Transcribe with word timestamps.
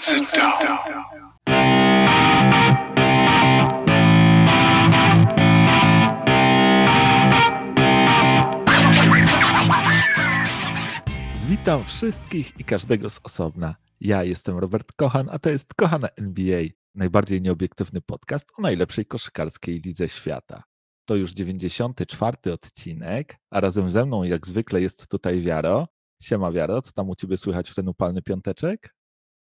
Sit 0.00 0.22
down. 0.36 0.78
Witam 11.48 11.84
wszystkich 11.84 12.60
i 12.60 12.64
każdego 12.64 13.10
z 13.10 13.20
osobna. 13.24 13.74
Ja 14.00 14.24
jestem 14.24 14.58
Robert 14.58 14.92
Kochan, 14.92 15.28
a 15.30 15.38
to 15.38 15.50
jest 15.50 15.74
Kochana 15.74 16.08
NBA, 16.16 16.62
najbardziej 16.94 17.42
nieobiektywny 17.42 18.00
podcast 18.00 18.46
o 18.58 18.62
najlepszej 18.62 19.06
koszykarskiej 19.06 19.80
lidze 19.80 20.08
świata. 20.08 20.62
To 21.04 21.16
już 21.16 21.32
94 21.32 22.52
odcinek, 22.52 23.36
a 23.50 23.60
razem 23.60 23.88
ze 23.88 24.06
mną 24.06 24.22
jak 24.22 24.46
zwykle 24.46 24.80
jest 24.80 25.08
tutaj 25.08 25.40
Wiaro. 25.40 25.88
Siema 26.22 26.52
Wiaro, 26.52 26.82
co 26.82 26.92
tam 26.92 27.10
u 27.10 27.14
Ciebie 27.14 27.36
słychać 27.36 27.70
w 27.70 27.74
ten 27.74 27.88
upalny 27.88 28.22
piąteczek? 28.22 28.97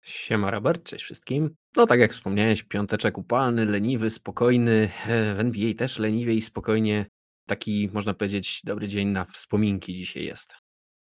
Siema 0.02 0.50
Robert, 0.50 0.84
cześć 0.84 1.04
wszystkim. 1.04 1.54
No 1.76 1.86
tak 1.86 2.00
jak 2.00 2.12
wspomniałeś, 2.12 2.62
piąteczek 2.62 3.18
upalny, 3.18 3.66
leniwy, 3.66 4.10
spokojny. 4.10 4.90
E, 5.06 5.34
w 5.36 5.40
NBA 5.40 5.74
też 5.74 5.98
leniwie 5.98 6.34
i 6.34 6.43
spokojnie. 6.43 7.06
Taki, 7.46 7.90
można 7.93 8.14
powiedzieć, 8.14 8.60
dobry 8.64 8.88
dzień 8.88 9.08
na 9.08 9.24
wspominki 9.24 9.94
dzisiaj 9.94 10.24
jest. 10.24 10.54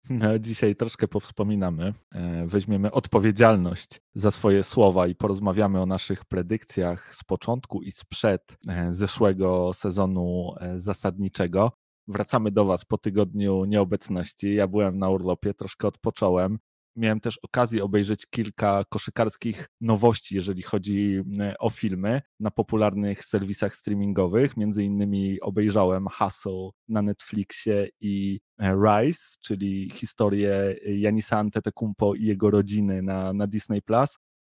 No, 0.10 0.40
dzisiaj 0.40 0.76
troszkę 0.76 1.08
powspominamy. 1.08 1.94
E, 2.16 2.48
weźmiemy 2.48 2.92
odpowiedzialność 2.92 4.02
za 4.16 4.32
swoje 4.32 4.64
słowa 4.64 5.08
i 5.08 5.16
porozmawiamy 5.16 5.82
o 5.82 5.86
naszych 5.86 6.26
predykcjach 6.26 7.16
z 7.16 7.24
początku 7.24 7.82
i 7.82 7.92
sprzed 7.92 8.58
e, 8.70 8.94
zeszłego 8.94 9.74
sezonu 9.74 10.54
zasadniczego. 10.78 11.72
Wracamy 12.08 12.52
do 12.52 12.66
Was 12.66 12.86
po 12.86 12.98
tygodniu 12.98 13.66
nieobecności. 13.66 14.56
Ja 14.56 14.68
byłem 14.68 15.00
na 15.00 15.10
urlopie, 15.10 15.54
troszkę 15.54 15.88
odpocząłem 15.88 16.60
miałem 16.96 17.20
też 17.20 17.38
okazję 17.38 17.84
obejrzeć 17.84 18.26
kilka 18.30 18.84
koszykarskich 18.90 19.70
nowości, 19.82 20.36
jeżeli 20.36 20.62
chodzi 20.62 21.22
e, 21.40 21.58
o 21.58 21.70
filmy 21.70 22.22
na 22.40 22.52
popularnych 22.52 23.26
serwisach 23.26 23.76
streamingowych. 23.76 24.58
Między 24.58 24.84
innymi 24.84 25.42
obejrzałem 25.42 26.08
Hustle 26.08 26.70
na 26.88 27.02
Netflixie 27.02 27.88
i 28.02 28.40
e, 28.60 28.76
Rise, 28.76 29.36
czyli 29.42 29.90
historię 29.90 30.76
Janisa 30.86 31.38
Antetokounmpo 31.38 32.16
i 32.16 32.24
jego 32.24 32.52
rodziny 32.52 33.02
na, 33.02 33.34
na 33.34 33.48
Disney+. 33.48 33.82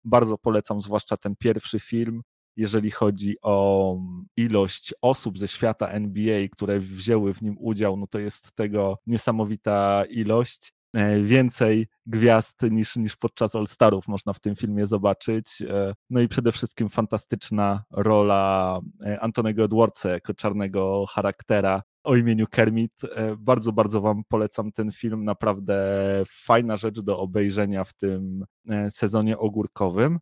Bardzo 0.03 0.37
polecam 0.37 0.81
zwłaszcza 0.81 1.17
ten 1.17 1.35
pierwszy 1.39 1.79
film, 1.79 2.21
jeżeli 2.55 2.91
chodzi 2.91 3.35
o 3.41 3.97
ilość 4.37 4.93
osób 5.01 5.37
ze 5.37 5.47
świata 5.47 5.87
NBA, 5.87 6.47
które 6.51 6.79
wzięły 6.79 7.33
w 7.33 7.41
nim 7.41 7.55
udział, 7.59 7.97
no 7.97 8.07
to 8.07 8.19
jest 8.19 8.55
tego 8.55 8.97
niesamowita 9.07 10.03
ilość. 10.09 10.73
E, 10.93 11.21
więcej 11.21 11.87
gwiazd 12.05 12.61
niż, 12.71 12.95
niż 12.95 13.17
podczas 13.17 13.55
All-Starów 13.55 14.07
można 14.07 14.33
w 14.33 14.39
tym 14.39 14.55
filmie 14.55 14.87
zobaczyć. 14.87 15.61
E, 15.61 15.93
no 16.09 16.21
i 16.21 16.27
przede 16.27 16.51
wszystkim 16.51 16.89
fantastyczna 16.89 17.83
rola 17.91 18.79
e, 19.05 19.19
Antonego 19.19 19.63
Edwardsa 19.63 20.09
jako 20.09 20.33
czarnego 20.33 21.05
charaktera 21.09 21.83
o 22.03 22.15
imieniu 22.15 22.47
Kermit. 22.47 23.01
Bardzo, 23.37 23.73
bardzo 23.73 24.01
Wam 24.01 24.21
polecam 24.29 24.71
ten 24.71 24.91
film. 24.91 25.23
Naprawdę 25.23 25.83
fajna 26.29 26.77
rzecz 26.77 26.99
do 26.99 27.19
obejrzenia 27.19 27.83
w 27.83 27.93
tym 27.93 28.45
sezonie 28.89 29.37
ogórkowym. 29.37 30.19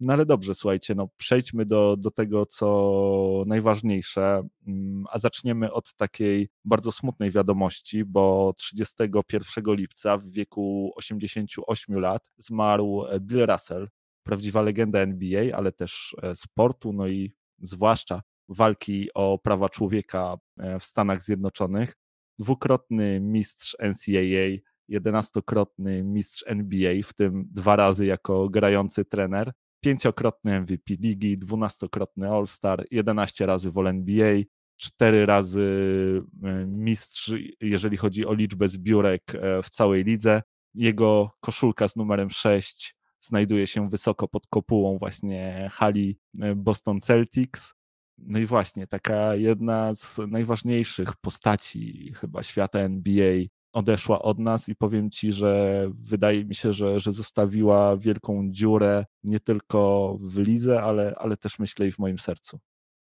No 0.00 0.12
ale 0.12 0.26
dobrze, 0.26 0.54
słuchajcie, 0.54 0.94
no 0.94 1.08
przejdźmy 1.16 1.66
do, 1.66 1.96
do 1.96 2.10
tego, 2.10 2.46
co 2.46 3.44
najważniejsze, 3.46 4.42
mm, 4.66 5.04
a 5.10 5.18
zaczniemy 5.18 5.72
od 5.72 5.94
takiej 5.94 6.48
bardzo 6.64 6.92
smutnej 6.92 7.30
wiadomości, 7.30 8.04
bo 8.04 8.52
31 8.56 9.74
lipca 9.74 10.16
w 10.16 10.30
wieku 10.30 10.92
88 10.96 12.00
lat 12.00 12.22
zmarł 12.38 13.04
Bill 13.20 13.46
Russell, 13.46 13.88
prawdziwa 14.22 14.62
legenda 14.62 14.98
NBA, 14.98 15.56
ale 15.56 15.72
też 15.72 16.16
e, 16.22 16.36
sportu, 16.36 16.92
no 16.92 17.08
i 17.08 17.32
zwłaszcza 17.58 18.22
walki 18.48 19.08
o 19.14 19.38
prawa 19.38 19.68
człowieka 19.68 20.36
e, 20.58 20.78
w 20.78 20.84
Stanach 20.84 21.22
Zjednoczonych. 21.22 21.96
Dwukrotny 22.38 23.20
mistrz 23.20 23.76
NCAA, 23.80 24.62
jedenastokrotny 24.88 26.02
mistrz 26.02 26.44
NBA, 26.46 26.92
w 27.04 27.12
tym 27.12 27.48
dwa 27.50 27.76
razy 27.76 28.06
jako 28.06 28.48
grający 28.48 29.04
trener 29.04 29.52
pięciokrotny 29.80 30.60
MVP 30.60 30.94
ligi, 31.00 31.38
dwunastokrotny 31.38 32.30
All-Star, 32.30 32.84
11 32.90 33.46
razy 33.46 33.70
w 33.70 33.86
NBA, 33.86 34.42
cztery 34.76 35.26
razy 35.26 36.22
e, 36.44 36.66
mistrz, 36.66 37.32
jeżeli 37.60 37.96
chodzi 37.96 38.26
o 38.26 38.34
liczbę 38.34 38.68
zbiórek 38.68 39.22
e, 39.34 39.62
w 39.62 39.70
całej 39.70 40.04
lidze. 40.04 40.42
Jego 40.74 41.30
koszulka 41.40 41.88
z 41.88 41.96
numerem 41.96 42.30
6 42.30 42.96
znajduje 43.20 43.66
się 43.66 43.88
wysoko 43.88 44.28
pod 44.28 44.46
kopułą 44.46 44.98
właśnie 44.98 45.68
hali 45.72 46.18
e, 46.40 46.54
Boston 46.54 47.00
Celtics. 47.00 47.74
No 48.18 48.38
i 48.38 48.46
właśnie, 48.46 48.86
taka 48.86 49.34
jedna 49.34 49.94
z 49.94 50.18
najważniejszych 50.28 51.16
postaci 51.16 52.12
chyba 52.16 52.42
świata 52.42 52.78
NBA 52.78 53.34
odeszła 53.72 54.22
od 54.22 54.38
nas 54.38 54.68
i 54.68 54.76
powiem 54.76 55.10
ci, 55.10 55.32
że 55.32 55.86
wydaje 55.94 56.44
mi 56.44 56.54
się, 56.54 56.72
że, 56.72 57.00
że 57.00 57.12
zostawiła 57.12 57.96
wielką 57.96 58.48
dziurę 58.50 59.04
nie 59.24 59.40
tylko 59.40 60.16
w 60.20 60.38
lidze, 60.38 60.82
ale, 60.82 61.14
ale 61.18 61.36
też 61.36 61.58
myślę 61.58 61.86
i 61.86 61.92
w 61.92 61.98
moim 61.98 62.18
sercu. 62.18 62.58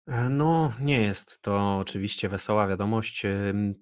E, 0.07 0.29
no, 0.29 0.73
nie 0.81 1.01
jest 1.01 1.39
to 1.43 1.79
oczywiście 1.79 2.29
wesoła 2.29 2.67
wiadomość. 2.67 3.23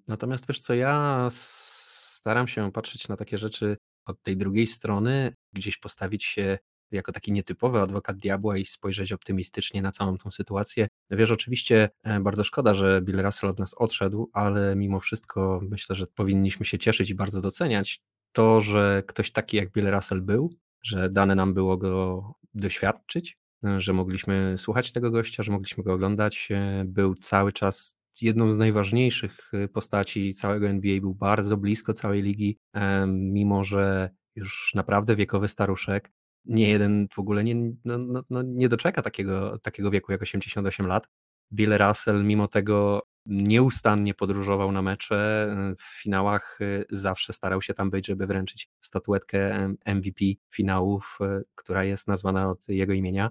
Natomiast 0.09 0.49
wiesz 0.49 0.61
co, 0.61 0.75
ja 0.75 1.29
staram 1.31 2.49
się 2.49 2.73
patrzeć 2.73 3.09
na 3.09 3.17
takie 3.17 3.39
rzeczy 3.39 3.77
od 4.07 4.23
tej 4.23 4.37
drugiej 4.37 4.67
strony, 4.67 5.35
gdzieś 5.53 5.79
postawić 5.79 6.25
się 6.25 6.59
jako 6.91 7.13
taki 7.13 7.33
nietypowy 7.33 7.81
adwokat 7.81 8.17
diabła 8.17 8.57
i 8.57 8.65
spojrzeć 8.65 9.13
optymistycznie 9.13 9.83
na 9.83 9.93
całą 9.93 10.19
tą 10.19 10.31
sytuację. 10.31 10.89
Wiesz, 11.11 11.31
oczywiście 11.31 11.91
e, 12.05 12.21
bardzo 12.21 12.45
szkoda, 12.45 12.75
że 12.75 13.03
Bill 13.03 13.23
Russell 13.23 13.51
od 13.51 13.59
nas 13.59 13.75
odszedł, 13.75 14.31
ale 14.33 14.77
mimo 14.77 15.01
wszystko 15.01 15.61
myślę, 15.63 15.97
że 15.97 16.07
powinniśmy 16.07 16.67
się 16.67 16.79
cieszyć 16.79 17.11
i 17.11 17.15
bardzo 17.15 17.41
doceniać 17.41 18.01
to, 18.33 18.61
że 18.61 19.03
ktoś 19.07 19.33
taki 19.33 19.57
jak 19.57 19.73
Bill 19.73 19.91
Russell 19.91 20.23
był, 20.23 20.55
że 20.83 21.11
dane 21.11 21.35
nam 21.35 21.55
było 21.55 21.77
go 21.77 22.23
doświadczyć, 22.55 23.37
e, 23.65 23.81
że 23.81 23.93
mogliśmy 23.93 24.55
słuchać 24.59 24.93
tego 24.93 25.11
gościa, 25.11 25.43
że 25.43 25.53
mogliśmy 25.53 25.85
go 25.85 25.93
oglądać. 25.93 26.49
E, 26.51 26.85
był 26.87 27.15
cały 27.15 27.53
czas 27.53 27.99
jedną 28.21 28.51
z 28.51 28.57
najważniejszych 28.57 29.53
postaci 29.73 30.35
całego 30.35 30.69
NBA, 30.69 31.01
był 31.01 31.15
bardzo 31.15 31.57
blisko 31.57 31.93
całej 31.93 32.23
ligi, 32.23 32.59
mimo 33.07 33.65
że 33.65 34.11
już 34.39 34.73
naprawdę 34.75 35.17
wiekowy 35.17 35.49
staruszek, 35.49 36.13
nie 36.49 36.69
jeden 36.69 37.09
w 37.13 37.19
ogóle 37.19 37.45
nie, 37.45 37.55
no, 37.85 37.99
no, 37.99 38.23
no 38.31 38.43
nie 38.43 38.69
doczeka 38.69 39.03
takiego, 39.03 39.59
takiego 39.59 39.91
wieku 39.91 40.13
jak 40.13 40.23
88 40.23 40.87
lat. 40.87 41.09
Bill 41.53 41.79
Russell 41.79 42.25
mimo 42.25 42.49
tego 42.49 43.03
nieustannie 43.27 44.15
podróżował 44.15 44.73
na 44.73 44.83
mecze, 44.83 45.49
w 45.79 46.03
finałach 46.03 46.59
y, 46.61 46.85
zawsze 46.91 47.33
starał 47.33 47.63
się 47.63 47.75
tam 47.75 47.91
być, 47.91 48.07
żeby 48.07 48.27
wręczyć 48.27 48.69
statuetkę 48.81 49.69
MVP 49.87 50.25
finałów, 50.55 51.19
y, 51.21 51.43
która 51.55 51.85
jest 51.85 52.09
nazwana 52.09 52.51
od 52.51 52.69
jego 52.69 52.93
imienia. 52.93 53.31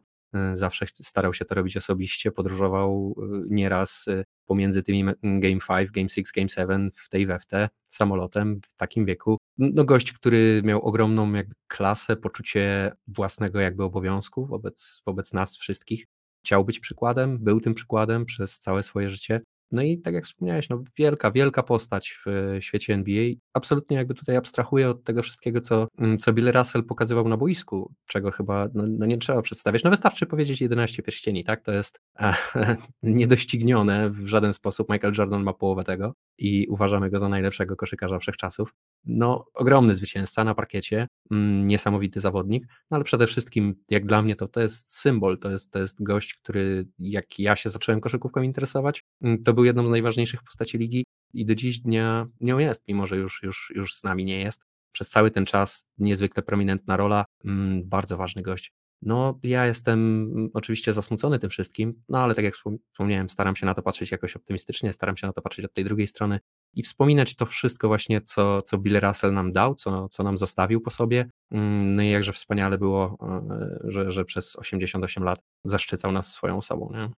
Y, 0.53 0.57
zawsze 0.57 0.85
starał 1.01 1.33
się 1.33 1.45
to 1.45 1.55
robić 1.55 1.77
osobiście, 1.77 2.31
podróżował 2.31 3.15
nieraz 3.49 4.05
pomiędzy 4.45 4.83
tymi 4.83 5.03
Game 5.23 5.59
5, 5.67 5.91
Game 5.91 6.09
6, 6.09 6.31
Game 6.35 6.49
7 6.49 6.91
w 6.95 7.09
tej 7.09 7.25
we 7.25 7.39
w 7.39 7.45
te 7.45 7.69
samolotem 7.87 8.57
w 8.59 8.75
takim 8.75 9.05
wieku. 9.05 9.37
No 9.57 9.83
gość, 9.83 10.13
który 10.13 10.61
miał 10.63 10.81
ogromną 10.81 11.33
jakby 11.33 11.55
klasę, 11.67 12.15
poczucie 12.15 12.91
własnego 13.07 13.59
jakby 13.59 13.83
obowiązku 13.83 14.45
wobec, 14.45 15.01
wobec 15.05 15.33
nas 15.33 15.57
wszystkich. 15.57 16.05
Chciał 16.45 16.65
być 16.65 16.79
przykładem, 16.79 17.37
był 17.39 17.61
tym 17.61 17.73
przykładem 17.73 18.25
przez 18.25 18.59
całe 18.59 18.83
swoje 18.83 19.09
życie. 19.09 19.41
No 19.71 19.81
i 19.81 19.97
tak 19.97 20.13
jak 20.13 20.25
wspomniałeś, 20.25 20.69
no 20.69 20.83
wielka, 20.97 21.31
wielka 21.31 21.63
postać 21.63 22.19
w 22.25 22.57
świecie 22.59 22.93
NBA. 22.93 23.33
Absolutnie 23.53 23.97
jakby 23.97 24.13
tutaj 24.13 24.35
abstrahuję 24.35 24.89
od 24.89 25.03
tego 25.03 25.23
wszystkiego, 25.23 25.61
co, 25.61 25.87
mm, 25.97 26.17
co 26.17 26.33
Bill 26.33 26.51
Russell 26.51 26.83
pokazywał 26.83 27.27
na 27.27 27.37
boisku, 27.37 27.93
czego 28.05 28.31
chyba 28.31 28.67
no, 28.73 28.83
no 28.87 29.05
nie 29.05 29.17
trzeba 29.17 29.41
przedstawiać. 29.41 29.83
No 29.83 29.89
wystarczy 29.89 30.25
powiedzieć 30.25 30.61
11 30.61 31.03
pierścieni, 31.03 31.43
tak? 31.43 31.61
To 31.61 31.71
jest 31.71 31.99
e, 32.19 32.33
niedoścignione 33.03 34.09
w 34.09 34.27
żaden 34.27 34.53
sposób. 34.53 34.89
Michael 34.89 35.13
Jordan 35.17 35.43
ma 35.43 35.53
połowę 35.53 35.83
tego 35.83 36.13
i 36.37 36.67
uważamy 36.67 37.09
go 37.09 37.19
za 37.19 37.29
najlepszego 37.29 37.75
koszykarza 37.75 38.19
wszechczasów. 38.19 38.73
No, 39.05 39.45
ogromny 39.53 39.95
zwycięzca 39.95 40.43
na 40.43 40.55
parkiecie, 40.55 41.07
mm, 41.31 41.67
niesamowity 41.67 42.19
zawodnik, 42.19 42.67
no 42.91 42.95
ale 42.95 43.03
przede 43.03 43.27
wszystkim, 43.27 43.75
jak 43.89 44.05
dla 44.05 44.21
mnie, 44.21 44.35
to, 44.35 44.47
to 44.47 44.61
jest 44.61 44.97
symbol, 44.97 45.39
to 45.39 45.51
jest, 45.51 45.71
to 45.71 45.79
jest 45.79 46.03
gość, 46.03 46.33
który 46.33 46.87
jak 46.99 47.39
ja 47.39 47.55
się 47.55 47.69
zacząłem 47.69 48.01
koszykówką 48.01 48.41
interesować, 48.41 49.03
mm, 49.21 49.43
to 49.43 49.53
był 49.53 49.63
jedną 49.65 49.87
z 49.87 49.89
najważniejszych 49.89 50.43
postaci 50.43 50.77
ligi 50.77 51.05
i 51.33 51.45
do 51.45 51.55
dziś 51.55 51.79
dnia 51.79 52.27
nią 52.41 52.57
jest, 52.57 52.83
mimo 52.87 53.07
że 53.07 53.17
już, 53.17 53.43
już, 53.43 53.71
już 53.75 53.95
z 53.95 54.03
nami 54.03 54.25
nie 54.25 54.39
jest. 54.39 54.61
Przez 54.91 55.09
cały 55.09 55.31
ten 55.31 55.45
czas 55.45 55.83
niezwykle 55.97 56.43
prominentna 56.43 56.97
rola, 56.97 57.25
mm, 57.45 57.89
bardzo 57.89 58.17
ważny 58.17 58.41
gość. 58.41 58.71
No, 59.01 59.39
ja 59.43 59.65
jestem 59.65 60.23
mm, 60.35 60.49
oczywiście 60.53 60.93
zasmucony 60.93 61.39
tym 61.39 61.49
wszystkim, 61.49 62.03
no 62.09 62.19
ale 62.19 62.35
tak 62.35 62.45
jak 62.45 62.55
wspomniałem, 62.91 63.29
staram 63.29 63.55
się 63.55 63.65
na 63.65 63.73
to 63.73 63.81
patrzeć 63.81 64.11
jakoś 64.11 64.35
optymistycznie, 64.35 64.93
staram 64.93 65.17
się 65.17 65.27
na 65.27 65.33
to 65.33 65.41
patrzeć 65.41 65.65
od 65.65 65.73
tej 65.73 65.85
drugiej 65.85 66.07
strony 66.07 66.39
i 66.73 66.83
wspominać 66.83 67.35
to 67.35 67.45
wszystko 67.45 67.87
właśnie, 67.87 68.21
co, 68.21 68.61
co 68.61 68.77
Bill 68.77 68.99
Russell 68.99 69.33
nam 69.33 69.53
dał, 69.53 69.75
co, 69.75 70.09
co 70.09 70.23
nam 70.23 70.37
zostawił 70.37 70.81
po 70.81 70.91
sobie. 70.91 71.29
Mm, 71.51 71.95
no 71.95 72.03
i 72.03 72.09
jakże 72.09 72.33
wspaniale 72.33 72.77
było, 72.77 73.17
e, 73.21 73.91
że, 73.91 74.11
że 74.11 74.25
przez 74.25 74.55
88 74.55 75.23
lat 75.23 75.39
zaszczycał 75.63 76.11
nas 76.11 76.33
swoją 76.33 76.57
osobą. 76.57 76.91
Nie? 76.93 77.09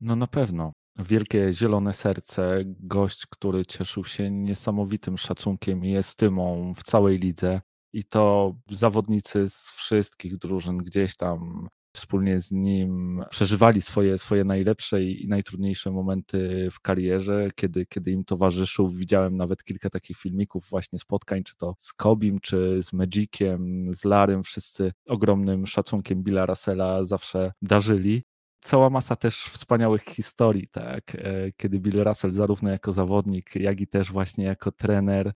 No 0.00 0.16
na 0.16 0.26
pewno. 0.26 0.72
Wielkie 0.98 1.52
zielone 1.52 1.92
serce, 1.92 2.62
gość, 2.66 3.26
który 3.26 3.66
cieszył 3.66 4.04
się 4.04 4.30
niesamowitym 4.30 5.18
szacunkiem 5.18 5.84
i 5.84 5.96
estymą 5.96 6.74
w 6.76 6.82
całej 6.82 7.18
lidze. 7.18 7.60
I 7.94 8.04
to 8.04 8.54
zawodnicy 8.70 9.50
z 9.50 9.72
wszystkich 9.76 10.36
drużyn 10.38 10.78
gdzieś 10.78 11.16
tam 11.16 11.68
wspólnie 11.96 12.40
z 12.40 12.52
nim 12.52 13.24
przeżywali 13.30 13.80
swoje, 13.80 14.18
swoje 14.18 14.44
najlepsze 14.44 15.02
i 15.04 15.28
najtrudniejsze 15.28 15.90
momenty 15.90 16.68
w 16.72 16.80
karierze, 16.80 17.48
kiedy, 17.54 17.86
kiedy 17.86 18.10
im 18.10 18.24
towarzyszył. 18.24 18.88
Widziałem 18.88 19.36
nawet 19.36 19.64
kilka 19.64 19.90
takich 19.90 20.16
filmików 20.16 20.66
właśnie 20.70 20.98
spotkań, 20.98 21.42
czy 21.42 21.56
to 21.56 21.74
z 21.78 21.92
Kobim, 21.92 22.38
czy 22.40 22.82
z 22.82 22.92
Magiciem, 22.92 23.90
z 23.94 24.04
Larym. 24.04 24.42
Wszyscy 24.42 24.92
ogromnym 25.08 25.66
szacunkiem 25.66 26.22
Billa 26.22 26.46
Russella 26.46 27.04
zawsze 27.04 27.52
darzyli 27.62 28.22
cała 28.64 28.90
masa 28.90 29.16
też 29.16 29.44
wspaniałych 29.44 30.02
historii, 30.02 30.68
tak, 30.68 31.14
e, 31.14 31.52
kiedy 31.56 31.80
Bill 31.80 32.04
Russell 32.04 32.32
zarówno 32.32 32.70
jako 32.70 32.92
zawodnik, 32.92 33.54
jak 33.54 33.80
i 33.80 33.86
też 33.86 34.12
właśnie 34.12 34.44
jako 34.44 34.72
trener, 34.72 35.32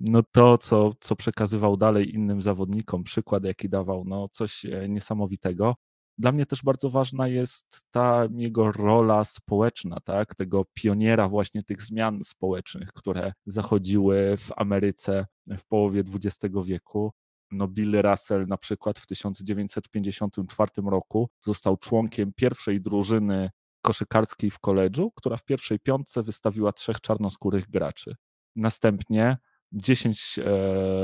no 0.00 0.22
to, 0.32 0.58
co, 0.58 0.92
co 1.00 1.16
przekazywał 1.16 1.76
dalej 1.76 2.14
innym 2.14 2.42
zawodnikom, 2.42 3.04
przykład 3.04 3.44
jaki 3.44 3.68
dawał, 3.68 4.04
no 4.04 4.28
coś 4.28 4.64
e, 4.64 4.88
niesamowitego. 4.88 5.74
Dla 6.18 6.32
mnie 6.32 6.46
też 6.46 6.62
bardzo 6.62 6.90
ważna 6.90 7.28
jest 7.28 7.86
ta 7.90 8.28
jego 8.34 8.72
rola 8.72 9.24
społeczna, 9.24 10.00
tak, 10.04 10.34
tego 10.34 10.64
pioniera 10.74 11.28
właśnie 11.28 11.62
tych 11.62 11.82
zmian 11.82 12.24
społecznych, 12.24 12.92
które 12.92 13.32
zachodziły 13.46 14.36
w 14.36 14.52
Ameryce 14.56 15.26
w 15.58 15.66
połowie 15.66 16.00
XX 16.00 16.54
wieku 16.64 17.12
no 17.50 17.68
Bill 17.68 18.02
Russell 18.02 18.46
na 18.46 18.56
przykład 18.56 18.98
w 18.98 19.06
1954 19.06 20.70
roku 20.90 21.30
został 21.44 21.76
członkiem 21.76 22.32
pierwszej 22.36 22.80
drużyny 22.80 23.50
koszykarskiej 23.82 24.50
w 24.50 24.58
koledżu, 24.58 25.12
która 25.14 25.36
w 25.36 25.44
pierwszej 25.44 25.80
piątce 25.80 26.22
wystawiła 26.22 26.72
trzech 26.72 27.00
czarnoskórych 27.00 27.70
graczy. 27.70 28.16
Następnie 28.56 29.36
10 29.72 30.38
e, 30.38 30.42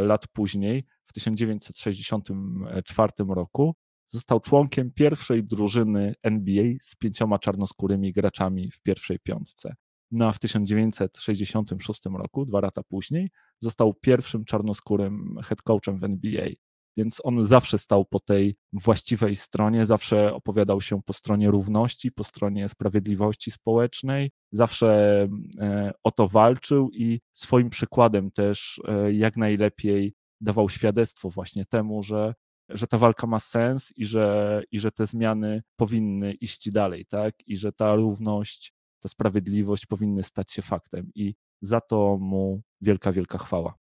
lat 0.05 0.29
później, 0.29 0.85
w 1.07 1.13
1964 1.13 3.13
roku, 3.29 3.75
został 4.07 4.41
członkiem 4.41 4.93
pierwszej 4.93 5.45
drużyny 5.45 6.15
NBA 6.23 6.65
z 6.81 6.97
pięcioma 6.97 7.39
czarnoskórymi 7.39 8.13
graczami 8.13 8.71
w 8.71 8.81
pierwszej 8.81 9.19
piątce. 9.19 9.75
No 10.11 10.29
a 10.29 10.33
w 10.33 10.39
1966 10.39 12.03
roku, 12.19 12.47
dwa 12.47 12.61
lata 12.61 12.83
później, 12.83 13.31
został 13.59 13.95
pierwszym 13.95 14.45
czarnoskórym 14.45 15.37
head 15.45 15.63
coachem 15.63 15.99
w 15.99 16.05
NBA. 16.05 16.49
Więc 16.97 17.21
on 17.25 17.47
zawsze 17.47 17.79
stał 17.79 18.05
po 18.05 18.21
tej 18.21 18.57
właściwej 18.73 19.37
stronie, 19.37 19.87
zawsze 19.87 20.35
opowiadał 20.35 20.81
się 20.81 21.03
po 21.03 21.13
stronie 21.13 21.51
równości, 21.51 22.13
po 22.13 22.25
stronie 22.25 22.69
sprawiedliwości 22.69 23.51
społecznej, 23.51 24.31
zawsze 24.53 25.29
e, 25.61 25.93
o 26.05 26.11
to 26.11 26.29
walczył 26.29 26.91
i 26.93 27.21
swoim 27.35 27.71
przykładem 27.71 28.31
też 28.31 28.81
e, 28.89 29.13
jak 29.13 29.37
najlepiej 29.37 30.15
dawał 30.41 30.69
świadectwo 30.69 31.31
właśnie 31.31 31.65
temu, 31.65 32.03
że, 32.03 32.35
że 32.69 32.87
ta 32.87 32.99
walka 32.99 33.27
ma 33.27 33.41
sens 33.41 33.93
i 33.97 34.07
że, 34.07 34.63
i 34.73 34.81
że 34.81 34.91
te 34.93 35.07
zmiany 35.07 35.63
powinny 35.77 36.33
iść 36.33 36.71
dalej, 36.71 37.07
tak? 37.07 37.35
I 37.47 37.57
że 37.57 37.73
ta 37.73 37.95
równość 37.95 38.75
ta 39.05 39.09
sprawiedliwość 39.09 39.87
powinny 39.87 40.23
stać 40.23 40.53
się 40.53 40.63
faktem 40.63 41.11
i 41.15 41.35
za 41.63 41.81
to 41.81 42.19
mu 42.21 42.63
wielka, 42.81 43.13
wielka 43.13 43.39
chwała. 43.39 43.84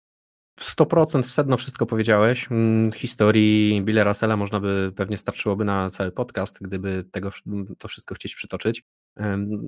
W 0.60 0.76
100% 0.76 1.24
w 1.24 1.32
sedno 1.32 1.58
wszystko 1.58 1.86
powiedziałeś. 1.86 2.48
Mm, 2.52 2.92
historii 2.92 3.82
Billa 3.84 4.04
Russella 4.04 4.38
można 4.38 4.60
by, 4.60 4.92
pewnie 4.96 5.18
starczyłoby 5.18 5.66
na 5.66 5.90
cały 5.90 6.12
podcast, 6.12 6.58
gdyby 6.62 7.06
tego, 7.12 7.30
to 7.78 7.88
wszystko 7.88 8.16
chcieć 8.16 8.36
przytoczyć. 8.36 8.84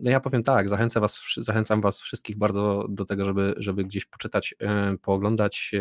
No 0.01 0.11
ja 0.11 0.19
powiem 0.19 0.43
tak, 0.43 0.69
zachęcam 0.69 1.01
was, 1.01 1.21
zachęcam 1.37 1.81
was 1.81 1.99
wszystkich 1.99 2.37
bardzo 2.37 2.85
do 2.89 3.05
tego, 3.05 3.25
żeby, 3.25 3.53
żeby 3.57 3.83
gdzieś 3.83 4.05
poczytać, 4.05 4.55
pooglądać 5.01 5.71
e, 5.73 5.79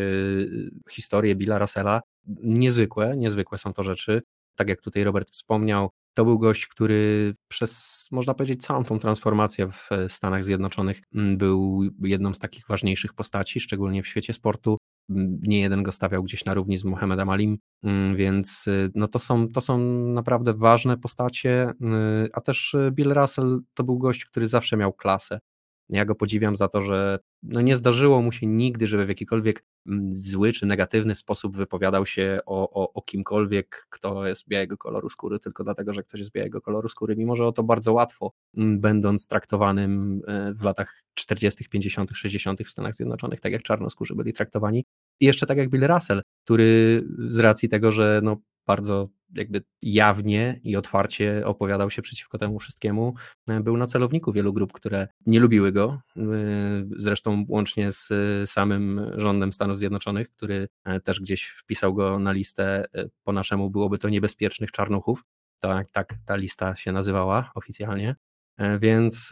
historię 0.90 1.34
Billa 1.34 1.58
Russella. 1.58 2.00
Niezwykłe, 2.43 3.16
niezwykłe 3.16 3.58
są 3.58 3.72
to 3.72 3.82
rzeczy. 3.82 4.22
Tak 4.56 4.69
jak 4.69 4.81
tutaj 4.81 5.05
Robert 5.05 5.31
wspomniał, 5.31 5.90
to 6.14 6.25
był 6.25 6.38
gość, 6.38 6.66
który 6.66 7.34
przez, 7.48 8.06
można 8.10 8.34
powiedzieć, 8.34 8.62
całą 8.62 8.84
tą 8.84 8.98
transformację 8.98 9.69
w 9.70 9.88
Stanach 10.08 10.44
Zjednoczonych 10.44 11.00
mm, 11.14 11.37
był 11.37 11.82
jedną 12.02 12.34
z 12.34 12.38
takich 12.38 12.66
ważniejszych 12.69 13.14
postaci, 13.14 13.60
szczególnie 13.60 14.02
w 14.02 14.06
świecie 14.06 14.32
sportu. 14.32 14.78
Nie 15.42 15.60
jeden 15.60 15.82
go 15.82 15.92
stawiał 15.92 16.22
gdzieś 16.22 16.44
na 16.44 16.54
równi 16.54 16.78
z 16.78 16.84
Muhammadem 16.84 17.28
Alim, 17.28 17.58
mm, 17.82 18.16
więc 18.16 18.66
y, 18.66 18.90
no 18.94 19.08
to, 19.08 19.18
są, 19.18 19.48
to 19.48 19.60
są 19.60 19.78
naprawdę 20.08 20.54
ważne 20.54 20.98
postacie, 20.98 21.70
y, 22.24 22.28
a 22.32 22.40
też 22.40 22.74
y, 22.74 22.90
Bill 22.92 23.14
Russell 23.14 23.60
to 23.74 23.84
był 23.84 23.98
gość, 23.98 24.24
który 24.24 24.48
zawsze 24.48 24.76
miał 24.76 24.92
klasę. 24.92 25.40
Ja 25.88 26.04
go 26.04 26.14
podziwiam 26.14 26.56
za 26.56 26.68
to, 26.68 26.82
że 26.82 27.18
no 27.42 27.60
nie 27.60 27.76
zdarzyło 27.76 28.22
mu 28.22 28.32
się 28.32 28.46
nigdy, 28.46 28.86
żeby 28.86 29.06
w 29.06 29.08
jakikolwiek 29.08 29.64
zły 30.10 30.52
czy 30.52 30.66
negatywny 30.66 31.14
sposób 31.14 31.56
wypowiadał 31.56 32.06
się 32.06 32.38
o, 32.46 32.70
o, 32.70 32.92
o 32.92 33.02
kimkolwiek, 33.02 33.86
kto 33.90 34.26
jest 34.26 34.48
białego 34.48 34.76
koloru 34.76 35.10
skóry, 35.10 35.38
tylko 35.38 35.64
dlatego, 35.64 35.92
że 35.92 36.02
ktoś 36.02 36.20
jest 36.20 36.32
białego 36.32 36.60
koloru 36.60 36.88
skóry, 36.88 37.16
mimo 37.16 37.36
że 37.36 37.46
o 37.46 37.52
to 37.52 37.62
bardzo 37.62 37.92
łatwo, 37.92 38.32
będąc 38.54 39.28
traktowanym 39.28 40.22
e, 40.26 40.54
w 40.54 40.62
latach 40.62 41.02
40., 41.14 41.68
50., 41.68 42.10
60. 42.14 42.62
w 42.62 42.70
Stanach 42.70 42.94
Zjednoczonych, 42.94 43.40
tak 43.40 43.52
jak 43.52 43.62
czarnoskórzy 43.62 44.14
byli 44.14 44.32
traktowani. 44.32 44.84
I 45.20 45.26
jeszcze 45.26 45.46
tak 45.46 45.58
jak 45.58 45.70
Bill 45.70 45.86
Russell, 45.86 46.22
który 46.44 47.02
z 47.18 47.38
racji 47.38 47.68
tego, 47.68 47.92
że 47.92 48.20
no 48.22 48.36
bardzo 48.66 49.08
jakby 49.34 49.62
jawnie 49.82 50.60
i 50.64 50.76
otwarcie 50.76 51.42
opowiadał 51.46 51.90
się 51.90 52.02
przeciwko 52.02 52.38
temu 52.38 52.58
wszystkiemu. 52.58 53.14
E, 53.48 53.60
był 53.60 53.76
na 53.76 53.86
celowniku 53.86 54.32
wielu 54.32 54.52
grup, 54.52 54.72
które 54.72 55.08
nie 55.26 55.40
lubiły 55.40 55.72
go, 55.72 56.00
e, 56.16 56.22
zresztą 56.96 57.44
łącznie 57.48 57.92
z 57.92 58.10
samym 58.50 59.10
rządem 59.16 59.52
Stanów 59.52 59.78
Zjednoczonych, 59.78 60.30
który 60.30 60.68
e, 60.84 61.00
też 61.00 61.20
gdzieś 61.20 61.46
wpisał 61.46 61.94
go 61.94 62.18
na 62.18 62.32
listę, 62.32 62.84
po 63.24 63.32
naszemu 63.32 63.70
byłoby 63.70 63.98
to 63.98 64.08
niebezpiecznych 64.08 64.70
czarnuchów. 64.70 65.24
Tak, 65.60 65.88
tak 65.88 66.14
ta 66.24 66.36
lista 66.36 66.76
się 66.76 66.92
nazywała 66.92 67.50
oficjalnie. 67.54 68.16
E, 68.58 68.78
więc 68.78 69.31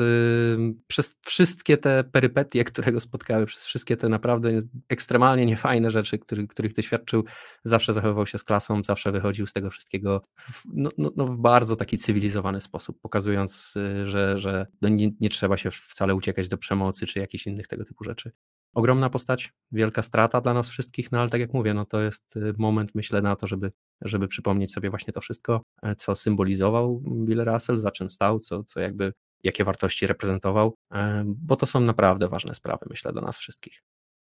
przez 0.86 1.16
wszystkie 1.26 1.76
te 1.76 2.04
perypetie, 2.04 2.64
które 2.64 2.92
go 2.92 3.00
spotkały, 3.00 3.46
przez 3.46 3.64
wszystkie 3.64 3.96
te 3.96 4.08
naprawdę 4.08 4.60
ekstremalnie 4.88 5.46
niefajne 5.46 5.90
rzeczy, 5.90 6.18
który, 6.18 6.46
których 6.46 6.74
doświadczył, 6.74 7.24
zawsze 7.64 7.92
zachowywał 7.92 8.26
się 8.26 8.38
z 8.38 8.44
klasą, 8.44 8.82
zawsze 8.84 9.12
wychodził 9.12 9.46
z 9.46 9.52
tego 9.52 9.70
wszystkiego 9.70 10.22
w, 10.36 10.62
no, 10.72 10.90
no, 10.98 11.10
no 11.16 11.26
w 11.26 11.38
bardzo 11.38 11.76
taki 11.76 11.98
cywilizowany 11.98 12.60
sposób, 12.60 13.00
pokazując, 13.00 13.74
y, 13.76 14.06
że, 14.06 14.38
że 14.38 14.66
no 14.82 14.88
nie, 14.88 15.10
nie 15.20 15.30
trzeba 15.30 15.56
się 15.56 15.70
wcale 15.70 16.14
uciekać 16.14 16.48
do 16.48 16.58
przemocy 16.58 17.06
czy 17.06 17.18
jakichś 17.18 17.46
innych 17.46 17.68
tego 17.68 17.84
typu 17.84 18.04
rzeczy 18.04 18.32
ogromna 18.74 19.10
postać, 19.10 19.52
wielka 19.72 20.02
strata 20.02 20.40
dla 20.40 20.54
nas 20.54 20.68
wszystkich, 20.68 21.12
no 21.12 21.20
ale 21.20 21.30
tak 21.30 21.40
jak 21.40 21.54
mówię, 21.54 21.74
no 21.74 21.84
to 21.84 22.00
jest 22.00 22.36
y, 22.36 22.54
moment, 22.58 22.94
myślę, 22.94 23.22
na 23.22 23.36
to, 23.36 23.46
żeby, 23.46 23.72
żeby 24.00 24.28
przypomnieć 24.28 24.72
sobie 24.72 24.90
właśnie 24.90 25.12
to 25.12 25.20
wszystko, 25.20 25.62
e, 25.82 25.96
co 25.96 26.14
symbolizował 26.14 27.02
Bill 27.24 27.44
Russell, 27.44 27.76
za 27.76 27.90
czym 27.90 28.10
stał, 28.10 28.38
co, 28.38 28.64
co 28.64 28.80
jakby, 28.80 29.12
jakie 29.42 29.64
wartości 29.64 30.06
reprezentował, 30.06 30.74
e, 30.92 31.24
bo 31.26 31.56
to 31.56 31.66
są 31.66 31.80
naprawdę 31.80 32.28
ważne 32.28 32.54
sprawy, 32.54 32.86
myślę, 32.90 33.12
dla 33.12 33.22
nas 33.22 33.38
wszystkich. 33.38 33.82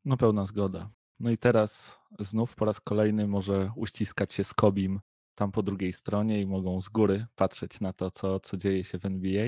No 0.05 0.17
pełna 0.17 0.45
zgoda. 0.45 0.91
No 1.21 1.31
i 1.31 1.39
teraz 1.39 1.99
znów 2.19 2.55
po 2.55 2.65
raz 2.65 2.81
kolejny 2.81 3.27
może 3.27 3.73
uściskać 3.77 4.33
się 4.33 4.45
z 4.45 4.55
Kobim 4.55 5.01
tam 5.41 5.53
po 5.53 5.63
drugiej 5.63 5.93
stronie 5.93 6.41
i 6.41 6.47
mogą 6.47 6.81
z 6.81 6.89
góry 6.89 7.27
patrzeć 7.37 7.81
na 7.81 7.93
to, 7.93 8.11
co, 8.11 8.41
co 8.41 8.57
dzieje 8.57 8.85
się 8.85 8.99
w 8.99 9.05
NBA. 9.05 9.47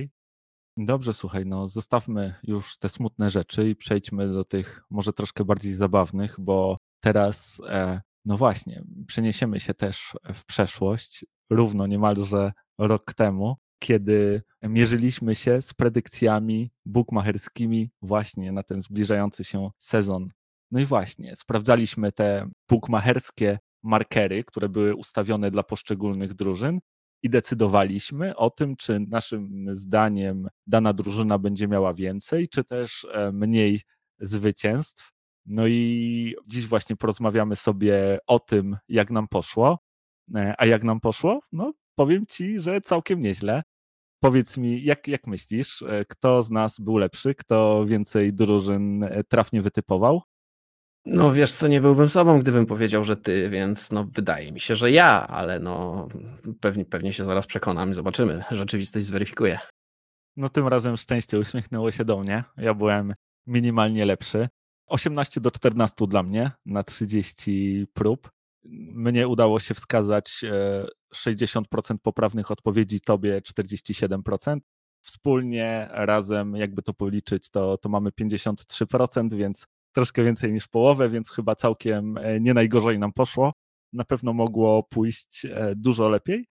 Dobrze, 0.76 1.14
słuchaj, 1.14 1.46
no 1.46 1.68
zostawmy 1.68 2.34
już 2.42 2.78
te 2.78 2.88
smutne 2.88 3.30
rzeczy 3.30 3.68
i 3.68 3.76
przejdźmy 3.76 4.32
do 4.32 4.44
tych 4.44 4.82
może 4.90 5.12
troszkę 5.12 5.44
bardziej 5.44 5.74
zabawnych, 5.74 6.36
bo 6.38 6.78
teraz, 7.00 7.60
e, 7.68 8.00
no 8.24 8.36
właśnie, 8.36 8.84
przeniesiemy 9.06 9.60
się 9.60 9.74
też 9.74 10.12
w 10.34 10.44
przeszłość, 10.44 11.24
równo 11.50 11.86
niemalże 11.86 12.52
rok 12.78 13.14
temu, 13.14 13.56
kiedy 13.78 14.42
mierzyliśmy 14.62 15.34
się 15.34 15.62
z 15.62 15.74
predykcjami 15.74 16.70
bukmacherskimi 16.86 17.90
właśnie 18.02 18.52
na 18.52 18.62
ten 18.62 18.82
zbliżający 18.82 19.44
się 19.44 19.70
sezon. 19.78 20.28
No 20.70 20.80
i 20.80 20.86
właśnie, 20.86 21.36
sprawdzaliśmy 21.36 22.12
te 22.12 22.48
bukmacherskie 22.68 23.58
markery, 23.82 24.44
które 24.44 24.68
były 24.68 24.94
ustawione 24.94 25.50
dla 25.50 25.62
poszczególnych 25.62 26.34
drużyn 26.34 26.80
i 27.22 27.30
decydowaliśmy 27.30 28.36
o 28.36 28.50
tym, 28.50 28.76
czy 28.76 29.00
naszym 29.00 29.66
zdaniem 29.72 30.48
dana 30.66 30.92
drużyna 30.92 31.38
będzie 31.38 31.68
miała 31.68 31.94
więcej, 31.94 32.48
czy 32.48 32.64
też 32.64 33.06
e, 33.12 33.32
mniej 33.32 33.80
zwycięstw. 34.18 35.10
No 35.46 35.66
i 35.66 36.34
dziś 36.46 36.66
właśnie 36.66 36.96
porozmawiamy 36.96 37.56
sobie 37.56 38.18
o 38.26 38.38
tym, 38.38 38.76
jak 38.88 39.10
nam 39.10 39.28
poszło. 39.28 39.78
A 40.58 40.66
jak 40.66 40.84
nam 40.84 41.00
poszło? 41.00 41.40
No, 41.52 41.72
powiem 41.94 42.26
ci, 42.26 42.60
że 42.60 42.80
całkiem 42.80 43.20
nieźle. 43.20 43.62
Powiedz 44.20 44.56
mi, 44.56 44.84
jak, 44.84 45.08
jak 45.08 45.26
myślisz, 45.26 45.84
kto 46.08 46.42
z 46.42 46.50
nas 46.50 46.80
był 46.80 46.96
lepszy, 46.96 47.34
kto 47.34 47.86
więcej 47.86 48.32
drużyn 48.32 49.08
trafnie 49.28 49.62
wytypował? 49.62 50.22
No 51.04 51.32
wiesz 51.32 51.52
co, 51.52 51.68
nie 51.68 51.80
byłbym 51.80 52.08
sobą, 52.08 52.40
gdybym 52.40 52.66
powiedział, 52.66 53.04
że 53.04 53.16
ty, 53.16 53.50
więc 53.50 53.90
no 53.90 54.04
wydaje 54.04 54.52
mi 54.52 54.60
się, 54.60 54.76
że 54.76 54.90
ja, 54.90 55.26
ale 55.26 55.58
no 55.58 56.08
pewnie, 56.60 56.84
pewnie 56.84 57.12
się 57.12 57.24
zaraz 57.24 57.46
przekonam 57.46 57.90
i 57.90 57.94
zobaczymy. 57.94 58.44
Rzeczywistość 58.50 59.06
zweryfikuje. 59.06 59.58
No 60.36 60.48
tym 60.48 60.68
razem 60.68 60.96
szczęście 60.96 61.38
uśmiechnęło 61.38 61.90
się 61.90 62.04
do 62.04 62.18
mnie. 62.18 62.44
Ja 62.56 62.74
byłem 62.74 63.14
minimalnie 63.46 64.04
lepszy. 64.04 64.48
18 64.86 65.40
do 65.40 65.50
14 65.50 66.06
dla 66.06 66.22
mnie 66.22 66.50
na 66.66 66.82
30 66.82 67.86
prób. 67.94 68.30
Mnie 68.94 69.28
udało 69.28 69.60
się 69.60 69.74
wskazać 69.74 70.44
60% 71.14 71.94
e, 71.94 71.98
poprawnych 72.02 72.50
odpowiedzi, 72.50 73.00
tobie 73.00 73.40
47%. 73.40 74.58
Wspólnie 75.02 75.88
razem, 75.90 76.56
jakby 76.56 76.82
to 76.82 76.94
policzyć, 76.94 77.50
to, 77.50 77.78
to 77.78 77.88
mamy 77.88 78.10
53%, 78.10 79.34
więc 79.34 79.66
troszkę 79.92 80.24
więcej 80.24 80.52
niż 80.52 80.68
połowę, 80.68 81.08
więc 81.08 81.30
chyba 81.30 81.54
całkiem 81.54 82.18
e, 82.18 82.40
nie 82.40 82.54
najgorzej 82.54 82.98
nam 82.98 83.12
poszło. 83.12 83.52
Na 83.92 84.04
pewno 84.04 84.32
mogło 84.32 84.82
pójść 84.82 85.44
e, 85.44 85.74
dużo 85.76 86.08
lepiej. 86.08 86.46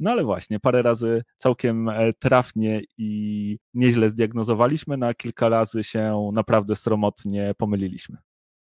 No 0.00 0.10
ale 0.10 0.24
właśnie, 0.24 0.60
parę 0.60 0.82
razy 0.82 1.22
całkiem 1.36 1.88
e, 1.88 2.12
trafnie 2.12 2.80
i 2.98 3.58
nieźle 3.74 4.10
zdiagnozowaliśmy, 4.10 4.96
no 4.96 5.06
a 5.06 5.14
kilka 5.14 5.48
razy 5.48 5.84
się 5.84 6.30
naprawdę 6.32 6.76
sromotnie 6.76 7.52
pomyliliśmy. 7.58 8.16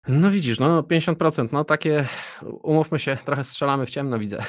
No 0.07 0.31
widzisz, 0.31 0.59
no 0.59 0.81
50%, 0.81 1.47
no 1.51 1.63
takie, 1.63 2.07
umówmy 2.63 2.99
się, 2.99 3.17
trochę 3.25 3.43
strzelamy 3.43 3.85
w 3.85 3.89
ciemno, 3.89 4.19
widzę. 4.19 4.43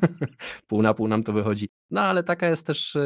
pół 0.68 0.82
na 0.82 0.94
pół 0.94 1.08
nam 1.08 1.22
to 1.22 1.32
wychodzi. 1.32 1.68
No 1.90 2.00
ale 2.00 2.22
taka 2.22 2.48
jest 2.48 2.66
też, 2.66 2.96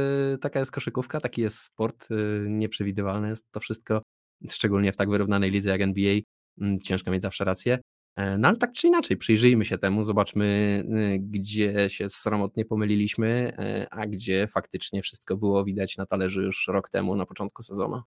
taka 0.40 0.58
jest 0.58 0.72
koszykówka, 0.72 1.20
taki 1.20 1.42
jest 1.42 1.58
sport, 1.58 2.08
nieprzewidywalne 2.46 3.28
jest 3.28 3.50
to 3.52 3.60
wszystko 3.60 4.02
szczególnie 4.48 4.92
w 4.92 4.96
tak 4.96 5.10
wyrównanej 5.10 5.50
lidze 5.50 5.70
jak 5.70 5.80
NBA, 5.80 6.18
mm, 6.60 6.80
ciężko 6.80 7.10
mieć 7.10 7.22
zawsze 7.22 7.44
rację. 7.44 7.78
E, 8.16 8.38
no 8.38 8.48
ale 8.48 8.56
tak 8.56 8.72
czy 8.72 8.86
inaczej, 8.86 9.16
przyjrzyjmy 9.16 9.64
się 9.64 9.78
temu, 9.78 10.02
zobaczmy, 10.02 10.82
y, 11.14 11.18
gdzie 11.18 11.90
się 11.90 12.08
sromotnie 12.08 12.64
pomyliliśmy, 12.64 13.52
e, 13.58 13.86
a 13.90 14.06
gdzie 14.06 14.46
faktycznie 14.46 15.02
wszystko 15.02 15.36
było 15.36 15.64
widać 15.64 15.96
na 15.96 16.06
talerzu 16.06 16.42
już 16.42 16.68
rok 16.68 16.88
temu, 16.88 17.16
na 17.16 17.26
początku 17.26 17.62
sezonu. 17.62 18.02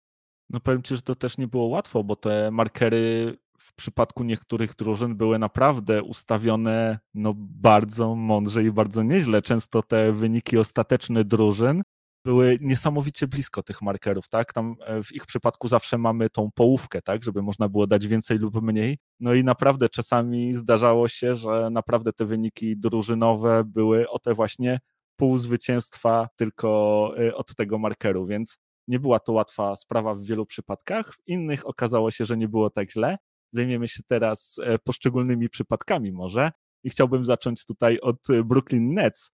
No 0.49 0.59
powiem 0.59 0.83
Ci, 0.83 0.95
że 0.95 1.01
to 1.01 1.15
też 1.15 1.37
nie 1.37 1.47
było 1.47 1.65
łatwo, 1.65 2.03
bo 2.03 2.15
te 2.15 2.51
markery 2.51 3.37
w 3.59 3.73
przypadku 3.73 4.23
niektórych 4.23 4.75
drużyn 4.75 5.15
były 5.15 5.39
naprawdę 5.39 6.03
ustawione 6.03 6.99
no, 7.13 7.33
bardzo 7.37 8.15
mądrze 8.15 8.63
i 8.63 8.71
bardzo 8.71 9.03
nieźle. 9.03 9.41
Często 9.41 9.83
te 9.83 10.13
wyniki 10.13 10.57
ostateczne 10.57 11.25
drużyn 11.25 11.81
były 12.25 12.57
niesamowicie 12.61 13.27
blisko 13.27 13.63
tych 13.63 13.81
markerów, 13.81 14.29
tak? 14.29 14.53
Tam 14.53 14.75
e, 14.85 15.03
w 15.03 15.11
ich 15.11 15.25
przypadku 15.25 15.67
zawsze 15.67 15.97
mamy 15.97 16.29
tą 16.29 16.49
połówkę, 16.55 17.01
tak? 17.01 17.23
Żeby 17.23 17.41
można 17.41 17.69
było 17.69 17.87
dać 17.87 18.07
więcej 18.07 18.37
lub 18.37 18.61
mniej. 18.61 18.97
No 19.19 19.33
i 19.33 19.43
naprawdę 19.43 19.89
czasami 19.89 20.53
zdarzało 20.53 21.07
się, 21.07 21.35
że 21.35 21.69
naprawdę 21.71 22.13
te 22.13 22.25
wyniki 22.25 22.77
drużynowe 22.77 23.63
były 23.65 24.09
o 24.09 24.19
te 24.19 24.33
właśnie 24.33 24.79
pół 25.15 25.37
zwycięstwa 25.37 26.27
tylko 26.35 27.13
e, 27.19 27.35
od 27.35 27.55
tego 27.55 27.79
markeru, 27.79 28.25
więc 28.25 28.57
nie 28.87 28.99
była 28.99 29.19
to 29.19 29.33
łatwa 29.33 29.75
sprawa 29.75 30.15
w 30.15 30.23
wielu 30.23 30.45
przypadkach. 30.45 31.13
W 31.13 31.27
innych 31.27 31.67
okazało 31.67 32.11
się, 32.11 32.25
że 32.25 32.37
nie 32.37 32.47
było 32.47 32.69
tak 32.69 32.91
źle. 32.91 33.17
Zajmiemy 33.51 33.87
się 33.87 34.03
teraz 34.07 34.59
e, 34.63 34.79
poszczególnymi 34.79 35.49
przypadkami 35.49 36.11
może. 36.11 36.51
I 36.83 36.89
chciałbym 36.89 37.25
zacząć 37.25 37.65
tutaj 37.65 37.99
od 37.99 38.17
Brooklyn 38.45 38.93
Nets, 38.93 39.31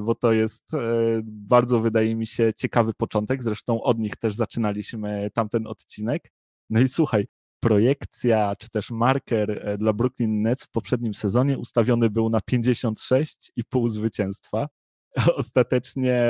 bo 0.00 0.14
to 0.14 0.32
jest 0.32 0.74
e, 0.74 0.78
bardzo, 1.24 1.80
wydaje 1.80 2.16
mi 2.16 2.26
się, 2.26 2.52
ciekawy 2.56 2.94
początek. 2.94 3.42
Zresztą 3.42 3.82
od 3.82 3.98
nich 3.98 4.16
też 4.16 4.34
zaczynaliśmy 4.34 5.30
tamten 5.34 5.66
odcinek. 5.66 6.32
No 6.70 6.80
i 6.80 6.88
słuchaj, 6.88 7.26
projekcja 7.60 8.56
czy 8.58 8.70
też 8.70 8.90
marker 8.90 9.50
e, 9.50 9.78
dla 9.78 9.92
Brooklyn 9.92 10.42
Nets 10.42 10.64
w 10.64 10.70
poprzednim 10.70 11.14
sezonie 11.14 11.58
ustawiony 11.58 12.10
był 12.10 12.30
na 12.30 12.38
56,5 12.38 13.88
zwycięstwa. 13.88 14.68
Ostatecznie 15.36 16.22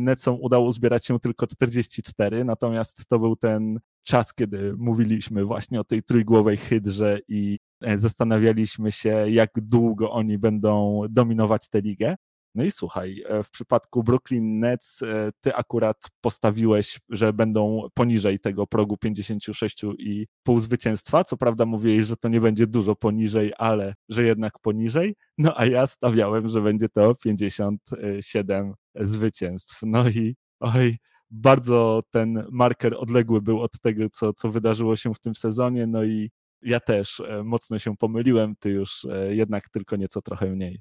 Netsom 0.00 0.38
udało 0.40 0.68
uzbierać 0.68 1.06
się 1.06 1.20
tylko 1.20 1.46
44, 1.46 2.44
natomiast 2.44 3.02
to 3.08 3.18
był 3.18 3.36
ten 3.36 3.80
czas, 4.02 4.34
kiedy 4.34 4.74
mówiliśmy 4.78 5.44
właśnie 5.44 5.80
o 5.80 5.84
tej 5.84 6.02
trójgłowej 6.02 6.56
hydrze 6.56 7.18
i 7.28 7.58
zastanawialiśmy 7.96 8.92
się, 8.92 9.08
jak 9.30 9.50
długo 9.56 10.10
oni 10.12 10.38
będą 10.38 11.02
dominować 11.10 11.68
tę 11.68 11.80
ligę. 11.80 12.16
No 12.56 12.64
i 12.64 12.70
słuchaj, 12.70 13.22
e, 13.26 13.42
w 13.42 13.50
przypadku 13.50 14.02
Brooklyn 14.02 14.60
Nets 14.60 15.02
e, 15.02 15.30
ty 15.40 15.54
akurat 15.54 15.96
postawiłeś, 16.20 17.00
że 17.08 17.32
będą 17.32 17.88
poniżej 17.94 18.38
tego 18.40 18.66
progu 18.66 18.96
56,5 19.04 20.60
zwycięstwa. 20.60 21.24
Co 21.24 21.36
prawda 21.36 21.66
mówiłeś, 21.66 22.06
że 22.06 22.16
to 22.16 22.28
nie 22.28 22.40
będzie 22.40 22.66
dużo 22.66 22.94
poniżej, 22.94 23.52
ale 23.58 23.94
że 24.08 24.22
jednak 24.22 24.58
poniżej. 24.58 25.14
No 25.38 25.54
a 25.56 25.66
ja 25.66 25.86
stawiałem, 25.86 26.48
że 26.48 26.60
będzie 26.60 26.88
to 26.88 27.14
57 27.14 28.74
zwycięstw. 28.94 29.80
No 29.82 30.08
i 30.08 30.36
oj, 30.60 30.96
bardzo 31.30 32.02
ten 32.10 32.46
marker 32.50 32.94
odległy 32.98 33.42
był 33.42 33.60
od 33.60 33.80
tego, 33.80 34.10
co, 34.10 34.32
co 34.32 34.50
wydarzyło 34.50 34.96
się 34.96 35.14
w 35.14 35.20
tym 35.20 35.34
sezonie. 35.34 35.86
No 35.86 36.04
i 36.04 36.30
ja 36.62 36.80
też 36.80 37.20
e, 37.20 37.42
mocno 37.44 37.78
się 37.78 37.96
pomyliłem, 37.96 38.54
ty 38.60 38.70
już 38.70 39.06
jednak 39.30 39.68
tylko 39.68 39.96
nieco 39.96 40.22
trochę 40.22 40.46
mniej. 40.46 40.80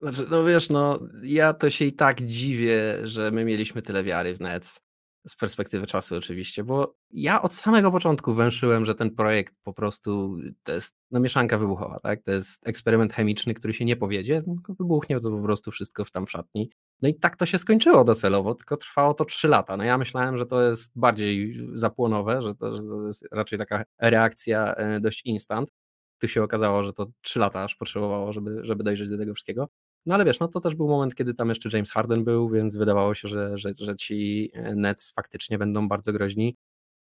Znaczy, 0.00 0.26
no 0.30 0.44
wiesz, 0.44 0.70
no 0.70 0.98
ja 1.22 1.52
to 1.54 1.70
się 1.70 1.84
i 1.84 1.92
tak 1.92 2.22
dziwię, 2.22 3.06
że 3.06 3.30
my 3.30 3.44
mieliśmy 3.44 3.82
tyle 3.82 4.04
wiary 4.04 4.34
w 4.34 4.40
Nets. 4.40 4.80
Z 5.28 5.36
perspektywy 5.36 5.86
czasu 5.86 6.16
oczywiście, 6.16 6.64
bo 6.64 6.94
ja 7.10 7.42
od 7.42 7.52
samego 7.52 7.90
początku 7.90 8.34
węszyłem, 8.34 8.84
że 8.84 8.94
ten 8.94 9.10
projekt 9.10 9.54
po 9.62 9.72
prostu 9.72 10.36
to 10.62 10.72
jest 10.72 10.94
no, 11.10 11.20
mieszanka 11.20 11.58
wybuchowa, 11.58 12.00
tak? 12.00 12.22
To 12.22 12.30
jest 12.30 12.66
eksperyment 12.68 13.12
chemiczny, 13.12 13.54
który 13.54 13.74
się 13.74 13.84
nie 13.84 13.96
powiedzie, 13.96 14.42
tylko 14.42 14.74
wybuchnie 14.74 15.20
to 15.20 15.30
po 15.30 15.42
prostu 15.42 15.70
wszystko 15.70 16.04
w 16.04 16.10
tam 16.10 16.26
w 16.26 16.30
szatni. 16.30 16.70
No 17.02 17.08
i 17.08 17.14
tak 17.14 17.36
to 17.36 17.46
się 17.46 17.58
skończyło 17.58 18.04
docelowo, 18.04 18.54
tylko 18.54 18.76
trwało 18.76 19.14
to 19.14 19.24
trzy 19.24 19.48
lata. 19.48 19.76
No 19.76 19.84
ja 19.84 19.98
myślałem, 19.98 20.38
że 20.38 20.46
to 20.46 20.62
jest 20.62 20.92
bardziej 20.96 21.60
zapłonowe, 21.74 22.42
że 22.42 22.54
to, 22.54 22.76
że 22.76 22.82
to 22.82 23.06
jest 23.06 23.28
raczej 23.32 23.58
taka 23.58 23.84
reakcja 23.98 24.74
e, 24.74 25.00
dość 25.00 25.22
instant. 25.24 25.70
Tu 26.18 26.28
się 26.28 26.42
okazało, 26.42 26.82
że 26.82 26.92
to 26.92 27.06
trzy 27.22 27.38
lata 27.38 27.64
aż 27.64 27.76
potrzebowało, 27.76 28.32
żeby, 28.32 28.60
żeby 28.62 28.84
dojrzeć 28.84 29.08
do 29.10 29.18
tego 29.18 29.34
wszystkiego. 29.34 29.68
No 30.08 30.14
ale 30.14 30.24
wiesz, 30.24 30.40
no 30.40 30.48
to 30.48 30.60
też 30.60 30.74
był 30.74 30.88
moment, 30.88 31.14
kiedy 31.14 31.34
tam 31.34 31.48
jeszcze 31.48 31.68
James 31.72 31.90
Harden 31.90 32.24
był, 32.24 32.48
więc 32.48 32.76
wydawało 32.76 33.14
się, 33.14 33.28
że, 33.28 33.58
że, 33.58 33.72
że 33.80 33.96
ci 33.96 34.50
e, 34.54 34.74
Nets 34.74 35.10
faktycznie 35.10 35.58
będą 35.58 35.88
bardzo 35.88 36.12
groźni. 36.12 36.56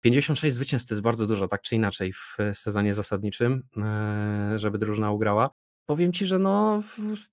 56 0.02 0.56
zwycięstw 0.56 0.90
to 0.90 0.96
jest 0.96 1.02
bardzo 1.02 1.28
dużo, 1.28 1.48
tak 1.48 1.62
czy 1.62 1.76
inaczej, 1.76 2.14
w 2.14 2.38
sezonie 2.54 2.94
zasadniczym, 2.94 3.64
e, 3.82 4.60
żeby 4.60 4.78
drużyna 4.78 5.12
ugrała. 5.12 5.50
Powiem 5.86 6.12
ci, 6.12 6.26
że 6.26 6.40
no 6.40 6.82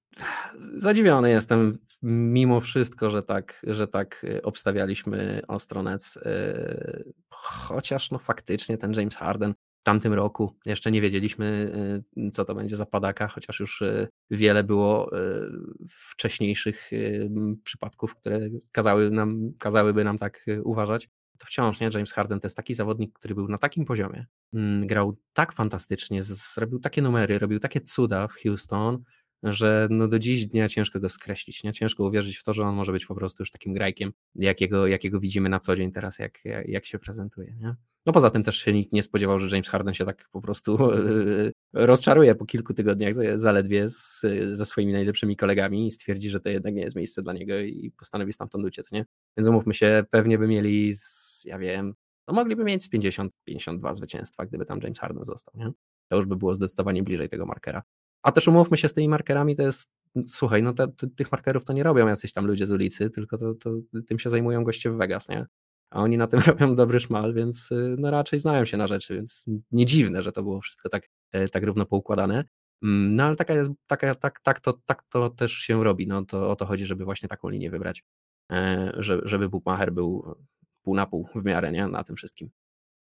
zadziwiony 0.77 1.31
jestem 1.31 1.79
mimo 2.03 2.61
wszystko, 2.61 3.11
że 3.11 3.23
tak, 3.23 3.63
że 3.67 3.89
tak 3.89 4.27
e, 4.29 4.43
obstawialiśmy 4.43 5.43
Ostronec, 5.49 6.19
chociaż 7.31 8.11
no 8.11 8.19
faktycznie 8.19 8.79
ten 8.79 8.93
James 8.93 9.17
Harden 9.17 9.55
tamtym 9.83 10.13
roku. 10.13 10.57
Jeszcze 10.67 10.91
nie 10.91 11.01
wiedzieliśmy, 11.01 11.73
y, 12.19 12.31
co 12.31 12.45
to 12.45 12.55
będzie 12.55 12.77
za 12.77 12.87
padaka, 12.87 13.29
chociaż 13.29 13.61
już 13.61 13.83
y, 13.83 14.09
wiele 14.31 14.65
było 14.65 15.19
y, 15.19 15.51
wcześniejszych 15.89 16.91
przypadków, 17.65 18.15
które 18.15 18.41
kazały 18.73 19.11
nam, 19.11 19.53
kazałyby 19.59 20.05
nam 20.05 20.19
tak 20.19 20.47
uważać. 20.65 21.09
To 21.39 21.47
wciąż 21.47 21.81
nie, 21.81 21.91
James 21.95 22.13
Harden 22.13 22.41
to 22.41 22.47
jest 22.47 22.57
taki 22.57 22.75
zawodnik, 22.75 23.19
który 23.19 23.35
był 23.35 23.49
na 23.49 23.59
takim 23.59 23.85
poziomie, 23.85 24.27
mm, 24.55 24.87
grał 24.87 25.15
tak 25.33 25.53
fantastycznie, 25.53 26.23
zrobił 26.23 26.79
takie 26.79 27.03
numery, 27.03 27.39
robił 27.39 27.59
takie 27.59 27.81
cuda 27.81 28.29
w 28.29 28.35
Houston, 28.43 29.03
że 29.43 29.89
no 29.91 30.09
do 30.09 30.19
dziś 30.19 30.47
dnia 30.47 30.69
ciężko 30.69 31.01
go 31.01 31.09
skreślić, 31.09 31.65
nie? 31.65 31.73
ciężko 31.73 32.05
uwierzyć 32.05 32.37
w 32.37 32.45
to, 32.45 32.53
że 32.53 32.63
on 32.63 32.75
może 32.75 32.93
być 32.93 33.07
po 33.07 33.15
prostu 33.15 33.43
już 33.43 33.51
takim 33.51 33.75
grajkiem, 33.75 34.13
jakiego, 34.35 34.87
jakiego 34.87 35.21
widzimy 35.21 35.49
na 35.49 35.59
co 35.59 35.77
dzień 35.77 35.93
teraz, 35.93 36.19
jak, 36.19 36.45
jak, 36.45 36.69
jak 36.69 36.87
się 36.87 36.99
prezentuje. 36.99 37.55
Nie? 37.61 37.75
No 38.07 38.13
poza 38.13 38.31
tym 38.31 38.43
też 38.43 38.57
się 38.57 38.73
nikt 38.73 38.93
nie 38.93 39.03
spodziewał, 39.03 39.39
że 39.39 39.57
James 39.57 39.69
Harden 39.69 39.95
się 39.95 40.05
tak 40.05 40.29
po 40.33 40.41
prostu 40.41 40.79
rozczaruje 41.73 42.35
po 42.35 42.47
kilku 42.47 42.75
tygodniach 42.75 43.15
zaledwie 43.37 43.89
z, 43.89 44.21
ze 44.53 44.67
swoimi 44.67 44.93
najlepszymi 44.93 45.37
kolegami 45.37 45.87
i 45.87 45.91
stwierdzi, 45.91 46.31
że 46.31 46.41
to 46.41 46.49
jednak 46.49 46.75
nie 46.75 46.83
jest 46.83 46.97
miejsce 46.97 47.23
dla 47.23 47.33
niego 47.33 47.59
i 47.59 47.93
postanowi 47.99 48.33
stamtąd 48.33 48.65
uciec, 48.65 48.93
nie? 48.93 49.05
Więc 49.37 49.49
umówmy 49.49 49.75
się, 49.75 50.05
pewnie 50.11 50.39
by 50.39 50.49
mieli, 50.49 50.95
z, 50.95 51.45
ja 51.45 51.59
wiem, 51.59 51.95
no 52.29 52.35
mogliby 52.35 52.65
mieć 52.65 52.85
z 52.85 52.91
50-52 52.91 53.95
zwycięstwa, 53.95 54.47
gdyby 54.47 54.67
tam 54.67 54.81
James 54.83 54.99
Harden 54.99 55.25
został, 55.25 55.55
nie? 55.57 55.71
To 56.09 56.17
już 56.17 56.27
by 56.27 56.37
było 56.37 56.55
zdecydowanie 56.55 57.03
bliżej 57.03 57.29
tego 57.29 57.47
markera. 57.47 57.83
A 58.23 58.33
też 58.33 58.49
umówmy 58.49 58.77
się 58.77 58.89
z 58.89 58.93
tymi 58.93 59.09
markerami, 59.09 59.57
to 59.57 59.63
jest, 59.63 59.91
słuchaj, 60.27 60.63
no 60.63 60.73
te, 60.73 60.89
tych 61.17 61.33
markerów 61.33 61.65
to 61.65 61.73
nie 61.73 61.83
robią 61.83 62.07
jacyś 62.07 62.33
tam 62.33 62.47
ludzie 62.47 62.67
z 62.67 62.71
ulicy, 62.71 63.11
tylko 63.11 63.39
to, 63.39 63.55
to, 63.55 63.71
tym 64.07 64.19
się 64.19 64.31
zajmują 64.31 64.65
goście 64.65 64.91
w 64.91 64.97
Vegas, 64.97 65.29
nie? 65.29 65.47
A 65.91 66.03
oni 66.03 66.17
na 66.17 66.27
tym 66.27 66.41
robią 66.47 66.77
dobry 66.77 67.01
szmal, 67.01 67.35
więc 67.35 67.73
y, 67.73 67.97
no 67.99 68.11
raczej 68.11 68.39
znają 68.39 68.65
się 68.65 68.77
na 68.77 68.87
rzeczy, 68.87 69.15
więc 69.15 69.47
nie 69.71 69.87
dziwne, 69.87 70.23
że 70.23 70.33
to 70.33 70.43
było 70.43 70.61
wszystko 70.61 70.89
tak, 70.89 71.09
e, 71.33 71.49
tak 71.49 71.65
równo 71.65 71.87
poukładane. 71.87 72.45
Mm, 72.83 73.15
no 73.15 73.25
ale 73.25 73.37
taka 73.37 73.55
jest, 73.55 73.71
taka, 73.87 74.15
tak, 74.15 74.41
tak, 74.41 74.61
to, 74.61 74.73
tak 74.87 75.03
to 75.03 75.31
też 75.31 75.53
się 75.53 75.85
robi. 75.85 76.07
No 76.07 76.25
to 76.25 76.51
o 76.51 76.57
to 76.57 76.67
chodzi, 76.67 76.87
żeby 76.87 77.05
właśnie 77.05 77.29
taką 77.29 77.49
linię 77.49 77.71
wybrać, 77.71 78.05
e, 78.53 78.93
żeby, 78.97 79.23
żeby 79.25 79.49
Bookmacher 79.49 79.93
był 79.93 80.37
pół 80.83 80.95
na 80.95 81.07
pół 81.07 81.29
w 81.35 81.45
miarę 81.45 81.73
nie? 81.73 81.89
na 81.89 82.05
tym 82.05 82.17
wszystkim. 82.17 82.51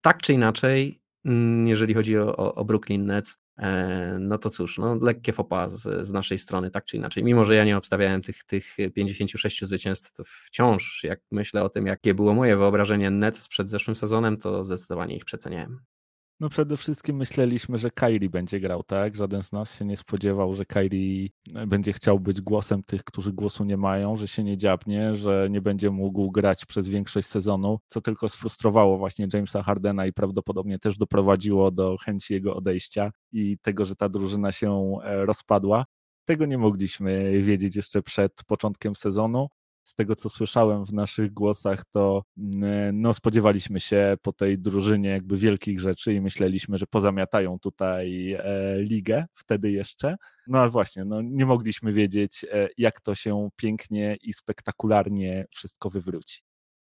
Tak 0.00 0.23
czy 0.23 0.33
inaczej, 0.33 1.00
mm, 1.25 1.68
jeżeli 1.68 1.94
chodzi 1.94 2.18
o, 2.18 2.54
o 2.54 2.64
Brooklyn 2.64 3.06
Nets, 3.06 3.38
no 4.20 4.38
to 4.38 4.50
cóż, 4.50 4.78
no 4.78 4.94
lekkie 5.02 5.32
fopa 5.32 5.68
z, 5.68 6.06
z, 6.06 6.12
naszej 6.12 6.38
strony, 6.38 6.70
tak 6.70 6.84
czy 6.84 6.96
inaczej. 6.96 7.25
Mimo, 7.25 7.44
że 7.44 7.54
ja 7.54 7.64
nie 7.64 7.76
obstawiałem 7.76 8.23
tych, 8.23 8.44
tych 8.44 8.76
56 8.94 9.64
zwycięstw, 9.64 10.12
to 10.12 10.25
wciąż, 10.26 11.04
jak 11.04 11.20
myślę 11.30 11.62
o 11.62 11.68
tym, 11.68 11.87
jakie 11.87 12.14
było 12.14 12.34
moje 12.34 12.56
wyobrażenie 12.56 13.11
Nets 13.11 13.49
przed 13.49 13.68
zeszłym 13.68 13.96
sezonem, 13.96 14.37
to 14.37 14.64
zdecydowanie 14.64 15.16
ich 15.16 15.25
przeceniałem. 15.25 15.80
No 16.40 16.48
przede 16.48 16.76
wszystkim 16.76 17.16
myśleliśmy, 17.16 17.78
że 17.78 17.90
Kairi 17.90 18.28
będzie 18.28 18.60
grał, 18.60 18.82
tak? 18.82 19.16
Żaden 19.16 19.42
z 19.42 19.52
nas 19.52 19.78
się 19.78 19.84
nie 19.84 19.96
spodziewał, 19.96 20.54
że 20.54 20.64
Kairi 20.64 21.32
e, 21.54 21.66
będzie 21.66 21.92
chciał 21.92 22.20
być 22.20 22.40
głosem 22.40 22.82
tych, 22.82 23.04
którzy 23.04 23.32
głosu 23.32 23.64
nie 23.64 23.76
mają, 23.76 24.16
że 24.16 24.28
się 24.28 24.44
nie 24.44 24.56
dziabnie, 24.56 25.14
że 25.14 25.48
nie 25.50 25.60
będzie 25.60 25.90
mógł 25.90 26.30
grać 26.30 26.64
przez 26.64 26.88
większość 26.88 27.28
sezonu, 27.28 27.78
co 27.88 28.00
tylko 28.00 28.28
sfrustrowało 28.28 28.98
właśnie 28.98 29.28
Jamesa 29.32 29.62
Hardena 29.62 30.06
i 30.06 30.12
prawdopodobnie 30.12 30.78
też 30.78 30.98
doprowadziło 30.98 31.70
do 31.70 31.96
chęci 31.96 32.34
jego 32.34 32.56
odejścia 32.56 33.10
i 33.32 33.58
tego, 33.62 33.84
że 33.84 33.96
ta 33.96 34.08
drużyna 34.08 34.52
się 34.52 34.96
e, 35.04 35.26
rozpadła. 35.26 35.84
Tego 36.24 36.46
nie 36.46 36.58
mogliśmy 36.58 37.42
wiedzieć 37.42 37.76
jeszcze 37.76 38.02
przed 38.02 38.32
początkiem 38.46 38.96
sezonu 38.96 39.48
z 39.84 39.94
tego 39.94 40.16
co 40.16 40.28
słyszałem 40.28 40.84
w 40.84 40.92
naszych 40.92 41.32
głosach, 41.32 41.84
to 41.92 42.22
mm, 42.38 43.00
no, 43.00 43.14
spodziewaliśmy 43.14 43.80
się 43.80 44.16
po 44.22 44.32
tej 44.32 44.58
drużynie 44.58 45.08
jakby 45.08 45.36
wielkich 45.36 45.80
rzeczy 45.80 46.14
i 46.14 46.20
myśleliśmy, 46.20 46.78
że 46.78 46.86
pozamiatają 46.86 47.58
tutaj 47.58 48.32
e, 48.32 48.42
ligę 48.82 49.26
wtedy 49.34 49.70
jeszcze. 49.70 50.16
No 50.46 50.58
ale 50.58 50.70
właśnie, 50.70 51.04
no, 51.04 51.22
nie 51.22 51.46
mogliśmy 51.46 51.92
wiedzieć, 51.92 52.44
e, 52.52 52.68
jak 52.78 53.00
to 53.00 53.14
się 53.14 53.48
pięknie 53.56 54.16
i 54.22 54.32
spektakularnie 54.32 55.46
wszystko 55.50 55.90
wywróci. 55.90 56.40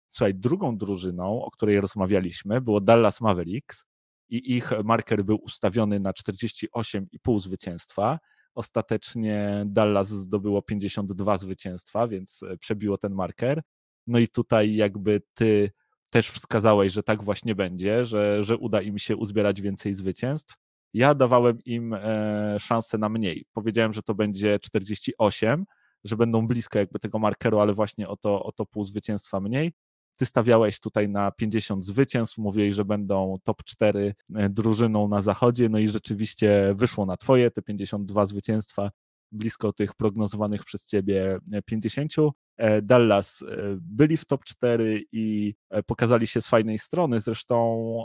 Słuchaj, 0.10 0.36
drugą 0.36 0.78
drużyną, 0.78 1.44
o 1.44 1.52
której 1.52 1.82
rozmawialiśmy, 1.82 2.62
było 2.62 2.82
Dallas 2.82 3.22
Mavericks 3.22 3.86
i 4.30 4.56
ich 4.56 4.72
marker 4.84 5.26
był 5.26 5.38
ustawiony 5.44 6.00
na 6.00 6.12
48,5 6.12 7.40
zwycięstwa 7.40 8.20
Ostatecznie 8.58 9.64
Dallas 9.66 10.08
zdobyło 10.08 10.62
52 10.62 11.38
zwycięstwa, 11.38 12.08
więc 12.08 12.44
e, 12.44 12.58
przebiło 12.58 12.98
ten 12.98 13.14
marker. 13.14 13.62
No 14.08 14.20
i 14.20 14.28
tutaj 14.28 14.76
jakby 14.76 15.22
ty 15.34 15.72
też 16.10 16.30
wskazałeś, 16.30 16.94
że 16.94 17.04
tak 17.04 17.24
właśnie 17.24 17.56
będzie, 17.56 18.06
że, 18.06 18.44
że 18.44 18.58
uda 18.58 18.82
im 18.82 18.98
się 19.00 19.16
uzbierać 19.16 19.62
więcej 19.62 19.94
zwycięstw. 19.94 20.56
Ja 20.94 21.16
dawałem 21.16 21.58
im 21.66 21.94
e, 21.94 22.56
szansę 22.60 22.98
na 22.98 23.10
mniej. 23.10 23.46
Powiedziałem, 23.54 23.94
że 23.94 24.04
to 24.04 24.16
będzie 24.16 24.60
48, 24.60 25.66
że 26.04 26.18
będą 26.18 26.48
blisko 26.48 26.80
jakby 26.80 27.00
tego 27.00 27.20
markeru, 27.20 27.60
ale 27.60 27.74
właśnie 27.74 28.08
o 28.08 28.18
to, 28.18 28.44
o 28.44 28.52
to 28.52 28.66
pół 28.66 28.84
zwycięstwa 28.84 29.40
mniej. 29.40 29.74
Ty 30.18 30.26
stawiałeś 30.26 30.80
tutaj 30.80 31.10
na 31.10 31.32
50 31.32 31.86
zwycięstw, 31.86 32.38
mówiłeś, 32.38 32.76
że 32.76 32.86
będą 32.86 33.38
top 33.44 33.64
4 33.64 34.14
e, 34.36 34.50
drużyną 34.50 35.08
na 35.08 35.22
zachodzie, 35.22 35.70
no 35.70 35.80
i 35.80 35.88
rzeczywiście 35.88 36.74
wyszło 36.76 37.06
na 37.06 37.18
twoje 37.18 37.52
te 37.52 37.62
52 37.62 38.26
zwycięstwa, 38.26 38.92
blisko 39.32 39.74
tych 39.74 39.94
prognozowanych 39.94 40.66
przez 40.66 40.86
ciebie 40.86 41.38
50. 41.66 42.14
E, 42.20 42.32
e, 42.58 42.82
Dallas 42.82 43.44
byli 43.82 44.18
w 44.18 44.26
top 44.26 44.44
4 44.44 45.04
i 45.12 45.54
pokazali 45.86 46.28
się 46.28 46.42
z 46.42 46.48
fajnej 46.48 46.80
strony. 46.80 47.20
Zresztą 47.20 48.04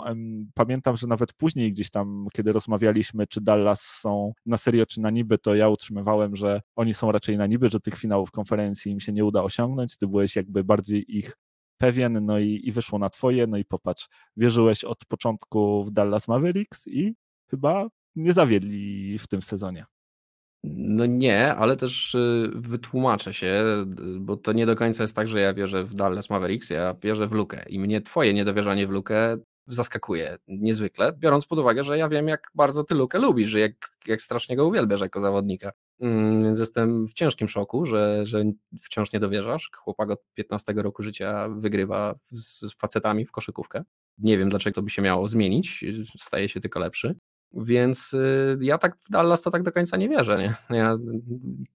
pamiętam, 0.54 0.96
że 0.96 1.06
nawet 1.06 1.32
później 1.32 1.72
gdzieś 1.72 1.90
tam, 1.90 2.26
kiedy 2.32 2.52
rozmawialiśmy, 2.52 3.26
czy 3.26 3.40
Dallas 3.40 3.80
są 3.80 4.32
na 4.46 4.56
serio, 4.56 4.86
czy 4.86 5.00
na 5.00 5.10
niby, 5.10 5.38
to 5.38 5.54
ja 5.54 5.68
utrzymywałem, 5.68 6.36
że 6.36 6.60
oni 6.76 6.94
są 6.94 7.12
raczej 7.12 7.36
na 7.36 7.46
niby, 7.46 7.70
że 7.70 7.80
tych 7.80 7.98
finałów 7.98 8.30
konferencji 8.30 8.92
im 8.92 9.00
się 9.00 9.12
nie 9.12 9.24
uda 9.24 9.42
osiągnąć. 9.42 9.96
Ty 9.96 10.06
byłeś 10.06 10.36
jakby 10.36 10.64
bardziej 10.64 11.16
ich 11.16 11.36
pewien, 11.82 12.26
no 12.26 12.38
i, 12.38 12.60
i 12.64 12.72
wyszło 12.72 12.98
na 12.98 13.10
twoje, 13.10 13.46
no 13.46 13.56
i 13.56 13.64
popatrz, 13.64 14.08
wierzyłeś 14.36 14.84
od 14.84 15.04
początku 15.04 15.84
w 15.84 15.90
Dallas 15.90 16.28
Mavericks 16.28 16.86
i 16.86 17.14
chyba 17.50 17.88
nie 18.16 18.32
zawiedli 18.32 19.18
w 19.18 19.26
tym 19.26 19.42
sezonie. 19.42 19.84
No 20.64 21.06
nie, 21.06 21.54
ale 21.54 21.76
też 21.76 22.14
y, 22.14 22.50
wytłumaczę 22.54 23.34
się, 23.34 23.64
bo 24.20 24.36
to 24.36 24.52
nie 24.52 24.66
do 24.66 24.76
końca 24.76 25.04
jest 25.04 25.16
tak, 25.16 25.28
że 25.28 25.40
ja 25.40 25.54
wierzę 25.54 25.84
w 25.84 25.94
Dallas 25.94 26.30
Mavericks, 26.30 26.70
ja 26.70 26.94
wierzę 27.02 27.26
w 27.26 27.32
Lukę 27.32 27.64
i 27.68 27.78
mnie 27.78 28.00
twoje 28.00 28.34
niedowierzanie 28.34 28.86
w 28.86 28.90
Lukę 28.90 29.36
zaskakuje 29.66 30.38
niezwykle, 30.48 31.12
biorąc 31.12 31.46
pod 31.46 31.58
uwagę, 31.58 31.84
że 31.84 31.98
ja 31.98 32.08
wiem, 32.08 32.28
jak 32.28 32.50
bardzo 32.54 32.84
ty 32.84 32.94
Lukę 32.94 33.18
lubisz, 33.18 33.48
że 33.48 33.60
jak, 33.60 33.72
jak 34.06 34.22
strasznie 34.22 34.56
go 34.56 34.66
uwielbiasz 34.66 35.00
jako 35.00 35.20
zawodnika. 35.20 35.72
Mm, 36.00 36.44
więc 36.44 36.58
jestem 36.58 37.06
w 37.06 37.12
ciężkim 37.12 37.48
szoku, 37.48 37.86
że, 37.86 38.26
że 38.26 38.44
wciąż 38.82 39.12
nie 39.12 39.20
dowierzasz. 39.20 39.70
Chłopak 39.76 40.10
od 40.10 40.20
15 40.34 40.72
roku 40.72 41.02
życia 41.02 41.48
wygrywa 41.48 42.14
z 42.30 42.74
facetami 42.74 43.26
w 43.26 43.30
koszykówkę. 43.30 43.84
Nie 44.18 44.38
wiem, 44.38 44.48
dlaczego 44.48 44.74
to 44.74 44.82
by 44.82 44.90
się 44.90 45.02
miało 45.02 45.28
zmienić, 45.28 45.84
staje 46.18 46.48
się 46.48 46.60
tylko 46.60 46.80
lepszy. 46.80 47.14
Więc 47.54 48.12
y, 48.12 48.58
ja 48.60 48.78
tak 48.78 48.96
w 48.96 49.10
Dallas 49.10 49.42
to 49.42 49.50
tak 49.50 49.62
do 49.62 49.72
końca 49.72 49.96
nie 49.96 50.08
wierzę. 50.08 50.38
Nie? 50.38 50.54
Ja 50.78 50.96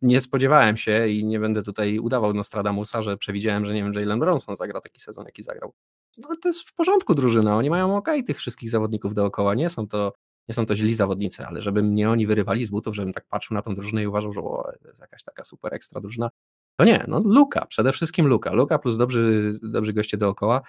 nie 0.01 0.21
spodziewałem 0.21 0.77
się 0.77 1.07
i 1.07 1.25
nie 1.25 1.39
będę 1.39 1.63
tutaj 1.63 1.99
udawał 1.99 2.33
Nostradamusa, 2.33 3.01
że 3.01 3.17
przewidziałem, 3.17 3.65
że 3.65 3.73
nie 3.73 3.83
wiem, 3.83 3.93
Jalen 3.93 4.19
Bronson 4.19 4.55
zagra 4.55 4.81
taki 4.81 5.01
sezon, 5.01 5.25
jaki 5.25 5.43
zagrał. 5.43 5.73
No 6.17 6.29
to 6.41 6.49
jest 6.49 6.61
w 6.61 6.73
porządku 6.73 7.15
drużyna, 7.15 7.57
oni 7.57 7.69
mają 7.69 7.97
ok 7.97 8.07
tych 8.27 8.37
wszystkich 8.37 8.69
zawodników 8.69 9.13
dookoła, 9.13 9.55
nie 9.55 9.69
są 9.69 9.87
to 9.87 10.13
nie 10.49 10.55
są 10.55 10.65
to 10.65 10.75
źli 10.75 10.95
zawodnicy, 10.95 11.45
ale 11.45 11.61
żeby 11.61 11.83
mnie 11.83 12.09
oni 12.09 12.27
wyrywali 12.27 12.65
z 12.65 12.69
butów, 12.69 12.95
żebym 12.95 13.13
tak 13.13 13.25
patrzył 13.27 13.55
na 13.55 13.61
tą 13.61 13.75
drużynę 13.75 14.03
i 14.03 14.07
uważał, 14.07 14.33
że 14.33 14.41
o, 14.41 14.71
jest 14.85 14.99
jakaś 14.99 15.23
taka 15.23 15.45
super 15.45 15.73
ekstra 15.73 16.01
drużyna, 16.01 16.29
to 16.79 16.85
nie, 16.85 17.05
no 17.07 17.21
Luka, 17.25 17.65
przede 17.65 17.91
wszystkim 17.91 18.27
Luka, 18.27 18.53
Luka 18.53 18.79
plus 18.79 18.97
dobrzy, 18.97 19.53
dobrzy 19.63 19.93
goście 19.93 20.17
dookoła, 20.17 20.61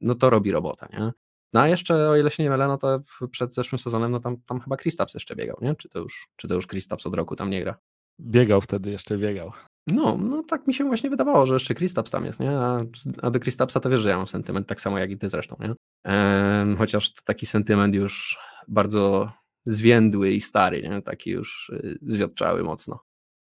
no 0.00 0.14
to 0.14 0.30
robi 0.30 0.52
robota, 0.52 0.88
nie? 0.92 1.12
No 1.52 1.60
a 1.60 1.68
jeszcze, 1.68 2.08
o 2.10 2.16
ile 2.16 2.30
się 2.30 2.42
nie 2.42 2.50
mylę, 2.50 2.68
no 2.68 2.78
to 2.78 3.00
przed 3.30 3.54
zeszłym 3.54 3.78
sezonem, 3.78 4.12
no 4.12 4.20
tam, 4.20 4.36
tam 4.36 4.60
chyba 4.60 4.76
Kristaps 4.76 5.14
jeszcze 5.14 5.36
biegał, 5.36 5.56
nie? 5.60 5.74
Czy 5.74 5.88
to 5.88 5.98
już, 5.98 6.28
czy 6.36 6.48
to 6.48 6.54
już 6.54 6.66
Kristaps 6.66 7.06
od 7.06 7.14
roku 7.14 7.36
tam 7.36 7.50
nie 7.50 7.62
gra? 7.62 7.78
Biegał 8.20 8.60
wtedy, 8.60 8.90
jeszcze 8.90 9.18
biegał. 9.18 9.52
No, 9.86 10.16
no 10.16 10.42
tak 10.42 10.66
mi 10.66 10.74
się 10.74 10.84
właśnie 10.84 11.10
wydawało, 11.10 11.46
że 11.46 11.54
jeszcze 11.54 11.74
Kristaps 11.74 12.10
tam 12.10 12.24
jest, 12.24 12.40
nie? 12.40 12.50
A, 12.50 12.84
a 13.22 13.30
do 13.30 13.40
Kristapsa 13.40 13.80
to 13.80 13.90
wiesz, 13.90 14.00
że 14.00 14.08
ja 14.08 14.16
mam 14.16 14.26
sentyment, 14.26 14.66
tak 14.66 14.80
samo 14.80 14.98
jak 14.98 15.10
i 15.10 15.18
ty 15.18 15.28
zresztą, 15.28 15.56
nie? 15.60 15.74
Ehm, 16.04 16.76
chociaż 16.76 17.14
to 17.14 17.22
taki 17.24 17.46
sentyment 17.46 17.94
już 17.94 18.38
bardzo 18.68 19.32
zwiędły 19.66 20.30
i 20.30 20.40
stary, 20.40 20.82
nie? 20.82 21.02
taki 21.02 21.30
już 21.30 21.68
y, 21.68 21.98
zwiotczały 22.02 22.62
mocno. 22.62 23.00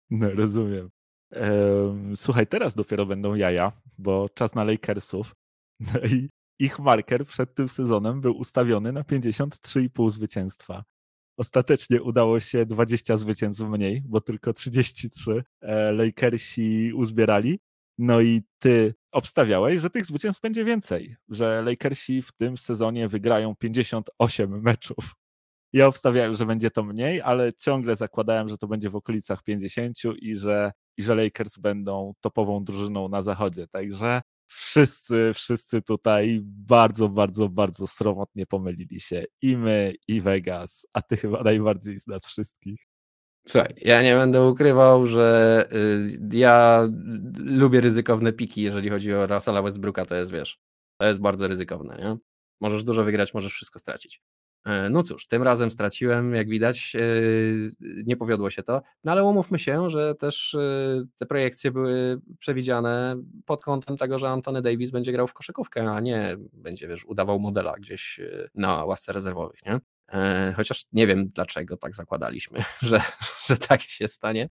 No, 0.09 0.31
rozumiem. 0.31 0.89
Ehm, 1.31 2.15
słuchaj, 2.15 2.47
teraz 2.47 2.75
dopiero 2.75 3.05
będą 3.05 3.35
jaja, 3.35 3.71
bo 3.97 4.29
czas 4.29 4.55
na 4.55 4.63
Lakersów. 4.63 5.31
No 5.93 5.99
i 5.99 6.29
ich 6.59 6.79
marker 6.79 7.25
przed 7.25 7.55
tym 7.55 7.69
sezonem 7.69 8.21
był 8.21 8.37
ustawiony 8.37 8.91
na 8.91 9.01
53,5 9.01 10.11
zwycięstwa. 10.11 10.83
Ostatecznie 11.41 12.01
udało 12.01 12.39
się 12.39 12.65
20 12.65 13.17
zwycięstw 13.17 13.63
mniej, 13.63 14.01
bo 14.05 14.21
tylko 14.21 14.53
33 14.53 15.43
e, 15.61 15.91
Lakersi 15.91 16.91
uzbierali. 16.95 17.59
No 17.97 18.21
i 18.21 18.41
ty 18.59 18.93
obstawiałeś, 19.11 19.81
że 19.81 19.89
tych 19.89 20.05
zwycięstw 20.05 20.41
będzie 20.41 20.65
więcej, 20.65 21.15
że 21.29 21.61
Lakersi 21.61 22.21
w 22.21 22.31
tym 22.31 22.57
sezonie 22.57 23.07
wygrają 23.07 23.55
58 23.55 24.61
meczów. 24.61 25.15
Ja 25.73 25.87
obstawiałem, 25.87 26.35
że 26.35 26.45
będzie 26.45 26.71
to 26.71 26.83
mniej, 26.83 27.21
ale 27.21 27.53
ciągle 27.53 27.95
zakładałem, 27.95 28.49
że 28.49 28.57
to 28.57 28.67
będzie 28.67 28.89
w 28.89 28.95
okolicach 28.95 29.43
50 29.43 29.97
i 30.19 30.35
że, 30.35 30.71
i 30.97 31.03
że 31.03 31.15
Lakers 31.15 31.57
będą 31.57 32.13
topową 32.21 32.63
drużyną 32.63 33.09
na 33.09 33.21
zachodzie. 33.21 33.67
Także 33.67 34.21
wszyscy, 34.51 35.31
wszyscy 35.33 35.81
tutaj 35.81 36.39
bardzo, 36.43 37.09
bardzo, 37.09 37.49
bardzo 37.49 37.87
sromotnie 37.87 38.45
pomylili 38.45 38.99
się. 38.99 39.25
I 39.41 39.57
my, 39.57 39.93
i 40.07 40.21
Vegas, 40.21 40.85
a 40.93 41.01
ty 41.01 41.17
chyba 41.17 41.43
najbardziej 41.43 41.99
z 41.99 42.07
nas 42.07 42.27
wszystkich. 42.27 42.79
Słuchaj, 43.47 43.73
ja 43.77 44.03
nie 44.03 44.13
będę 44.15 44.47
ukrywał, 44.47 45.07
że 45.07 45.67
y, 45.73 46.37
ja 46.37 46.87
lubię 47.37 47.81
ryzykowne 47.81 48.33
piki, 48.33 48.61
jeżeli 48.61 48.89
chodzi 48.89 49.13
o 49.13 49.27
Russella 49.27 49.61
Westbrooka, 49.61 50.05
to 50.05 50.15
jest, 50.15 50.31
wiesz, 50.31 50.59
to 50.97 51.07
jest 51.07 51.21
bardzo 51.21 51.47
ryzykowne, 51.47 51.97
nie? 51.97 52.17
Możesz 52.61 52.83
dużo 52.83 53.03
wygrać, 53.03 53.33
możesz 53.33 53.53
wszystko 53.53 53.79
stracić. 53.79 54.21
E, 54.65 54.89
no 54.89 55.03
cóż, 55.03 55.27
tym 55.27 55.43
razem 55.43 55.71
straciłem, 55.71 56.35
jak 56.35 56.49
widać, 56.49 56.95
e, 56.95 56.99
nie 57.81 58.17
powiodło 58.17 58.49
się 58.49 58.63
to, 58.63 58.81
no 59.03 59.11
ale 59.11 59.23
umówmy 59.23 59.59
się, 59.59 59.89
że 59.89 60.15
też 60.15 60.53
e, 60.53 61.03
te 61.17 61.25
projekcje 61.25 61.71
były 61.71 62.21
przewidziane 62.39 63.15
pod 63.45 63.63
kątem 63.63 63.97
tego, 63.97 64.19
że 64.19 64.29
Antony 64.29 64.61
Davis 64.61 64.91
będzie 64.91 65.11
grał 65.11 65.27
w 65.27 65.33
koszykówkę, 65.33 65.91
a 65.91 65.99
nie 65.99 66.37
będzie, 66.53 66.87
wiesz, 66.87 67.05
udawał 67.05 67.39
modela 67.39 67.73
gdzieś 67.73 68.19
na 68.55 68.85
ławce 68.85 69.13
rezerwowych, 69.13 69.65
nie? 69.65 69.79
Chociaż 70.55 70.85
nie 70.91 71.07
wiem, 71.07 71.27
dlaczego 71.27 71.77
tak 71.77 71.95
zakładaliśmy, 71.95 72.63
że, 72.81 73.01
że 73.45 73.57
tak 73.57 73.81
się 73.81 74.07
stanie. 74.07 74.49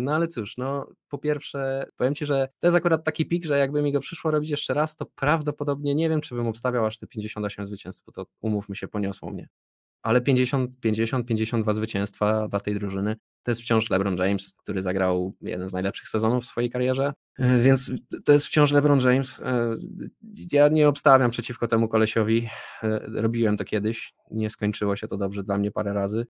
No 0.00 0.14
ale 0.14 0.28
cóż, 0.28 0.56
no 0.56 0.88
po 1.08 1.18
pierwsze, 1.18 1.86
powiem 1.96 2.14
Ci, 2.14 2.26
że 2.26 2.48
to 2.58 2.66
jest 2.66 2.76
akurat 2.76 3.04
taki 3.04 3.26
pik, 3.26 3.44
że 3.44 3.58
jakby 3.58 3.82
mi 3.82 3.92
go 3.92 4.00
przyszło 4.00 4.30
robić 4.30 4.50
jeszcze 4.50 4.74
raz, 4.74 4.96
to 4.96 5.06
prawdopodobnie 5.06 5.94
nie 5.94 6.08
wiem, 6.08 6.20
czy 6.20 6.34
bym 6.34 6.46
obstawiał 6.46 6.86
aż 6.86 6.98
te 6.98 7.06
58 7.06 7.66
zwycięstw, 7.66 8.04
bo 8.06 8.12
to 8.12 8.26
umówmy 8.40 8.76
się, 8.76 8.88
poniosło 8.88 9.30
mnie. 9.30 9.48
Ale 10.06 10.20
50, 10.20 10.80
50, 10.80 11.26
52 11.26 11.72
zwycięstwa 11.72 12.48
dla 12.48 12.60
tej 12.60 12.74
drużyny 12.74 13.16
to 13.42 13.50
jest 13.50 13.60
wciąż 13.60 13.90
LeBron 13.90 14.16
James, 14.16 14.52
który 14.56 14.82
zagrał 14.82 15.34
jeden 15.42 15.68
z 15.68 15.72
najlepszych 15.72 16.08
sezonów 16.08 16.44
w 16.44 16.46
swojej 16.46 16.70
karierze, 16.70 17.12
e, 17.38 17.60
więc 17.60 17.92
to 18.24 18.32
jest 18.32 18.46
wciąż 18.46 18.72
LeBron 18.72 19.00
James. 19.00 19.40
E, 19.40 19.74
ja 20.52 20.68
nie 20.68 20.88
obstawiam 20.88 21.30
przeciwko 21.30 21.68
temu 21.68 21.88
kolesiowi, 21.88 22.48
e, 22.82 23.00
robiłem 23.08 23.56
to 23.56 23.64
kiedyś, 23.64 24.14
nie 24.30 24.50
skończyło 24.50 24.96
się 24.96 25.08
to 25.08 25.16
dobrze 25.16 25.42
dla 25.42 25.58
mnie 25.58 25.70
parę 25.70 25.92
razy, 25.92 26.26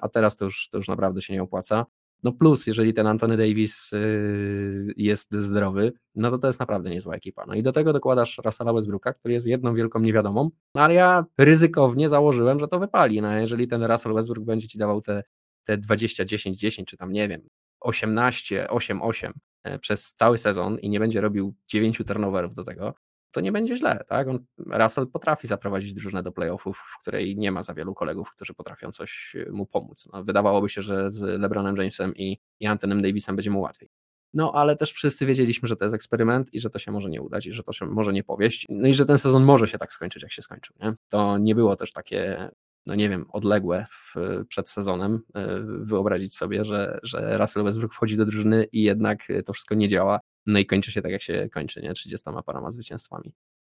a 0.00 0.08
teraz 0.08 0.36
to 0.36 0.44
już, 0.44 0.68
to 0.68 0.78
już 0.78 0.88
naprawdę 0.88 1.22
się 1.22 1.32
nie 1.32 1.42
opłaca. 1.42 1.86
No 2.22 2.32
plus, 2.32 2.66
jeżeli 2.66 2.94
ten 2.94 3.06
Anthony 3.06 3.36
Davis 3.36 3.92
y, 3.92 4.94
jest 4.96 5.34
zdrowy, 5.34 5.92
no 6.14 6.30
to 6.30 6.38
to 6.38 6.46
jest 6.46 6.60
naprawdę 6.60 6.90
niezła 6.90 7.14
ekipa. 7.14 7.44
No 7.46 7.54
i 7.54 7.62
do 7.62 7.72
tego 7.72 7.92
dokładasz 7.92 8.40
Russella 8.44 8.72
Westbrooka, 8.72 9.12
który 9.12 9.34
jest 9.34 9.46
jedną 9.46 9.74
wielką 9.74 10.00
niewiadomą, 10.00 10.50
no 10.74 10.82
ale 10.82 10.94
ja 10.94 11.24
ryzykownie 11.38 12.08
założyłem, 12.08 12.60
że 12.60 12.68
to 12.68 12.78
wypali. 12.78 13.20
No 13.20 13.32
jeżeli 13.32 13.68
ten 13.68 13.84
Russell 13.84 14.14
Westbrook 14.14 14.44
będzie 14.44 14.68
ci 14.68 14.78
dawał 14.78 15.00
te, 15.02 15.22
te 15.64 15.76
20, 15.76 16.24
10, 16.24 16.58
10, 16.58 16.88
czy 16.88 16.96
tam 16.96 17.12
nie 17.12 17.28
wiem, 17.28 17.40
18, 17.80 18.70
8, 18.70 19.02
8 19.02 19.32
przez 19.80 20.14
cały 20.14 20.38
sezon 20.38 20.78
i 20.78 20.88
nie 20.88 21.00
będzie 21.00 21.20
robił 21.20 21.54
9 21.66 21.98
turnoverów 22.06 22.54
do 22.54 22.64
tego, 22.64 22.94
to 23.30 23.40
nie 23.40 23.52
będzie 23.52 23.76
źle, 23.76 24.04
tak? 24.08 24.28
On, 24.28 24.44
Russell 24.58 25.06
potrafi 25.06 25.46
zaprowadzić 25.46 25.94
drużynę 25.94 26.22
do 26.22 26.32
playoffów, 26.32 26.82
w 26.96 27.00
której 27.00 27.36
nie 27.36 27.52
ma 27.52 27.62
za 27.62 27.74
wielu 27.74 27.94
kolegów, 27.94 28.30
którzy 28.30 28.54
potrafią 28.54 28.92
coś 28.92 29.36
e, 29.46 29.50
mu 29.50 29.66
pomóc. 29.66 30.08
No, 30.12 30.24
wydawałoby 30.24 30.68
się, 30.68 30.82
że 30.82 31.10
z 31.10 31.20
LeBronem 31.40 31.76
Jamesem 31.76 32.16
i, 32.16 32.38
i 32.60 32.66
Antonem 32.66 33.02
Davisem 33.02 33.36
będzie 33.36 33.50
mu 33.50 33.60
łatwiej. 33.60 33.90
No, 34.34 34.52
ale 34.54 34.76
też 34.76 34.92
wszyscy 34.92 35.26
wiedzieliśmy, 35.26 35.68
że 35.68 35.76
to 35.76 35.84
jest 35.84 35.94
eksperyment 35.94 36.54
i 36.54 36.60
że 36.60 36.70
to 36.70 36.78
się 36.78 36.92
może 36.92 37.10
nie 37.10 37.22
udać 37.22 37.46
i 37.46 37.52
że 37.52 37.62
to 37.62 37.72
się 37.72 37.86
może 37.86 38.12
nie 38.12 38.24
powieść. 38.24 38.66
No 38.68 38.88
i 38.88 38.94
że 38.94 39.06
ten 39.06 39.18
sezon 39.18 39.44
może 39.44 39.68
się 39.68 39.78
tak 39.78 39.92
skończyć, 39.92 40.22
jak 40.22 40.32
się 40.32 40.42
skończył. 40.42 40.76
Nie? 40.80 40.94
To 41.10 41.38
nie 41.38 41.54
było 41.54 41.76
też 41.76 41.92
takie, 41.92 42.50
no 42.86 42.94
nie 42.94 43.08
wiem, 43.08 43.26
odległe 43.32 43.86
w, 43.90 44.14
przed 44.48 44.70
sezonem 44.70 45.20
e, 45.34 45.60
wyobrazić 45.64 46.36
sobie, 46.36 46.64
że, 46.64 46.98
że 47.02 47.38
Russell 47.38 47.64
Westbrook 47.64 47.94
wchodzi 47.94 48.16
do 48.16 48.26
drużyny 48.26 48.64
i 48.72 48.82
jednak 48.82 49.18
to 49.46 49.52
wszystko 49.52 49.74
nie 49.74 49.88
działa 49.88 50.20
no 50.46 50.58
i 50.58 50.66
kończy 50.66 50.92
się 50.92 51.02
tak, 51.02 51.12
jak 51.12 51.22
się 51.22 51.48
kończy, 51.52 51.82
nie? 51.82 51.94
30 51.94 52.30
paroma 52.46 52.70
zwycięstwami. 52.70 53.32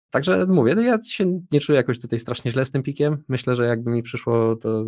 Także 0.09 0.45
mówię, 0.45 0.73
ja 0.73 1.01
się 1.03 1.41
nie 1.51 1.59
czuję 1.59 1.77
jakoś 1.77 1.99
tutaj 1.99 2.19
strasznie 2.19 2.51
źle 2.51 2.65
z 2.65 2.71
tym 2.71 2.83
pikiem. 2.83 3.23
Myślę, 3.27 3.55
że 3.55 3.65
jakby 3.65 3.91
mi 3.91 4.03
przyszło 4.03 4.55
to 4.55 4.81
y, 4.81 4.85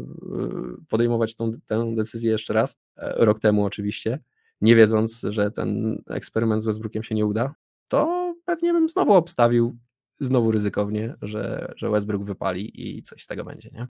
podejmować 0.90 1.36
tą, 1.36 1.52
tę 1.66 1.96
decyzję 1.96 2.32
jeszcze 2.32 2.54
raz, 2.54 2.76
e, 2.98 3.26
rok 3.26 3.40
temu 3.40 3.66
oczywiście, 3.66 4.20
nie 4.62 4.76
wiedząc, 4.76 5.22
że 5.30 5.52
ten 5.52 5.98
eksperyment 6.10 6.62
z 6.62 6.66
Westbrookiem 6.66 7.04
się 7.04 7.16
nie 7.16 7.26
uda, 7.26 7.56
to 7.88 8.34
pewnie 8.46 8.74
bym 8.74 8.90
znowu 8.90 9.14
obstawił, 9.14 9.78
znowu 10.20 10.52
ryzykownie, 10.52 11.16
że, 11.22 11.74
że 11.78 11.90
Westbrook 11.90 12.24
wypali 12.24 12.98
i 12.98 13.02
coś 13.02 13.24
z 13.24 13.28
tego 13.28 13.44
będzie, 13.44 13.70
nie? 13.74 13.88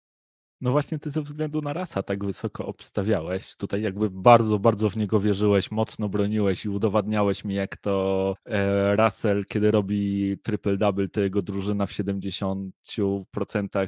No 0.62 0.72
właśnie 0.72 1.00
ty 1.00 1.12
ze 1.12 1.22
względu 1.22 1.62
na 1.62 1.74
rasa 1.74 2.04
tak 2.04 2.26
wysoko 2.26 2.66
obstawiałeś. 2.66 3.56
Tutaj 3.56 3.82
jakby 3.82 4.10
bardzo, 4.10 4.60
bardzo 4.60 4.90
w 4.90 4.98
niego 4.98 5.20
wierzyłeś, 5.20 5.72
mocno 5.72 6.10
broniłeś 6.10 6.66
i 6.66 6.70
udowadniałeś 6.70 7.46
mi, 7.46 7.56
jak 7.56 7.78
to 7.78 8.36
e, 8.46 8.96
Russell, 8.96 9.46
kiedy 9.46 9.72
robi 9.72 10.36
triple-double, 10.38 11.10
to 11.10 11.22
jego 11.22 11.42
drużyna 11.42 11.86
w 11.86 11.92
70% 11.92 12.72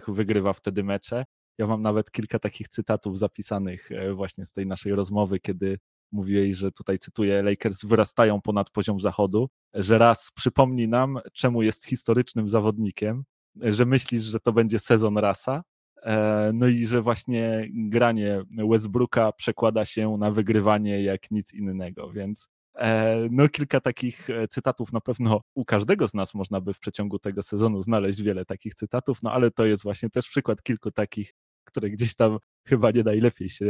wygrywa 0.07 0.53
wtedy 0.53 0.83
mecze. 0.83 1.25
Ja 1.57 1.67
mam 1.67 1.81
nawet 1.81 2.11
kilka 2.11 2.39
takich 2.39 2.67
cytatów 2.67 3.19
zapisanych 3.19 3.91
e, 3.91 4.13
właśnie 4.13 4.45
z 4.45 4.51
tej 4.51 4.67
naszej 4.67 4.95
rozmowy, 4.95 5.39
kiedy 5.39 5.77
mówiłeś, 6.11 6.57
że 6.57 6.71
tutaj 6.71 6.99
cytuję, 6.99 7.43
Lakers 7.43 7.85
wyrastają 7.85 8.41
ponad 8.41 8.69
poziom 8.69 8.99
zachodu, 8.99 9.49
że 9.73 9.97
raz 9.97 10.31
przypomni 10.35 10.87
nam, 10.87 11.19
czemu 11.33 11.61
jest 11.61 11.85
historycznym 11.85 12.49
zawodnikiem, 12.49 13.23
że 13.55 13.85
myślisz, 13.85 14.23
że 14.23 14.39
to 14.39 14.53
będzie 14.53 14.79
sezon 14.79 15.17
rasa, 15.17 15.61
E, 15.61 15.70
no 16.53 16.67
i 16.67 16.85
że 16.85 17.01
właśnie 17.01 17.67
granie 17.73 18.41
Westbrooka 18.69 19.31
przekłada 19.31 19.85
się 19.85 20.15
na 20.19 20.31
wygrywanie 20.31 21.03
jak 21.03 21.31
nic 21.31 21.53
innego, 21.53 22.11
więc 22.11 22.47
e, 22.75 23.27
no 23.31 23.49
kilka 23.49 23.79
takich 23.79 24.29
e, 24.29 24.47
cytatów 24.47 24.93
na 24.93 25.01
pewno 25.01 25.41
u 25.55 25.65
każdego 25.65 26.07
z 26.07 26.13
nas 26.13 26.33
można 26.33 26.61
by 26.61 26.73
w 26.73 26.79
przeciągu 26.79 27.19
tego 27.19 27.43
sezonu 27.43 27.81
znaleźć 27.81 28.21
wiele 28.21 28.45
takich 28.45 28.75
cytatów, 28.75 29.23
no 29.23 29.31
ale 29.31 29.51
to 29.51 29.65
jest 29.65 29.83
właśnie 29.83 30.09
też 30.09 30.29
przykład 30.29 30.63
kilku 30.63 30.91
takich, 30.91 31.33
które 31.63 31.89
gdzieś 31.89 32.15
tam 32.15 32.37
chyba 32.67 32.91
nie 32.91 33.03
najlepiej 33.03 33.49
się 33.49 33.65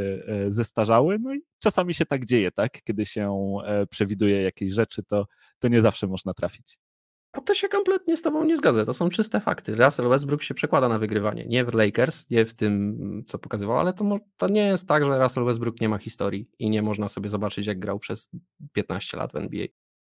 zestarzały, 0.50 1.20
no 1.20 1.36
i 1.36 1.40
czasami 1.60 1.94
się 1.94 2.06
tak 2.06 2.26
dzieje, 2.26 2.52
tak, 2.52 2.84
kiedy 2.84 3.06
się 3.06 3.58
przewiduje 3.90 4.42
jakieś 4.42 4.74
rzeczy, 4.74 5.04
to, 5.04 5.26
to 5.60 5.68
nie 5.68 5.82
zawsze 5.82 6.08
można 6.08 6.34
trafić. 6.34 6.78
A 7.34 7.42
to 7.42 7.54
się 7.54 7.70
kompletnie 7.70 8.18
z 8.18 8.22
tobą 8.22 8.44
nie 8.44 8.58
zgadza. 8.58 8.86
To 8.86 8.94
są 8.94 9.10
czyste 9.10 9.40
fakty. 9.40 9.76
Russell 9.76 10.10
Westbrook 10.10 10.44
się 10.44 10.54
przekłada 10.54 10.90
na 10.90 11.00
wygrywanie. 11.00 11.46
Nie 11.46 11.66
w 11.66 11.74
Lakers, 11.74 12.30
nie 12.30 12.46
w 12.46 12.54
tym, 12.54 13.24
co 13.28 13.40
pokazywał, 13.40 13.80
ale 13.80 13.94
to, 13.94 14.20
to 14.38 14.48
nie 14.48 14.68
jest 14.68 14.88
tak, 14.88 15.06
że 15.06 15.20
Russell 15.20 15.46
Westbrook 15.46 15.82
nie 15.82 15.90
ma 15.90 15.98
historii 15.98 16.50
i 16.60 16.70
nie 16.70 16.82
można 16.82 17.10
sobie 17.10 17.30
zobaczyć, 17.30 17.68
jak 17.68 17.80
grał 17.80 18.00
przez 18.00 18.30
15 18.74 19.18
lat 19.18 19.32
w 19.32 19.36
NBA. 19.36 19.68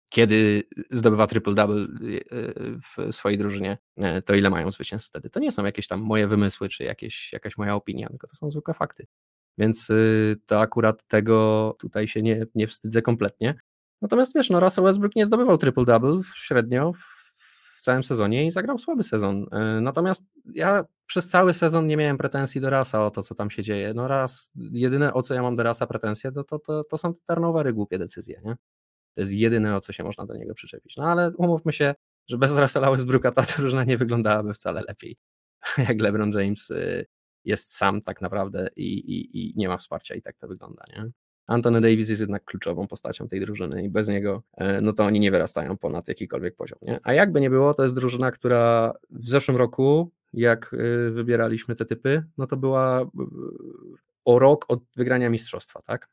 Kiedy 0.09 0.63
zdobywa 0.91 1.25
triple-double 1.25 1.87
y, 2.01 2.35
y, 2.35 2.79
w 2.79 3.15
swojej 3.15 3.37
drużynie, 3.37 3.77
e, 3.97 4.21
to 4.21 4.35
ile 4.35 4.49
mają 4.49 4.71
zwycięstw 4.71 5.09
wtedy? 5.09 5.29
To 5.29 5.39
nie 5.39 5.51
są 5.51 5.65
jakieś 5.65 5.87
tam 5.87 6.01
moje 6.01 6.27
wymysły, 6.27 6.69
czy 6.69 6.83
jakieś, 6.83 7.33
jakaś 7.33 7.57
moja 7.57 7.75
opinia, 7.75 8.09
tylko 8.09 8.27
to 8.27 8.35
są 8.35 8.51
zwykłe 8.51 8.73
fakty. 8.73 9.07
Więc 9.57 9.89
y, 9.89 10.35
to 10.45 10.59
akurat 10.59 11.07
tego 11.07 11.75
tutaj 11.79 12.07
się 12.07 12.21
nie, 12.21 12.45
nie 12.55 12.67
wstydzę 12.67 13.01
kompletnie. 13.01 13.55
Natomiast 14.03 14.33
wiesz, 14.35 14.49
no 14.49 14.59
Russell 14.59 14.83
Westbrook 14.83 15.15
nie 15.15 15.25
zdobywał 15.25 15.57
triple-double 15.57 16.21
średnio 16.35 16.91
w 16.93 17.81
całym 17.81 18.03
sezonie 18.03 18.47
i 18.47 18.51
zagrał 18.51 18.77
słaby 18.77 19.03
sezon. 19.03 19.45
E, 19.51 19.81
natomiast 19.81 20.25
ja 20.53 20.85
przez 21.05 21.29
cały 21.29 21.53
sezon 21.53 21.87
nie 21.87 21.97
miałem 21.97 22.17
pretensji 22.17 22.61
do 22.61 22.69
Rasa 22.69 23.05
o 23.05 23.11
to, 23.11 23.23
co 23.23 23.35
tam 23.35 23.49
się 23.49 23.63
dzieje. 23.63 23.93
No 23.93 24.07
raz, 24.07 24.51
jedyne 24.55 25.13
o 25.13 25.21
co 25.21 25.33
ja 25.33 25.41
mam 25.41 25.55
do 25.55 25.63
Rasa 25.63 25.87
pretensje, 25.87 26.31
to, 26.31 26.43
to, 26.43 26.59
to, 26.59 26.83
to 26.83 26.97
są 26.97 27.13
te 27.13 27.19
turnovery, 27.27 27.73
głupie 27.73 27.97
decyzje, 27.97 28.41
nie? 28.45 28.55
To 29.15 29.21
jest 29.21 29.31
jedyne, 29.31 29.75
o 29.75 29.79
co 29.79 29.93
się 29.93 30.03
można 30.03 30.25
do 30.25 30.35
niego 30.37 30.53
przyczepić. 30.53 30.97
No 30.97 31.03
ale 31.03 31.31
umówmy 31.37 31.73
się, 31.73 31.95
że 32.27 32.37
bez 32.37 32.57
Russella 32.57 32.91
Westbrooka 32.91 33.31
ta 33.31 33.41
drużyna 33.57 33.83
nie 33.83 33.97
wyglądałaby 33.97 34.53
wcale 34.53 34.81
lepiej. 34.87 35.17
Jak 35.89 36.01
LeBron 36.01 36.31
James 36.31 36.71
y, 36.71 37.05
jest 37.45 37.75
sam 37.75 38.01
tak 38.01 38.21
naprawdę 38.21 38.69
i, 38.75 38.93
i, 38.93 39.39
i 39.39 39.53
nie 39.55 39.67
ma 39.67 39.77
wsparcia 39.77 40.15
i 40.15 40.21
tak 40.21 40.37
to 40.37 40.47
wygląda, 40.47 40.83
nie? 40.95 41.11
Anthony 41.47 41.81
Davis 41.81 42.09
jest 42.09 42.21
jednak 42.21 42.45
kluczową 42.45 42.87
postacią 42.87 43.27
tej 43.27 43.39
drużyny 43.39 43.83
i 43.83 43.89
bez 43.89 44.07
niego, 44.07 44.43
e, 44.57 44.81
no 44.81 44.93
to 44.93 45.03
oni 45.03 45.19
nie 45.19 45.31
wyrastają 45.31 45.77
ponad 45.77 46.07
jakikolwiek 46.07 46.55
poziom. 46.55 46.79
Nie? 46.81 46.99
A 47.03 47.13
jakby 47.13 47.41
nie 47.41 47.49
było, 47.49 47.73
to 47.73 47.83
jest 47.83 47.95
drużyna, 47.95 48.31
która 48.31 48.93
w 49.09 49.27
zeszłym 49.27 49.57
roku, 49.57 50.11
jak 50.33 50.73
e, 50.73 51.11
wybieraliśmy 51.11 51.75
te 51.75 51.85
typy, 51.85 52.23
no 52.37 52.47
to 52.47 52.57
była 52.57 53.01
e, 53.01 53.07
o 54.25 54.39
rok 54.39 54.65
od 54.67 54.79
wygrania 54.95 55.29
mistrzostwa, 55.29 55.81
tak? 55.81 56.09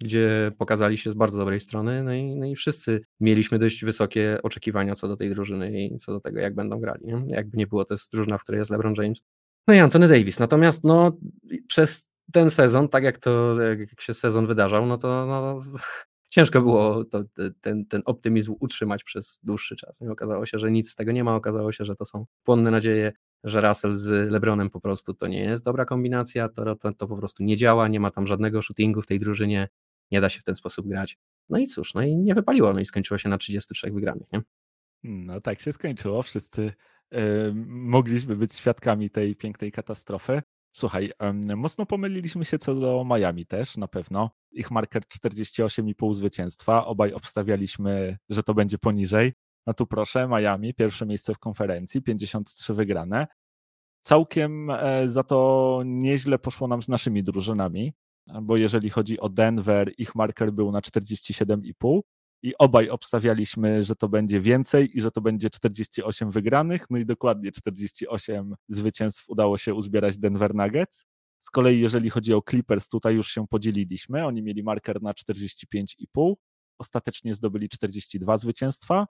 Gdzie 0.00 0.52
pokazali 0.58 0.98
się 0.98 1.10
z 1.10 1.14
bardzo 1.14 1.38
dobrej 1.38 1.60
strony, 1.60 2.02
no 2.02 2.14
i, 2.14 2.36
no 2.36 2.46
i 2.46 2.54
wszyscy 2.56 3.00
mieliśmy 3.20 3.58
dość 3.58 3.84
wysokie 3.84 4.38
oczekiwania 4.42 4.94
co 4.94 5.08
do 5.08 5.16
tej 5.16 5.30
drużyny 5.30 5.82
i 5.82 5.98
co 5.98 6.12
do 6.12 6.20
tego, 6.20 6.40
jak 6.40 6.54
będą 6.54 6.80
grali. 6.80 7.06
Nie? 7.06 7.24
Jakby 7.30 7.56
nie 7.56 7.66
było, 7.66 7.84
to 7.84 7.94
jest 7.94 8.12
drużyna, 8.12 8.38
w 8.38 8.42
której 8.42 8.58
jest 8.58 8.70
LeBron 8.70 8.94
James. 8.98 9.22
No 9.68 9.74
i 9.74 9.78
Anthony 9.78 10.08
Davis. 10.08 10.38
Natomiast 10.38 10.84
no, 10.84 11.18
przez 11.68 12.08
ten 12.32 12.50
sezon, 12.50 12.88
tak 12.88 13.04
jak 13.04 13.18
to 13.18 13.60
jak 13.60 14.00
się 14.00 14.14
sezon 14.14 14.46
wydarzał, 14.46 14.86
no 14.86 14.98
to 14.98 15.26
no, 15.26 15.62
ciężko 16.34 16.60
było 16.60 17.04
to, 17.04 17.24
ten, 17.60 17.86
ten 17.86 18.02
optymizm 18.04 18.54
utrzymać 18.60 19.04
przez 19.04 19.40
dłuższy 19.42 19.76
czas. 19.76 20.02
Okazało 20.02 20.46
się, 20.46 20.58
że 20.58 20.70
nic 20.70 20.90
z 20.90 20.94
tego 20.94 21.12
nie 21.12 21.24
ma, 21.24 21.34
okazało 21.34 21.72
się, 21.72 21.84
że 21.84 21.94
to 21.94 22.04
są 22.04 22.26
płonne 22.42 22.70
nadzieje, 22.70 23.12
że 23.44 23.60
Russell 23.60 23.94
z 23.94 24.30
LeBronem 24.30 24.70
po 24.70 24.80
prostu 24.80 25.14
to 25.14 25.26
nie 25.26 25.40
jest 25.40 25.64
dobra 25.64 25.84
kombinacja, 25.84 26.48
to, 26.48 26.76
to, 26.76 26.92
to 26.92 27.06
po 27.06 27.16
prostu 27.16 27.44
nie 27.44 27.56
działa, 27.56 27.88
nie 27.88 28.00
ma 28.00 28.10
tam 28.10 28.26
żadnego 28.26 28.62
shootingu 28.62 29.02
w 29.02 29.06
tej 29.06 29.18
drużynie, 29.18 29.68
nie 30.10 30.20
da 30.20 30.28
się 30.28 30.40
w 30.40 30.44
ten 30.44 30.56
sposób 30.56 30.88
grać. 30.88 31.18
No 31.48 31.58
i 31.58 31.66
cóż, 31.66 31.94
no 31.94 32.02
i 32.02 32.16
nie 32.16 32.34
wypaliło, 32.34 32.72
no 32.72 32.80
i 32.80 32.86
skończyło 32.86 33.18
się 33.18 33.28
na 33.28 33.38
33 33.38 33.90
wygranych, 33.90 34.32
nie? 34.32 34.42
No 35.02 35.40
tak 35.40 35.60
się 35.60 35.72
skończyło, 35.72 36.22
wszyscy 36.22 36.72
mogliśmy 37.66 38.36
być 38.36 38.54
świadkami 38.54 39.10
tej 39.10 39.36
pięknej 39.36 39.72
katastrofy. 39.72 40.42
Słuchaj, 40.76 41.10
mocno 41.56 41.86
pomyliliśmy 41.86 42.44
się 42.44 42.58
co 42.58 42.74
do 42.74 43.04
Miami 43.04 43.46
też 43.46 43.76
na 43.76 43.88
pewno. 43.88 44.30
Ich 44.52 44.70
marker 44.70 45.02
48,5 45.02 46.14
zwycięstwa. 46.14 46.86
Obaj 46.86 47.12
obstawialiśmy, 47.12 48.18
że 48.28 48.42
to 48.42 48.54
będzie 48.54 48.78
poniżej. 48.78 49.32
No 49.66 49.74
tu 49.74 49.86
proszę, 49.86 50.28
Miami, 50.28 50.74
pierwsze 50.74 51.06
miejsce 51.06 51.34
w 51.34 51.38
konferencji, 51.38 52.02
53 52.02 52.74
wygrane. 52.74 53.26
Całkiem 54.00 54.70
e, 54.70 55.10
za 55.10 55.22
to 55.22 55.82
nieźle 55.84 56.38
poszło 56.38 56.68
nam 56.68 56.82
z 56.82 56.88
naszymi 56.88 57.24
drużynami, 57.24 57.92
bo 58.42 58.56
jeżeli 58.56 58.90
chodzi 58.90 59.20
o 59.20 59.28
Denver, 59.28 59.92
ich 59.98 60.14
marker 60.14 60.52
był 60.52 60.72
na 60.72 60.80
47,5 60.80 62.00
i 62.44 62.52
obaj 62.58 62.90
obstawialiśmy, 62.90 63.82
że 63.82 63.96
to 63.96 64.08
będzie 64.08 64.40
więcej 64.40 64.98
i 64.98 65.00
że 65.00 65.10
to 65.10 65.20
będzie 65.20 65.50
48 65.50 66.30
wygranych, 66.30 66.86
no 66.90 66.98
i 66.98 67.06
dokładnie 67.06 67.52
48 67.52 68.54
zwycięstw 68.68 69.24
udało 69.28 69.58
się 69.58 69.74
uzbierać 69.74 70.18
Denver 70.18 70.54
Nuggets. 70.54 71.06
Z 71.40 71.50
kolei 71.50 71.80
jeżeli 71.80 72.10
chodzi 72.10 72.34
o 72.34 72.42
Clippers, 72.50 72.88
tutaj 72.88 73.14
już 73.14 73.30
się 73.30 73.46
podzieliliśmy, 73.46 74.26
oni 74.26 74.42
mieli 74.42 74.62
marker 74.62 75.02
na 75.02 75.12
45,5, 75.12 76.34
ostatecznie 76.78 77.34
zdobyli 77.34 77.68
42 77.68 78.38
zwycięstwa. 78.38 79.06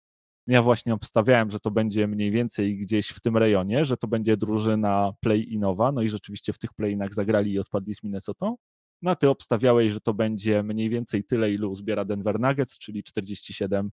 Ja 0.47 0.61
właśnie 0.61 0.93
obstawiałem, 0.93 1.51
że 1.51 1.59
to 1.59 1.71
będzie 1.71 2.07
mniej 2.07 2.31
więcej 2.31 2.77
gdzieś 2.77 3.09
w 3.09 3.19
tym 3.19 3.37
rejonie, 3.37 3.85
że 3.85 3.97
to 3.97 4.07
będzie 4.07 4.37
drużyna 4.37 5.13
play-inowa, 5.25 5.91
no 5.91 6.01
i 6.01 6.09
rzeczywiście 6.09 6.53
w 6.53 6.57
tych 6.57 6.73
play-inach 6.73 7.13
zagrali 7.13 7.51
i 7.51 7.59
odpadli 7.59 7.95
z 7.95 8.03
Minnesotą. 8.03 8.55
No 9.03 9.15
ty 9.15 9.29
obstawiałeś, 9.29 9.93
że 9.93 9.99
to 9.99 10.13
będzie 10.13 10.63
mniej 10.63 10.89
więcej 10.89 11.23
tyle, 11.23 11.51
ilu 11.51 11.75
zbiera 11.75 12.05
Denver 12.05 12.39
Nuggets, 12.39 12.77
czyli 12.77 13.03
47-48 13.03 13.89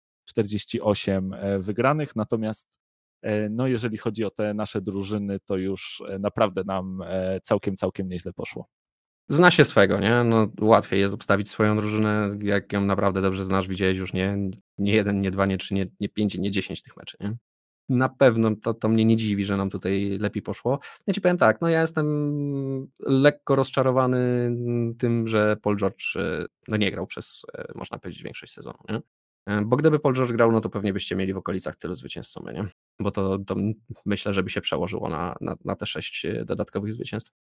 e, 1.35 1.59
wygranych, 1.59 2.15
natomiast 2.15 2.79
e, 3.21 3.49
no 3.49 3.67
jeżeli 3.67 3.97
chodzi 3.97 4.23
o 4.23 4.29
te 4.29 4.53
nasze 4.53 4.81
drużyny, 4.81 5.39
to 5.45 5.57
już 5.57 6.03
e, 6.09 6.19
naprawdę 6.19 6.63
nam 6.63 7.03
całkiem, 7.43 7.77
całkiem 7.77 8.09
nieźle 8.09 8.33
poszło. 8.33 8.67
Zna 9.29 9.51
się 9.51 9.65
swego, 9.65 9.99
nie? 9.99 10.23
No, 10.23 10.47
łatwiej 10.61 10.99
jest 10.99 11.13
obstawić 11.13 11.49
swoją 11.49 11.75
drużynę, 11.77 12.29
jak 12.41 12.73
ją 12.73 12.81
naprawdę 12.81 13.21
dobrze 13.21 13.45
znasz, 13.45 13.67
widziałeś 13.67 13.97
już 13.97 14.13
nie, 14.13 14.37
nie 14.77 14.93
jeden, 14.93 15.21
nie 15.21 15.31
dwa, 15.31 15.45
nie 15.45 15.57
trzy, 15.57 15.73
nie, 15.73 15.85
nie 15.99 16.09
pięć, 16.09 16.37
nie 16.37 16.51
dziesięć 16.51 16.81
tych 16.81 16.97
meczy, 16.97 17.17
nie? 17.19 17.35
Na 17.89 18.09
pewno 18.09 18.55
to, 18.55 18.73
to 18.73 18.89
mnie 18.89 19.05
nie 19.05 19.15
dziwi, 19.15 19.45
że 19.45 19.57
nam 19.57 19.69
tutaj 19.69 20.17
lepiej 20.19 20.41
poszło. 20.41 20.79
Ja 21.07 21.13
ci 21.13 21.21
powiem 21.21 21.37
tak, 21.37 21.61
no 21.61 21.69
ja 21.69 21.81
jestem 21.81 22.07
lekko 22.99 23.55
rozczarowany 23.55 24.51
tym, 24.97 25.27
że 25.27 25.57
Paul 25.61 25.77
George 25.77 26.15
e, 26.15 26.45
no 26.67 26.77
nie 26.77 26.91
grał 26.91 27.07
przez, 27.07 27.41
e, 27.53 27.71
można 27.75 27.97
powiedzieć, 27.99 28.23
większość 28.23 28.53
sezonu, 28.53 28.77
nie? 28.89 29.01
E, 29.47 29.61
bo 29.65 29.75
gdyby 29.75 29.99
Paul 29.99 30.15
George 30.15 30.31
grał, 30.31 30.51
no 30.51 30.61
to 30.61 30.69
pewnie 30.69 30.93
byście 30.93 31.15
mieli 31.15 31.33
w 31.33 31.37
okolicach 31.37 31.75
tylu 31.75 31.95
my, 32.45 32.53
nie? 32.53 32.67
Bo 32.99 33.11
to, 33.11 33.39
to 33.39 33.55
myślę, 34.05 34.33
żeby 34.33 34.49
się 34.49 34.61
przełożyło 34.61 35.09
na, 35.09 35.35
na, 35.41 35.55
na 35.65 35.75
te 35.75 35.85
sześć 35.85 36.25
dodatkowych 36.45 36.93
zwycięstw 36.93 37.31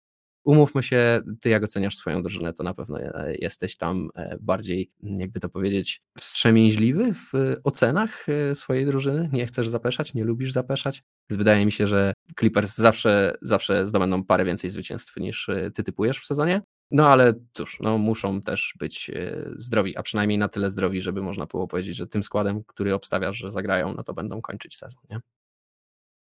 umówmy 0.45 0.83
się, 0.83 1.21
ty 1.41 1.49
jak 1.49 1.63
oceniasz 1.63 1.97
swoją 1.97 2.23
drużynę, 2.23 2.53
to 2.53 2.63
na 2.63 2.75
pewno 2.75 3.01
e, 3.01 3.35
jesteś 3.35 3.77
tam 3.77 4.09
e, 4.17 4.37
bardziej, 4.41 4.91
jakby 5.03 5.41
to 5.41 5.49
powiedzieć, 5.49 6.03
wstrzemięźliwy 6.19 7.15
w 7.15 7.57
ocenach 7.65 8.27
e, 8.29 8.55
swojej 8.55 8.87
drużyny. 8.87 9.29
Nie 9.33 9.47
chcesz 9.47 9.69
zapeszać, 9.69 10.15
nie 10.15 10.25
lubisz 10.25 10.53
zapeszać. 10.53 11.03
Więc 11.31 11.39
wydaje 11.39 11.67
mi 11.67 11.73
się, 11.73 11.87
że 11.87 12.13
Clippers 12.39 12.75
zawsze, 12.75 13.35
zawsze 13.43 13.87
zdobędą 13.87 14.25
parę 14.25 14.45
więcej 14.45 14.71
zwycięstw 14.71 15.17
niż 15.17 15.51
ty 15.75 15.83
typujesz 15.83 16.21
w 16.21 16.27
sezonie. 16.27 16.63
No 16.91 17.09
ale 17.09 17.33
cóż, 17.53 17.79
no 17.81 17.99
muszą 17.99 18.43
też 18.43 18.75
być 18.79 19.11
zdrowi, 19.59 19.97
a 19.97 20.03
przynajmniej 20.03 20.39
na 20.39 20.49
tyle 20.49 20.71
zdrowi, 20.71 21.01
żeby 21.01 21.23
można 21.23 21.47
było 21.47 21.67
powiedzieć, 21.67 21.97
że 21.97 22.07
tym 22.07 22.23
składem, 22.23 22.65
który 22.67 22.95
obstawiasz, 22.95 23.37
że 23.37 23.51
zagrają, 23.51 23.95
no 23.95 24.03
to 24.03 24.15
będą 24.15 24.43
kończyć 24.43 24.77
sezon, 24.77 25.03
nie? 25.11 25.21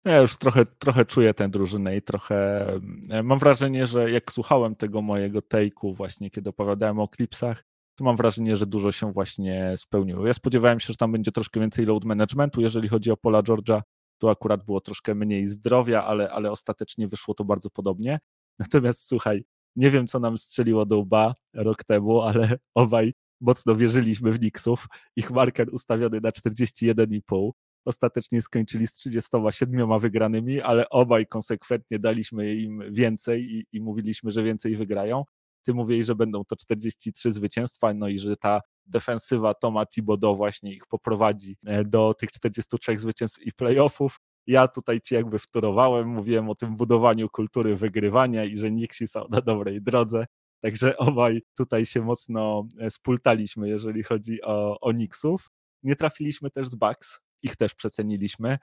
Ja 0.05 0.21
już 0.21 0.37
trochę, 0.37 0.67
trochę 0.67 1.05
czuję 1.05 1.35
tę 1.35 1.49
drużynę 1.49 1.97
i 1.97 2.03
trochę 2.03 2.67
e, 3.11 3.23
mam 3.23 3.39
wrażenie, 3.39 3.87
że 3.87 4.11
jak 4.11 4.33
słuchałem 4.33 4.75
tego 4.75 5.03
mojego 5.03 5.39
take'u 5.39 5.97
właśnie, 5.97 6.31
kiedy 6.31 6.51
opowiadałem 6.51 6.99
o 6.99 7.09
klipsach, 7.09 7.65
to 7.95 8.05
mam 8.05 8.17
wrażenie, 8.17 8.57
że 8.57 8.67
dużo 8.67 8.93
się 8.93 9.13
właśnie 9.13 9.75
spełniło. 9.77 10.27
Ja 10.27 10.35
spodziewałem 10.35 10.81
się, 10.81 10.87
że 10.87 10.97
tam 10.97 11.13
będzie 11.13 11.33
troszkę 11.33 11.61
więcej 11.61 11.87
load 11.87 12.05
managementu, 12.05 12.61
jeżeli 12.61 12.89
chodzi 12.89 13.11
o 13.11 13.17
Pola 13.17 13.43
George'a, 13.43 13.83
tu 14.19 14.29
akurat 14.29 14.65
było 14.65 14.81
troszkę 14.81 15.15
mniej 15.15 15.49
zdrowia, 15.49 16.05
ale, 16.05 16.31
ale 16.31 16.51
ostatecznie 16.51 17.09
wyszło 17.09 17.35
to 17.35 17.45
bardzo 17.45 17.71
podobnie. 17.71 18.19
Natomiast 18.59 19.09
słuchaj, 19.09 19.45
nie 19.77 19.91
wiem, 19.91 20.07
co 20.07 20.19
nam 20.21 20.39
strzeliło 20.39 20.87
do 20.87 20.99
łba 20.99 21.35
rok 21.55 21.85
temu, 21.85 22.21
ale 22.23 22.59
obaj 22.75 23.13
mocno 23.41 23.77
wierzyliśmy 23.77 24.33
w 24.33 24.41
Nixów. 24.41 24.87
Ich 25.17 25.31
marker 25.31 25.69
ustawiony 25.75 26.21
na 26.21 26.31
41,5 26.31 27.51
ostatecznie 27.85 28.43
skończyli 28.43 28.87
z 28.87 28.93
37 28.93 30.01
wygranymi, 30.01 30.61
ale 30.61 30.89
obaj 30.89 31.27
konsekwentnie 31.27 31.99
daliśmy 31.99 32.55
im 32.55 32.83
więcej 32.91 33.43
i, 33.43 33.67
i 33.73 33.81
mówiliśmy, 33.81 34.31
że 34.31 34.43
więcej 34.43 34.77
wygrają. 34.77 35.25
Ty 35.63 35.75
mówili, 35.75 36.05
że 36.05 36.15
będą 36.15 36.45
to 36.45 36.57
43 36.57 37.33
zwycięstwa, 37.33 37.95
no 37.95 38.09
i 38.09 38.19
że 38.19 38.37
ta 38.37 38.61
defensywa 38.87 39.55
Toma 39.55 39.87
Thibodeau 39.87 40.37
właśnie 40.37 40.75
ich 40.75 40.87
poprowadzi 40.87 41.57
e, 41.67 41.85
do 41.85 42.15
tych 42.15 42.33
43 42.33 42.99
zwycięstw 42.99 43.43
i 43.43 43.53
playoffów. 43.53 44.21
Ja 44.47 44.69
tutaj 44.69 45.01
ci 45.01 45.15
jakby 45.15 45.39
wtórowałem, 45.39 46.09
mówiłem 46.09 46.51
o 46.51 46.55
tym 46.55 46.77
budowaniu 46.77 47.29
kultury 47.29 47.77
wygrywania 47.77 48.45
i 48.45 48.57
że 48.57 48.71
Nixi 48.71 49.09
są 49.09 49.29
na 49.31 49.41
dobrej 49.41 49.83
drodze. 49.83 50.27
Także 50.61 50.97
obaj 50.97 51.43
tutaj 51.57 51.87
się 51.87 52.03
mocno 52.03 52.65
e, 52.79 52.91
spultaliśmy, 52.91 53.69
jeżeli 53.69 54.03
chodzi 54.03 54.43
o, 54.43 54.81
o 54.81 54.93
Nixów. 54.93 55.51
Nie 55.83 55.97
trafiliśmy 55.97 56.51
też 56.51 56.69
z 56.69 56.75
Bucks, 56.75 57.21
ich 57.43 57.57
też 57.57 57.75
przeceniliśmy. 57.75 58.59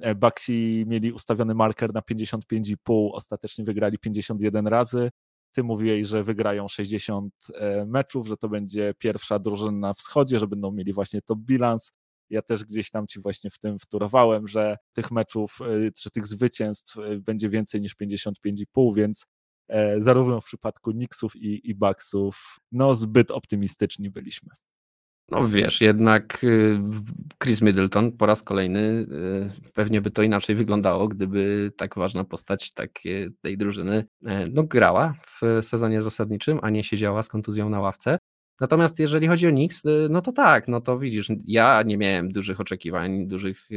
E, 0.00 0.14
Baxi 0.14 0.84
mieli 0.86 1.12
ustawiony 1.12 1.54
marker 1.54 1.94
na 1.94 2.00
55,5, 2.00 3.08
ostatecznie 3.12 3.64
wygrali 3.64 3.98
51 3.98 4.66
razy. 4.66 5.10
Ty 5.52 5.62
mówiłeś, 5.62 6.06
że 6.06 6.24
wygrają 6.24 6.68
60 6.68 7.34
e, 7.54 7.86
meczów, 7.86 8.26
że 8.26 8.36
to 8.36 8.48
będzie 8.48 8.94
pierwsza 8.98 9.38
drużyna 9.38 9.78
na 9.78 9.94
wschodzie, 9.94 10.38
że 10.38 10.46
będą 10.46 10.72
mieli 10.72 10.92
właśnie 10.92 11.22
top 11.22 11.38
bilans. 11.38 11.92
Ja 12.30 12.42
też 12.42 12.64
gdzieś 12.64 12.90
tam 12.90 13.06
ci 13.06 13.20
właśnie 13.20 13.50
w 13.50 13.58
tym 13.58 13.78
wtórowałem, 13.78 14.48
że 14.48 14.76
tych 14.92 15.10
meczów, 15.10 15.58
e, 15.60 15.92
czy 15.92 16.10
tych 16.10 16.26
zwycięstw 16.26 16.96
będzie 17.20 17.48
więcej 17.48 17.80
niż 17.80 17.96
55,5, 17.96 18.94
więc 18.94 19.26
zarówno 19.98 20.40
w 20.40 20.44
przypadku 20.44 20.92
Knicksów 20.92 21.36
i, 21.36 21.70
i 21.70 21.74
Bucksów, 21.74 22.58
no 22.72 22.94
zbyt 22.94 23.30
optymistyczni 23.30 24.10
byliśmy. 24.10 24.50
No 25.30 25.48
wiesz, 25.48 25.80
jednak 25.80 26.44
y, 26.44 26.80
Chris 27.42 27.62
Middleton 27.62 28.12
po 28.12 28.26
raz 28.26 28.42
kolejny 28.42 28.80
y, 28.80 29.72
pewnie 29.74 30.00
by 30.00 30.10
to 30.10 30.22
inaczej 30.22 30.56
wyglądało, 30.56 31.08
gdyby 31.08 31.70
tak 31.76 31.94
ważna 31.94 32.24
postać 32.24 32.72
takiej, 32.72 33.30
tej 33.42 33.58
drużyny 33.58 34.04
e, 34.26 34.46
no, 34.46 34.62
grała 34.64 35.14
w 35.26 35.40
sezonie 35.62 36.02
zasadniczym, 36.02 36.58
a 36.62 36.70
nie 36.70 36.84
siedziała 36.84 37.22
z 37.22 37.28
kontuzją 37.28 37.68
na 37.68 37.80
ławce. 37.80 38.18
Natomiast 38.60 38.98
jeżeli 38.98 39.26
chodzi 39.26 39.46
o 39.46 39.50
Knicks, 39.50 39.84
y, 39.84 40.08
no 40.10 40.22
to 40.22 40.32
tak, 40.32 40.68
no 40.68 40.80
to 40.80 40.98
widzisz, 40.98 41.28
ja 41.44 41.82
nie 41.82 41.98
miałem 41.98 42.32
dużych 42.32 42.60
oczekiwań, 42.60 43.26
dużych 43.26 43.68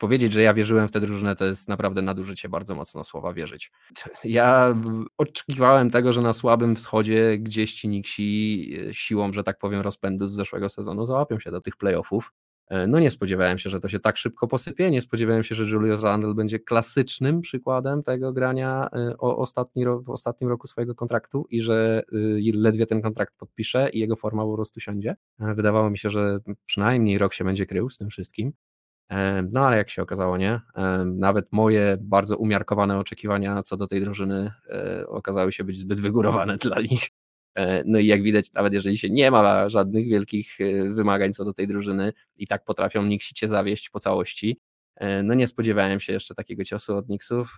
powiedzieć, 0.00 0.32
że 0.32 0.42
ja 0.42 0.54
wierzyłem 0.54 0.88
w 0.88 0.90
tę 0.90 1.00
drużynę, 1.00 1.36
to 1.36 1.44
jest 1.44 1.68
naprawdę 1.68 2.02
nadużycie 2.02 2.48
bardzo 2.48 2.74
mocno 2.74 3.04
słowa 3.04 3.32
wierzyć. 3.32 3.72
Ja 4.24 4.74
oczekiwałem 5.18 5.90
tego, 5.90 6.12
że 6.12 6.20
na 6.20 6.32
słabym 6.32 6.76
wschodzie 6.76 7.38
gdzieś 7.38 7.74
ci 7.74 7.88
Niksi 7.88 8.74
e, 8.88 8.94
siłą, 8.94 9.32
że 9.32 9.44
tak 9.44 9.58
powiem, 9.58 9.80
rozpędu 9.80 10.26
z 10.26 10.32
zeszłego 10.32 10.68
sezonu 10.68 11.06
załapią 11.06 11.38
się 11.38 11.50
do 11.50 11.60
tych 11.60 11.76
playoffów. 11.76 12.32
E, 12.68 12.86
no 12.86 13.00
nie 13.00 13.10
spodziewałem 13.10 13.58
się, 13.58 13.70
że 13.70 13.80
to 13.80 13.88
się 13.88 14.00
tak 14.00 14.16
szybko 14.16 14.46
posypie, 14.46 14.90
nie 14.90 15.02
spodziewałem 15.02 15.42
się, 15.42 15.54
że 15.54 15.64
Julius 15.64 16.02
Randle 16.02 16.34
będzie 16.34 16.58
klasycznym 16.58 17.40
przykładem 17.40 18.02
tego 18.02 18.32
grania 18.32 18.88
e, 18.92 19.18
o 19.18 19.36
ostatni 19.36 19.84
w 19.84 20.10
ostatnim 20.10 20.50
roku 20.50 20.66
swojego 20.66 20.94
kontraktu 20.94 21.46
i 21.50 21.62
że 21.62 22.02
ledwie 22.54 22.86
ten 22.86 23.02
kontrakt 23.02 23.34
podpisze 23.38 23.90
i 23.90 23.98
jego 23.98 24.16
forma 24.16 24.44
po 24.44 24.54
prostu 24.54 24.80
siądzie. 24.80 25.16
Wydawało 25.38 25.90
mi 25.90 25.98
się, 25.98 26.10
że 26.10 26.38
przynajmniej 26.66 27.18
rok 27.18 27.34
się 27.34 27.44
będzie 27.44 27.66
krył 27.66 27.90
z 27.90 27.98
tym 27.98 28.08
wszystkim. 28.10 28.52
No 29.52 29.66
ale 29.66 29.76
jak 29.76 29.90
się 29.90 30.02
okazało, 30.02 30.36
nie. 30.36 30.60
Nawet 31.04 31.52
moje 31.52 31.96
bardzo 32.00 32.36
umiarkowane 32.36 32.98
oczekiwania 32.98 33.62
co 33.62 33.76
do 33.76 33.86
tej 33.86 34.00
drużyny 34.00 34.52
e, 34.68 35.06
okazały 35.06 35.52
się 35.52 35.64
być 35.64 35.78
zbyt 35.78 36.00
wygórowane 36.00 36.56
dla 36.56 36.80
nich. 36.80 37.10
E, 37.54 37.84
no 37.86 37.98
i 37.98 38.06
jak 38.06 38.22
widać, 38.22 38.52
nawet 38.52 38.72
jeżeli 38.72 38.98
się 38.98 39.10
nie 39.10 39.30
ma 39.30 39.68
żadnych 39.68 40.08
wielkich 40.08 40.60
e, 40.60 40.90
wymagań 40.94 41.32
co 41.32 41.44
do 41.44 41.52
tej 41.52 41.66
drużyny 41.66 42.12
i 42.36 42.46
tak 42.46 42.64
potrafią 42.64 43.02
Nixicie 43.02 43.48
zawieść 43.48 43.90
po 43.90 44.00
całości, 44.00 44.60
no 45.24 45.34
nie 45.34 45.46
spodziewałem 45.46 46.00
się 46.00 46.12
jeszcze 46.12 46.34
takiego 46.34 46.64
ciosu 46.64 46.96
od 46.96 47.08
Nixów. 47.08 47.56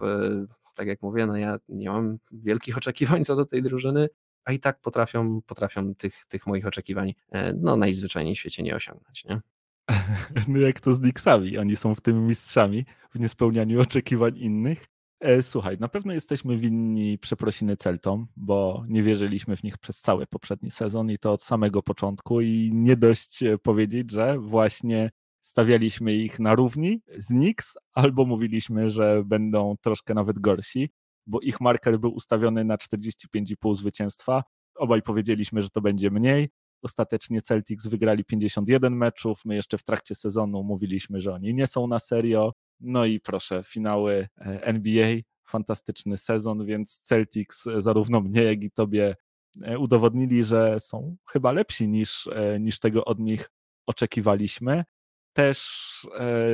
Tak 0.76 0.86
jak 0.86 1.02
mówię, 1.02 1.26
no 1.26 1.36
ja 1.36 1.58
nie 1.68 1.90
mam 1.90 2.18
wielkich 2.32 2.78
oczekiwań 2.78 3.24
co 3.24 3.36
do 3.36 3.44
tej 3.44 3.62
drużyny, 3.62 4.08
a 4.44 4.52
i 4.52 4.58
tak 4.58 4.80
potrafią, 4.80 5.42
potrafią 5.46 5.94
tych, 5.94 6.26
tych 6.28 6.46
moich 6.46 6.66
oczekiwań 6.66 7.14
no 7.54 7.76
najzwyczajniej 7.76 8.34
w 8.34 8.38
świecie 8.38 8.62
nie 8.62 8.74
osiągnąć, 8.74 9.24
nie? 9.24 9.40
No 10.48 10.58
jak 10.58 10.80
to 10.80 10.94
z 10.94 11.00
Knicksami, 11.00 11.58
oni 11.58 11.76
są 11.76 11.94
w 11.94 12.00
tym 12.00 12.26
mistrzami 12.26 12.84
w 13.14 13.20
niespełnianiu 13.20 13.80
oczekiwań 13.80 14.38
innych. 14.38 14.84
E, 15.20 15.42
słuchaj, 15.42 15.78
na 15.80 15.88
pewno 15.88 16.12
jesteśmy 16.12 16.58
winni 16.58 17.18
przeprosiny 17.18 17.76
Celtom, 17.76 18.26
bo 18.36 18.84
nie 18.88 19.02
wierzyliśmy 19.02 19.56
w 19.56 19.62
nich 19.62 19.78
przez 19.78 20.00
cały 20.00 20.26
poprzedni 20.26 20.70
sezon 20.70 21.10
i 21.10 21.18
to 21.18 21.32
od 21.32 21.42
samego 21.42 21.82
początku 21.82 22.40
i 22.40 22.70
nie 22.74 22.96
dość 22.96 23.42
e, 23.42 23.58
powiedzieć, 23.58 24.10
że 24.10 24.38
właśnie 24.38 25.10
stawialiśmy 25.40 26.14
ich 26.14 26.38
na 26.40 26.54
równi 26.54 27.02
z 27.16 27.26
Knicks 27.26 27.74
albo 27.92 28.24
mówiliśmy, 28.24 28.90
że 28.90 29.22
będą 29.24 29.74
troszkę 29.82 30.14
nawet 30.14 30.38
gorsi, 30.38 30.90
bo 31.26 31.40
ich 31.40 31.60
marker 31.60 31.98
był 32.00 32.14
ustawiony 32.14 32.64
na 32.64 32.76
45,5 32.76 33.74
zwycięstwa. 33.74 34.42
Obaj 34.74 35.02
powiedzieliśmy, 35.02 35.62
że 35.62 35.70
to 35.70 35.80
będzie 35.80 36.10
mniej. 36.10 36.48
Ostatecznie 36.82 37.42
Celtics 37.42 37.86
wygrali 37.86 38.24
51 38.24 38.96
meczów. 38.96 39.44
My 39.44 39.54
jeszcze 39.54 39.78
w 39.78 39.82
trakcie 39.82 40.14
sezonu 40.14 40.62
mówiliśmy, 40.62 41.20
że 41.20 41.34
oni 41.34 41.54
nie 41.54 41.66
są 41.66 41.86
na 41.86 41.98
serio. 41.98 42.52
No 42.80 43.04
i 43.04 43.20
proszę, 43.20 43.62
finały 43.64 44.28
e, 44.40 44.64
NBA, 44.64 45.16
fantastyczny 45.44 46.18
sezon, 46.18 46.66
więc 46.66 47.00
Celtics 47.00 47.66
e, 47.66 47.82
zarówno 47.82 48.20
mnie, 48.20 48.42
jak 48.42 48.62
i 48.62 48.70
tobie 48.70 49.16
e, 49.62 49.78
udowodnili, 49.78 50.44
że 50.44 50.80
są 50.80 51.16
chyba 51.26 51.52
lepsi 51.52 51.88
niż, 51.88 52.28
niż 52.60 52.78
tego 52.78 53.04
od 53.04 53.18
nich 53.18 53.50
oczekiwaliśmy. 53.86 54.84
Też 55.32 56.08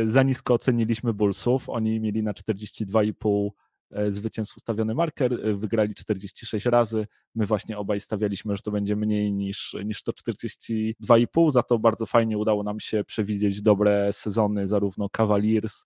za 0.06 0.22
nisko 0.22 0.54
oceniliśmy 0.54 1.14
Bullsów. 1.14 1.68
Oni 1.68 2.00
mieli 2.00 2.22
na 2.22 2.32
42,5 2.32 3.46
e, 3.46 3.67
zwycięstw 4.10 4.56
ustawiony 4.56 4.94
marker, 4.94 5.32
e, 5.32 5.54
wygrali 5.54 5.94
46 5.94 6.66
razy. 6.66 7.06
My 7.34 7.46
właśnie 7.46 7.78
obaj 7.78 8.00
stawialiśmy, 8.00 8.56
że 8.56 8.62
to 8.62 8.70
będzie 8.70 8.96
mniej 8.96 9.32
niż, 9.32 9.76
niż 9.84 10.02
to 10.02 10.12
42,5. 10.12 11.50
Za 11.50 11.62
to 11.62 11.78
bardzo 11.78 12.06
fajnie 12.06 12.38
udało 12.38 12.62
nam 12.62 12.80
się 12.80 13.04
przewidzieć 13.04 13.62
dobre 13.62 14.12
sezony 14.12 14.68
zarówno 14.68 15.08
Cavaliers, 15.08 15.84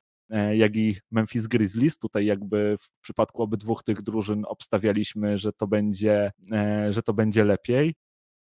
jak 0.54 0.76
i 0.76 0.96
Memphis 1.10 1.46
Grizzlies. 1.46 1.98
Tutaj 1.98 2.26
jakby 2.26 2.76
w 2.80 3.00
przypadku 3.00 3.42
obydwu 3.42 3.76
tych 3.84 4.02
drużyn 4.02 4.44
obstawialiśmy, 4.48 5.38
że 5.38 5.52
to 5.52 5.66
będzie, 5.66 6.32
że 6.90 7.02
to 7.02 7.14
będzie 7.14 7.44
lepiej 7.44 7.94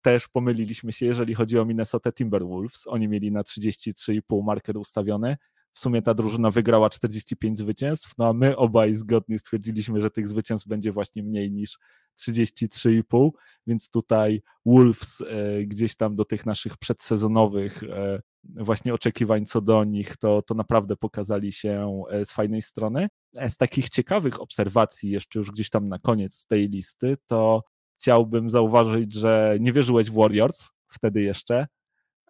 też 0.02 0.28
pomyliliśmy 0.28 0.94
się, 0.94 1.06
jeżeli 1.06 1.34
chodzi 1.34 1.60
o 1.60 1.66
Minnesota 1.66 2.12
Timberwolves. 2.12 2.88
Oni 2.88 3.08
mieli 3.08 3.32
na 3.32 3.42
33,5 3.42 4.44
marker 4.44 4.78
ustawiony. 4.78 5.38
W 5.74 5.80
sumie 5.80 6.02
ta 6.02 6.14
drużyna 6.14 6.52
wygrała 6.52 6.90
45 6.90 7.58
zwycięstw, 7.58 8.14
no 8.18 8.28
a 8.28 8.34
my 8.34 8.58
obaj 8.58 8.96
zgodnie 8.96 9.40
stwierdziliśmy, 9.40 10.02
że 10.02 10.12
tych 10.12 10.28
zwycięstw 10.28 10.68
będzie 10.68 10.92
właśnie 10.92 11.24
mniej 11.24 11.52
niż 11.52 11.78
33,5, 12.20 13.30
więc 13.68 13.90
tutaj 13.90 14.42
Wolves 14.66 15.22
e, 15.22 15.66
gdzieś 15.66 15.96
tam 15.96 16.16
do 16.16 16.26
tych 16.26 16.46
naszych 16.46 16.78
przedsezonowych 16.78 17.84
e, 17.84 18.22
właśnie 18.44 18.94
oczekiwań 18.94 19.46
co 19.46 19.62
do 19.62 19.84
nich, 19.84 20.18
to, 20.18 20.42
to 20.42 20.54
naprawdę 20.54 20.96
pokazali 20.96 21.52
się 21.52 22.04
e, 22.10 22.26
z 22.26 22.32
fajnej 22.32 22.62
strony. 22.62 23.08
Z 23.50 23.58
takich 23.58 23.90
ciekawych 23.90 24.42
obserwacji, 24.42 25.12
jeszcze 25.12 25.40
już 25.40 25.52
gdzieś 25.52 25.70
tam 25.70 25.90
na 25.90 26.00
koniec 26.00 26.46
tej 26.46 26.70
listy, 26.70 27.18
to 27.28 27.64
chciałbym 28.00 28.50
zauważyć, 28.50 29.14
że 29.14 29.58
nie 29.60 29.74
wierzyłeś 29.74 30.10
w 30.10 30.14
Warriors 30.14 30.70
wtedy 30.88 31.22
jeszcze. 31.22 31.68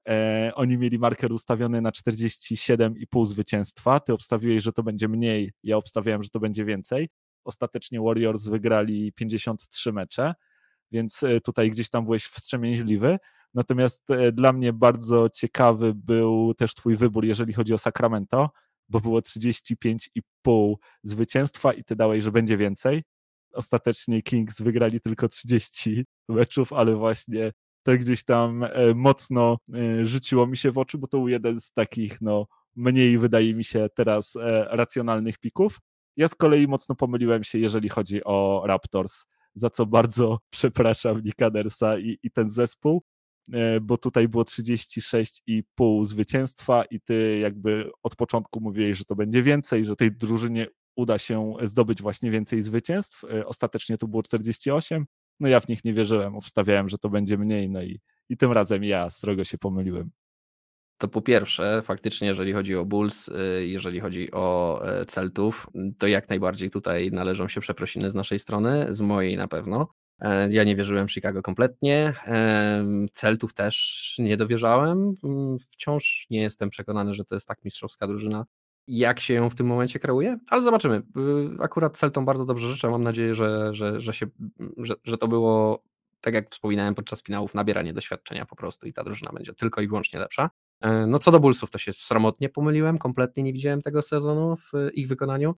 E, 0.09 0.51
oni 0.55 0.77
mieli 0.77 0.99
marker 0.99 1.31
ustawiony 1.31 1.81
na 1.81 1.91
47,5 1.91 3.25
zwycięstwa. 3.25 3.99
Ty 3.99 4.13
obstawiłeś, 4.13 4.63
że 4.63 4.73
to 4.73 4.83
będzie 4.83 5.07
mniej, 5.07 5.51
ja 5.63 5.77
obstawiałem, 5.77 6.23
że 6.23 6.29
to 6.29 6.39
będzie 6.39 6.65
więcej. 6.65 7.09
Ostatecznie 7.43 8.01
Warriors 8.01 8.47
wygrali 8.47 9.13
53 9.13 9.93
mecze, 9.93 10.33
więc 10.91 11.23
e, 11.23 11.41
tutaj 11.41 11.71
gdzieś 11.71 11.89
tam 11.89 12.05
byłeś 12.05 12.25
wstrzemięźliwy. 12.25 13.17
Natomiast 13.53 14.09
e, 14.09 14.31
dla 14.31 14.53
mnie 14.53 14.73
bardzo 14.73 15.29
ciekawy 15.29 15.93
był 15.95 16.53
też 16.53 16.73
Twój 16.73 16.95
wybór, 16.95 17.25
jeżeli 17.25 17.53
chodzi 17.53 17.73
o 17.73 17.77
Sacramento, 17.77 18.49
bo 18.89 18.99
było 18.99 19.19
35,5 19.19 20.73
zwycięstwa 21.03 21.73
i 21.73 21.83
Ty 21.83 21.95
dałeś, 21.95 22.23
że 22.23 22.31
będzie 22.31 22.57
więcej 22.57 23.03
ostatecznie 23.53 24.21
Kings 24.21 24.61
wygrali 24.61 25.01
tylko 25.01 25.29
30 25.29 26.05
meczów, 26.29 26.73
ale 26.73 26.95
właśnie 26.95 27.51
to 27.83 27.97
gdzieś 27.97 28.23
tam 28.23 28.63
e, 28.63 28.69
mocno 28.95 29.57
e, 29.73 30.05
rzuciło 30.05 30.47
mi 30.47 30.57
się 30.57 30.71
w 30.71 30.77
oczy, 30.77 30.97
bo 30.97 31.07
to 31.07 31.17
był 31.17 31.27
jeden 31.27 31.61
z 31.61 31.71
takich, 31.71 32.21
no, 32.21 32.47
mniej 32.75 33.17
wydaje 33.17 33.53
mi 33.55 33.63
się 33.63 33.87
teraz 33.95 34.35
e, 34.35 34.67
racjonalnych 34.71 35.37
pików. 35.37 35.79
Ja 36.17 36.27
z 36.27 36.35
kolei 36.35 36.67
mocno 36.67 36.95
pomyliłem 36.95 37.43
się, 37.43 37.57
jeżeli 37.59 37.89
chodzi 37.89 38.23
o 38.23 38.63
Raptors, 38.65 39.25
za 39.55 39.69
co 39.69 39.85
bardzo 39.85 40.39
przepraszam 40.49 41.21
Nikadersa 41.23 41.97
i, 41.99 42.17
i 42.23 42.31
ten 42.31 42.49
zespół, 42.49 43.03
bo 43.81 43.97
tutaj 43.97 44.27
było 44.27 44.43
36,5 44.43 46.05
zwycięstwa 46.05 46.83
i 46.85 47.01
ty 47.01 47.39
jakby 47.39 47.91
od 48.03 48.15
początku 48.15 48.61
mówiłeś, 48.61 48.97
że 48.97 49.05
to 49.05 49.15
będzie 49.15 49.43
więcej, 49.43 49.85
że 49.85 49.95
tej 49.95 50.11
drużynie 50.11 50.67
uda 50.95 51.17
się 51.17 51.53
zdobyć 51.61 52.01
właśnie 52.01 52.31
więcej 52.31 52.61
zwycięstw. 52.61 53.23
Ostatecznie 53.45 53.97
to 53.97 54.07
było 54.07 54.23
48. 54.23 55.05
No 55.41 55.47
ja 55.47 55.59
w 55.59 55.67
nich 55.67 55.85
nie 55.85 55.93
wierzyłem, 55.93 56.35
obstawiałem, 56.35 56.89
że 56.89 56.97
to 56.97 57.09
będzie 57.09 57.37
mniej, 57.37 57.69
no 57.69 57.81
i, 57.81 57.99
i 58.29 58.37
tym 58.37 58.51
razem 58.51 58.83
ja 58.83 59.09
strogo 59.09 59.43
się 59.43 59.57
pomyliłem. 59.57 60.11
To 60.97 61.07
po 61.07 61.21
pierwsze, 61.21 61.81
faktycznie, 61.81 62.27
jeżeli 62.27 62.53
chodzi 62.53 62.75
o 62.75 62.85
Bulls, 62.85 63.29
e, 63.29 63.65
jeżeli 63.65 63.99
chodzi 63.99 64.31
o 64.31 64.79
e, 64.85 65.05
Celtów, 65.05 65.67
to 65.97 66.07
jak 66.07 66.29
najbardziej 66.29 66.69
tutaj 66.69 67.11
należą 67.11 67.47
się 67.47 67.61
przeprosiny 67.61 68.09
z 68.09 68.15
naszej 68.15 68.39
strony, 68.39 68.87
z 68.89 69.01
mojej 69.01 69.37
na 69.37 69.47
pewno. 69.47 69.87
Ja 70.49 70.63
nie 70.63 70.75
wierzyłem 70.75 71.07
w 71.07 71.11
Chicago 71.11 71.41
kompletnie. 71.41 72.13
Celtów 73.13 73.53
też 73.53 74.15
nie 74.19 74.37
dowierzałem. 74.37 75.13
Wciąż 75.69 76.27
nie 76.29 76.41
jestem 76.41 76.69
przekonany, 76.69 77.13
że 77.13 77.25
to 77.25 77.35
jest 77.35 77.47
tak 77.47 77.65
mistrzowska 77.65 78.07
drużyna, 78.07 78.45
jak 78.87 79.19
się 79.19 79.33
ją 79.33 79.49
w 79.49 79.55
tym 79.55 79.67
momencie 79.67 79.99
kreuje, 79.99 80.37
ale 80.49 80.61
zobaczymy. 80.61 80.95
Y, 80.95 81.01
akurat 81.63 81.97
Celtom 81.97 82.25
bardzo 82.25 82.45
dobrze 82.45 82.67
życzę. 82.67 82.89
Mam 82.89 83.03
nadzieję, 83.03 83.35
że, 83.35 83.73
że, 83.73 84.01
że, 84.01 84.13
się, 84.13 84.27
że, 84.77 84.93
że 85.03 85.17
to 85.17 85.27
było, 85.27 85.83
tak 86.21 86.33
jak 86.33 86.49
wspominałem 86.49 86.95
podczas 86.95 87.23
finałów, 87.23 87.53
nabieranie 87.53 87.93
doświadczenia 87.93 88.45
po 88.45 88.55
prostu 88.55 88.87
i 88.87 88.93
ta 88.93 89.03
drużyna 89.03 89.31
będzie 89.31 89.53
tylko 89.53 89.81
i 89.81 89.87
wyłącznie 89.87 90.19
lepsza. 90.19 90.49
E, 90.81 91.07
no 91.07 91.19
co 91.19 91.31
do 91.31 91.39
Bullsów, 91.39 91.71
to 91.71 91.77
się 91.77 91.93
sromotnie 91.93 92.49
pomyliłem, 92.49 92.97
kompletnie 92.97 93.43
nie 93.43 93.53
widziałem 93.53 93.81
tego 93.81 94.01
sezonu 94.01 94.55
w 94.55 94.71
ich 94.93 95.07
wykonaniu. 95.07 95.55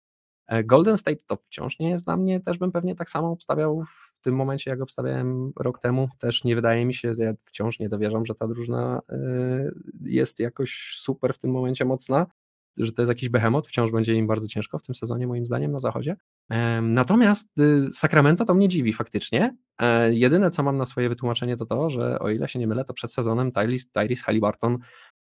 E, 0.48 0.64
Golden 0.64 0.98
State 0.98 1.24
to 1.28 1.36
wciąż 1.36 1.80
nie 1.80 1.90
jest 1.90 2.06
dla 2.06 2.18
mnie, 2.18 2.42
też 2.42 2.58
bym 2.58 2.72
pewnie 2.72 2.96
tak 2.96 3.10
samo 3.10 3.32
obstawiał 3.32 3.84
w 3.84 4.20
tym 4.22 4.36
momencie, 4.36 4.72
jak 4.72 4.82
obstawiałem 4.82 5.52
rok 5.60 5.80
temu. 5.80 6.10
Też 6.20 6.44
nie 6.44 6.56
wydaje 6.56 6.86
mi 6.86 6.94
się, 6.94 7.16
ja 7.18 7.34
wciąż 7.42 7.80
nie 7.80 7.90
dowierzam, 7.90 8.26
że 8.26 8.36
ta 8.36 8.48
drużyna 8.48 9.02
jest 10.02 10.40
jakoś 10.40 10.96
super 10.98 11.34
w 11.34 11.38
tym 11.38 11.52
momencie 11.52 11.86
mocna 11.86 12.26
że 12.78 12.92
to 12.92 13.02
jest 13.02 13.10
jakiś 13.10 13.30
behemoth, 13.30 13.70
wciąż 13.70 13.92
będzie 13.92 14.14
im 14.14 14.28
bardzo 14.28 14.48
ciężko 14.48 14.80
w 14.80 14.84
tym 14.84 14.96
sezonie, 14.96 15.28
moim 15.28 15.46
zdaniem, 15.46 15.72
na 15.72 15.80
zachodzie. 15.80 16.16
Natomiast 16.82 17.48
y, 17.60 17.94
Sacramento 17.94 18.46
to 18.46 18.54
mnie 18.54 18.70
dziwi 18.70 18.94
faktycznie. 18.94 19.58
E, 19.80 20.14
jedyne, 20.14 20.52
co 20.52 20.64
mam 20.64 20.78
na 20.78 20.86
swoje 20.86 21.10
wytłumaczenie, 21.10 21.58
to 21.58 21.66
to, 21.66 21.90
że 21.90 22.20
o 22.20 22.30
ile 22.30 22.48
się 22.48 22.60
nie 22.60 22.68
mylę, 22.68 22.86
to 22.86 22.94
przed 22.94 23.14
sezonem 23.14 23.52
Tyrese, 23.52 23.86
Tyrese 23.92 24.24
Halliburton 24.24 24.78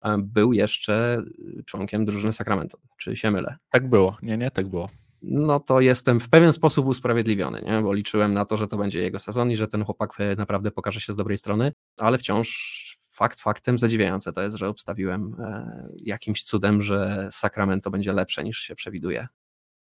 e, 0.04 0.18
był 0.18 0.52
jeszcze 0.52 1.22
członkiem 1.66 2.04
drużyny 2.04 2.32
Sacramento. 2.32 2.78
Czy 2.98 3.16
się 3.16 3.30
mylę? 3.30 3.56
Tak 3.70 3.88
było. 3.88 4.16
Nie, 4.22 4.36
nie, 4.36 4.50
tak 4.50 4.68
było. 4.68 4.88
No 5.22 5.60
to 5.60 5.80
jestem 5.80 6.20
w 6.20 6.28
pewien 6.28 6.52
sposób 6.52 6.86
usprawiedliwiony, 6.86 7.62
nie? 7.66 7.82
bo 7.82 7.92
liczyłem 7.92 8.34
na 8.34 8.44
to, 8.44 8.56
że 8.56 8.68
to 8.68 8.76
będzie 8.76 9.02
jego 9.02 9.18
sezon 9.18 9.50
i 9.50 9.56
że 9.56 9.68
ten 9.68 9.84
chłopak 9.84 10.10
e, 10.18 10.36
naprawdę 10.36 10.70
pokaże 10.70 11.00
się 11.00 11.12
z 11.12 11.16
dobrej 11.16 11.38
strony, 11.38 11.72
ale 11.98 12.18
wciąż 12.18 12.89
fakt 13.20 13.40
faktem 13.40 13.78
zadziwiające 13.78 14.32
to 14.32 14.42
jest, 14.42 14.56
że 14.56 14.68
obstawiłem 14.68 15.36
e, 15.38 15.88
jakimś 15.96 16.42
cudem, 16.42 16.82
że 16.82 17.28
Sacramento 17.30 17.90
będzie 17.90 18.12
lepsze 18.12 18.44
niż 18.44 18.58
się 18.58 18.74
przewiduje. 18.74 19.28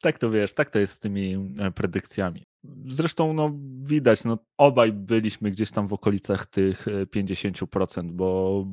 Tak 0.03 0.19
to 0.19 0.31
wiesz, 0.31 0.55
tak 0.55 0.71
to 0.71 0.79
jest 0.79 0.93
z 0.93 0.99
tymi 0.99 1.55
e, 1.59 1.71
predykcjami. 1.71 2.45
Zresztą 2.87 3.33
no, 3.33 3.53
widać, 3.83 4.25
no, 4.25 4.39
obaj 4.59 4.93
byliśmy 4.93 5.51
gdzieś 5.51 5.71
tam 5.71 5.89
w 5.89 5.93
okolicach 5.93 6.47
tych 6.47 6.87
50%, 6.87 7.99
e, 7.99 8.03
bo, 8.13 8.65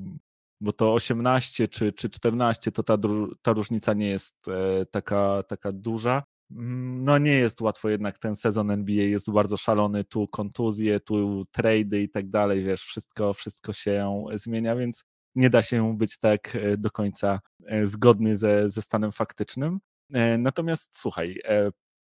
bo 0.62 0.74
to 0.74 0.94
18 0.94 1.68
czy, 1.68 1.94
czy 1.94 2.10
14 2.10 2.72
to 2.72 2.84
ta, 2.84 2.98
ta 3.42 3.54
różnica 3.54 3.94
nie 3.94 4.08
jest 4.08 4.36
taka, 4.92 5.44
taka 5.44 5.72
duża. 5.72 6.24
Mm, 6.58 7.04
no 7.06 7.18
nie 7.18 7.32
jest 7.32 7.62
łatwo 7.62 7.90
jednak 7.90 8.18
ten 8.18 8.36
sezon 8.36 8.72
NBA 8.72 9.04
jest 9.04 9.32
bardzo 9.32 9.58
szalony, 9.58 10.04
tu 10.04 10.28
kontuzje, 10.28 11.00
tu 11.00 11.46
trady 11.52 12.02
i 12.02 12.10
tak 12.10 12.30
dalej, 12.30 12.64
wiesz, 12.64 12.84
wszystko, 12.84 13.34
wszystko 13.34 13.74
się 13.74 14.26
zmienia, 14.34 14.76
więc 14.76 15.04
nie 15.36 15.50
da 15.50 15.62
się 15.62 15.98
być 15.98 16.18
tak 16.18 16.56
e, 16.56 16.78
do 16.78 16.92
końca 16.92 17.40
e, 17.66 17.86
zgodny 17.86 18.38
ze, 18.38 18.70
ze 18.70 18.82
stanem 18.82 19.12
faktycznym. 19.12 19.80
E, 20.14 20.38
natomiast 20.38 20.90
słuchaj, 20.98 21.42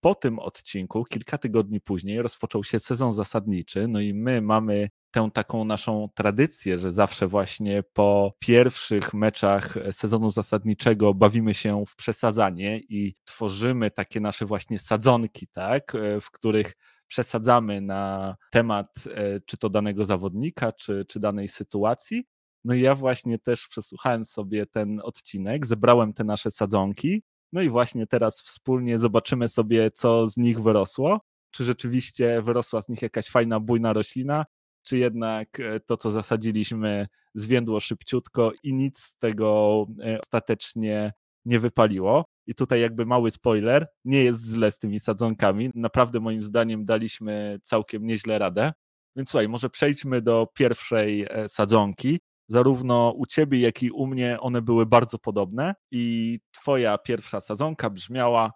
po 0.02 0.16
tym 0.16 0.40
odcinku, 0.40 1.04
kilka 1.06 1.38
tygodni 1.38 1.82
później, 1.82 2.22
rozpoczął 2.22 2.64
się 2.64 2.80
sezon 2.80 3.14
zasadniczy, 3.14 3.88
no 3.88 4.00
i 4.00 4.14
my 4.14 4.42
mamy 4.42 4.90
tę 5.12 5.30
taką 5.34 5.66
naszą 5.66 6.10
tradycję, 6.16 6.78
że 6.78 6.92
zawsze 6.92 7.28
właśnie 7.28 7.84
po 7.94 8.34
pierwszych 8.40 9.14
meczach 9.14 9.76
sezonu 9.92 10.32
zasadniczego 10.32 11.14
bawimy 11.14 11.54
się 11.54 11.84
w 11.88 11.96
przesadzanie 11.96 12.80
i 12.90 13.16
tworzymy 13.26 13.92
takie 13.92 14.20
nasze 14.20 14.46
właśnie 14.46 14.80
sadzonki, 14.80 15.48
tak, 15.48 15.94
w 16.22 16.32
których 16.32 16.74
przesadzamy 17.08 17.82
na 17.82 18.36
temat 18.52 18.88
e, 19.16 19.40
czy 19.40 19.58
to 19.58 19.70
danego 19.70 20.06
zawodnika, 20.06 20.72
czy, 20.72 21.06
czy 21.08 21.20
danej 21.20 21.48
sytuacji. 21.48 22.26
No 22.64 22.74
i 22.74 22.82
ja 22.82 22.96
właśnie 22.96 23.40
też 23.40 23.68
przesłuchałem 23.68 24.26
sobie 24.26 24.66
ten 24.66 25.02
odcinek, 25.04 25.66
zebrałem 25.66 26.14
te 26.14 26.24
nasze 26.24 26.52
sadzonki, 26.52 27.24
no 27.54 27.62
i 27.62 27.70
właśnie 27.70 28.08
teraz 28.08 28.42
wspólnie 28.42 29.00
zobaczymy 29.00 29.50
sobie, 29.50 29.92
co 29.92 30.28
z 30.28 30.38
nich 30.38 30.62
wyrosło. 30.62 31.22
Czy 31.52 31.66
rzeczywiście 31.66 32.42
wyrosła 32.42 32.82
z 32.82 32.90
nich 32.90 33.02
jakaś 33.02 33.28
fajna, 33.28 33.60
bujna 33.60 33.94
roślina, 33.94 34.46
czy 34.88 34.98
jednak 34.98 35.60
e, 35.60 35.80
to, 35.80 35.98
co 35.98 36.12
zasadziliśmy, 36.12 37.08
zwiędło 37.36 37.80
szybciutko 37.80 38.52
i 38.64 38.74
nic 38.74 39.00
z 39.00 39.18
tego 39.18 39.86
e, 40.04 40.20
ostatecznie 40.22 41.14
nie 41.46 41.60
wypaliło. 41.60 42.26
I 42.48 42.56
tutaj 42.56 42.82
jakby 42.82 43.06
mały 43.06 43.32
spoiler, 43.32 43.88
nie 44.06 44.24
jest 44.24 44.46
źle 44.46 44.72
z 44.72 44.80
tymi 44.80 45.00
sadzonkami. 45.00 45.70
Naprawdę 45.76 46.20
moim 46.20 46.42
zdaniem 46.42 46.86
daliśmy 46.86 47.60
całkiem 47.64 48.06
nieźle 48.06 48.40
radę. 48.40 48.74
Więc 49.16 49.30
słuchaj, 49.30 49.50
może 49.50 49.70
przejdźmy 49.70 50.22
do 50.22 50.48
pierwszej 50.54 51.28
e, 51.30 51.50
sadzonki. 51.50 52.20
Zarówno 52.48 53.14
u 53.18 53.26
ciebie, 53.26 53.60
jak 53.60 53.84
i 53.84 53.92
u 53.92 54.08
mnie 54.08 54.38
one 54.40 54.62
były 54.62 54.86
bardzo 54.86 55.20
podobne 55.20 55.76
i 55.92 56.40
twoja 56.52 56.98
pierwsza 56.98 57.42
sadzonka 57.42 57.90
brzmiała 57.90 58.52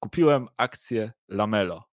kupiłem 0.00 0.48
akcję 0.56 1.12
Lamelo. 1.28 1.84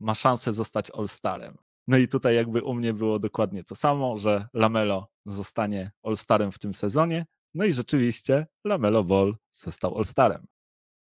Ma 0.00 0.14
szansę 0.14 0.52
zostać 0.52 0.90
All-Starem. 0.90 1.61
No 1.88 1.96
i 1.96 2.08
tutaj 2.08 2.36
jakby 2.36 2.62
u 2.62 2.74
mnie 2.74 2.94
było 2.94 3.18
dokładnie 3.18 3.64
to 3.64 3.74
samo, 3.74 4.18
że 4.18 4.46
Lamelo 4.54 5.08
zostanie 5.26 5.90
All-Starem 6.02 6.52
w 6.52 6.58
tym 6.58 6.74
sezonie. 6.74 7.26
No 7.54 7.64
i 7.64 7.72
rzeczywiście 7.72 8.46
Lamelo 8.64 9.04
Ball 9.04 9.36
został 9.52 9.98
All-Starem. 9.98 10.46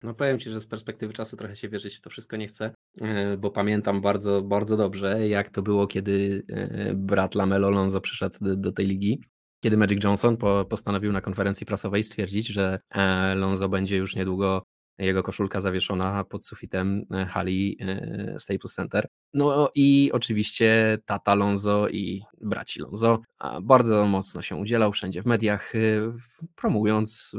No 0.02 0.14
powiem 0.14 0.38
Ci, 0.38 0.50
że 0.50 0.60
z 0.60 0.66
perspektywy 0.66 1.12
czasu 1.12 1.36
trochę 1.36 1.56
się 1.56 1.68
wierzyć 1.68 1.96
w 1.96 2.00
to 2.00 2.10
wszystko 2.10 2.36
nie 2.36 2.46
chcę. 2.46 2.74
e, 3.00 3.36
bo 3.36 3.50
pamiętam 3.50 4.00
bardzo, 4.00 4.42
bardzo 4.42 4.76
dobrze, 4.76 5.28
jak 5.28 5.50
to 5.50 5.62
było, 5.62 5.86
kiedy 5.86 6.42
e, 6.48 6.94
brat 6.94 7.34
Lamelo 7.34 7.70
Lonzo 7.70 8.00
przyszedł 8.00 8.38
do, 8.40 8.72
tej 8.72 8.86
ligi. 8.86 9.20
Kiedy 9.64 9.76
Magic 9.76 10.04
Johnson 10.04 10.36
po, 10.36 10.64
postanowił 10.64 11.12
na 11.12 11.20
konferencji 11.20 11.66
prasowej 11.66 12.04
stwierdzić, 12.04 12.46
że 12.46 12.80
e, 12.90 13.34
Lonzo 13.34 13.68
będzie 13.68 13.96
już 13.96 14.16
niedługo 14.16 14.62
jego 14.98 15.22
koszulka 15.22 15.60
zawieszona 15.60 16.24
pod 16.24 16.44
sufitem 16.44 17.02
hali 17.28 17.78
Staples 18.38 18.74
Center. 18.74 19.08
No 19.34 19.70
i 19.74 20.10
oczywiście 20.12 20.98
tata 21.04 21.34
Lonzo 21.34 21.88
i 21.88 22.22
braci 22.40 22.80
Lonzo 22.80 23.22
bardzo 23.62 24.06
mocno 24.06 24.42
się 24.42 24.56
udzielał 24.56 24.92
wszędzie 24.92 25.22
w 25.22 25.26
mediach, 25.26 25.72
promując 26.54 27.32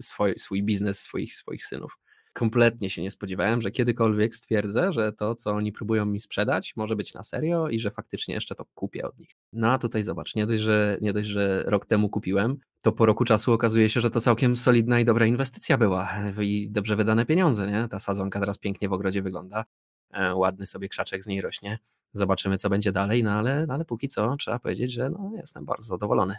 swój, 0.00 0.38
swój 0.38 0.62
biznes 0.62 1.00
swoich, 1.00 1.34
swoich 1.34 1.66
synów 1.66 1.98
kompletnie 2.36 2.90
się 2.90 3.02
nie 3.02 3.10
spodziewałem, 3.10 3.62
że 3.62 3.70
kiedykolwiek 3.70 4.34
stwierdzę, 4.34 4.92
że 4.92 5.12
to, 5.12 5.34
co 5.34 5.50
oni 5.50 5.72
próbują 5.72 6.06
mi 6.06 6.20
sprzedać, 6.20 6.76
może 6.76 6.96
być 6.96 7.14
na 7.14 7.24
serio 7.24 7.68
i 7.68 7.78
że 7.80 7.90
faktycznie 7.90 8.34
jeszcze 8.34 8.54
to 8.54 8.64
kupię 8.74 9.04
od 9.06 9.18
nich. 9.18 9.30
No 9.52 9.72
a 9.72 9.78
tutaj 9.78 10.02
zobacz, 10.02 10.34
nie 10.34 10.46
dość, 10.46 10.62
że, 10.62 10.98
nie 11.00 11.12
dość, 11.12 11.28
że 11.28 11.64
rok 11.66 11.86
temu 11.86 12.08
kupiłem, 12.08 12.58
to 12.82 12.92
po 12.92 13.06
roku 13.06 13.24
czasu 13.24 13.52
okazuje 13.52 13.88
się, 13.88 14.00
że 14.00 14.10
to 14.10 14.20
całkiem 14.20 14.56
solidna 14.56 15.00
i 15.00 15.04
dobra 15.04 15.26
inwestycja 15.26 15.78
była 15.78 16.08
i 16.40 16.70
dobrze 16.70 16.96
wydane 16.96 17.26
pieniądze, 17.26 17.70
nie? 17.70 17.88
Ta 17.88 17.98
sadzonka 17.98 18.40
teraz 18.40 18.58
pięknie 18.58 18.88
w 18.88 18.92
ogrodzie 18.92 19.22
wygląda, 19.22 19.64
e, 20.12 20.34
ładny 20.34 20.66
sobie 20.66 20.88
krzaczek 20.88 21.24
z 21.24 21.26
niej 21.26 21.40
rośnie. 21.40 21.78
Zobaczymy, 22.12 22.58
co 22.58 22.70
będzie 22.70 22.92
dalej, 22.92 23.24
no 23.24 23.30
ale, 23.30 23.66
no 23.66 23.74
ale 23.74 23.84
póki 23.84 24.08
co 24.08 24.36
trzeba 24.36 24.58
powiedzieć, 24.58 24.92
że 24.92 25.10
no, 25.10 25.32
jestem 25.36 25.64
bardzo 25.64 25.86
zadowolony. 25.86 26.36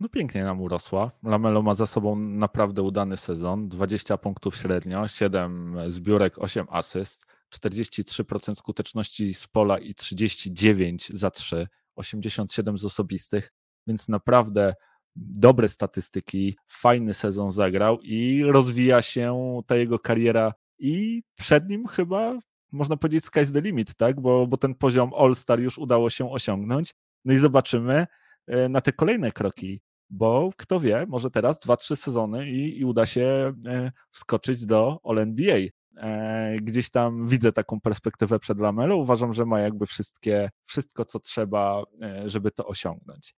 No 0.00 0.08
pięknie 0.08 0.44
nam 0.44 0.60
urosła. 0.60 1.10
Lamelo 1.22 1.62
ma 1.62 1.74
za 1.74 1.86
sobą 1.86 2.16
naprawdę 2.16 2.82
udany 2.82 3.16
sezon. 3.16 3.68
20 3.68 4.18
punktów 4.18 4.56
średnio, 4.56 5.08
7 5.08 5.76
zbiórek, 5.88 6.38
8 6.38 6.66
asyst, 6.70 7.26
43% 7.54 8.54
skuteczności 8.54 9.34
z 9.34 9.46
pola 9.46 9.78
i 9.78 9.94
39 9.94 11.10
za 11.14 11.30
3, 11.30 11.66
87 11.96 12.78
z 12.78 12.84
osobistych, 12.84 13.52
więc 13.86 14.08
naprawdę 14.08 14.74
dobre 15.16 15.68
statystyki, 15.68 16.56
fajny 16.68 17.14
sezon 17.14 17.50
zagrał 17.50 17.98
i 18.02 18.42
rozwija 18.46 19.02
się 19.02 19.60
ta 19.66 19.76
jego 19.76 19.98
kariera 19.98 20.52
i 20.78 21.22
przed 21.34 21.68
nim 21.68 21.86
chyba 21.86 22.38
można 22.72 22.96
powiedzieć 22.96 23.24
sky's 23.24 23.52
the 23.52 23.60
limit, 23.60 23.94
tak? 23.94 24.20
Bo, 24.20 24.46
bo 24.46 24.56
ten 24.56 24.74
poziom 24.74 25.10
All-Star 25.18 25.60
już 25.60 25.78
udało 25.78 26.10
się 26.10 26.30
osiągnąć. 26.30 26.94
No 27.24 27.34
i 27.34 27.36
zobaczymy 27.36 28.06
e, 28.46 28.68
na 28.68 28.80
te 28.80 28.92
kolejne 28.92 29.32
kroki 29.32 29.80
bo 30.10 30.50
kto 30.56 30.80
wie, 30.80 31.06
może 31.08 31.30
teraz 31.30 31.58
dwa, 31.58 31.76
trzy 31.76 31.96
sezony 31.96 32.50
i, 32.50 32.80
i 32.80 32.84
uda 32.84 33.06
się 33.06 33.52
e, 33.66 33.92
wskoczyć 34.10 34.66
do 34.66 35.00
All-NBA. 35.04 35.58
E, 35.96 36.56
gdzieś 36.62 36.90
tam 36.90 37.28
widzę 37.28 37.52
taką 37.52 37.80
perspektywę 37.80 38.38
przed 38.38 38.58
Lamelo. 38.58 38.96
Uważam, 38.96 39.32
że 39.32 39.46
ma 39.46 39.60
jakby 39.60 39.86
wszystkie, 39.86 40.50
wszystko, 40.64 41.04
co 41.04 41.20
trzeba, 41.20 41.82
e, 42.02 42.28
żeby 42.28 42.50
to 42.50 42.66
osiągnąć. 42.66 43.34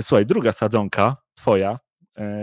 Słuchaj, 0.00 0.26
druga 0.26 0.52
sadzonka, 0.52 1.16
twoja. 1.34 1.78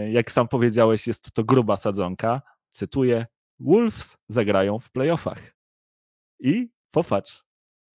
Jak 0.10 0.32
sam 0.32 0.48
powiedziałeś, 0.48 1.08
jest 1.08 1.32
to 1.32 1.44
gruba 1.44 1.78
sadzonka. 1.78 2.42
Cytuję: 2.72 3.26
Wolves 3.60 4.18
zagrają 4.30 4.80
w 4.80 4.92
playoffach. 4.92 5.56
I 6.40 6.70
popatrz, 6.92 7.44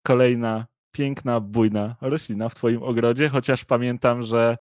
kolejna 0.04 0.68
piękna, 0.92 1.40
bujna 1.40 1.96
roślina 2.02 2.50
w 2.50 2.56
twoim 2.56 2.84
ogrodzie, 2.84 3.30
chociaż 3.30 3.66
pamiętam, 3.66 4.22
że 4.22 4.58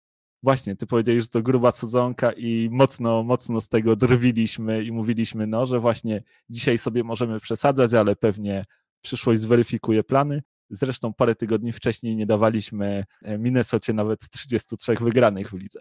właśnie, 0.47 0.77
ty 0.77 0.87
powiedziałeś, 0.87 1.23
że 1.23 1.29
to 1.29 1.43
gruba 1.43 1.71
sezonka 1.71 2.33
i 2.33 2.69
mocno, 2.73 3.23
mocno 3.23 3.61
z 3.61 3.69
tego 3.69 3.97
drwiliśmy 3.97 4.85
i 4.85 4.93
mówiliśmy, 4.93 5.47
no, 5.47 5.67
że 5.67 5.81
właśnie 5.81 6.23
dzisiaj 6.51 6.79
sobie 6.79 7.05
możemy 7.05 7.41
przesadzać, 7.41 7.95
ale 7.95 8.17
pewnie 8.17 8.65
przyszłość 9.01 9.41
zweryfikuje 9.41 10.05
plany. 10.05 10.43
Zresztą 10.71 11.13
parę 11.13 11.35
tygodni 11.35 11.73
wcześniej 11.73 12.17
nie 12.17 12.27
dawaliśmy 12.27 13.05
e, 13.23 13.39
Minnesocie 13.39 13.93
nawet 13.93 14.31
33 14.31 14.95
wygranych 15.01 15.51
w 15.51 15.55
lidze. 15.55 15.81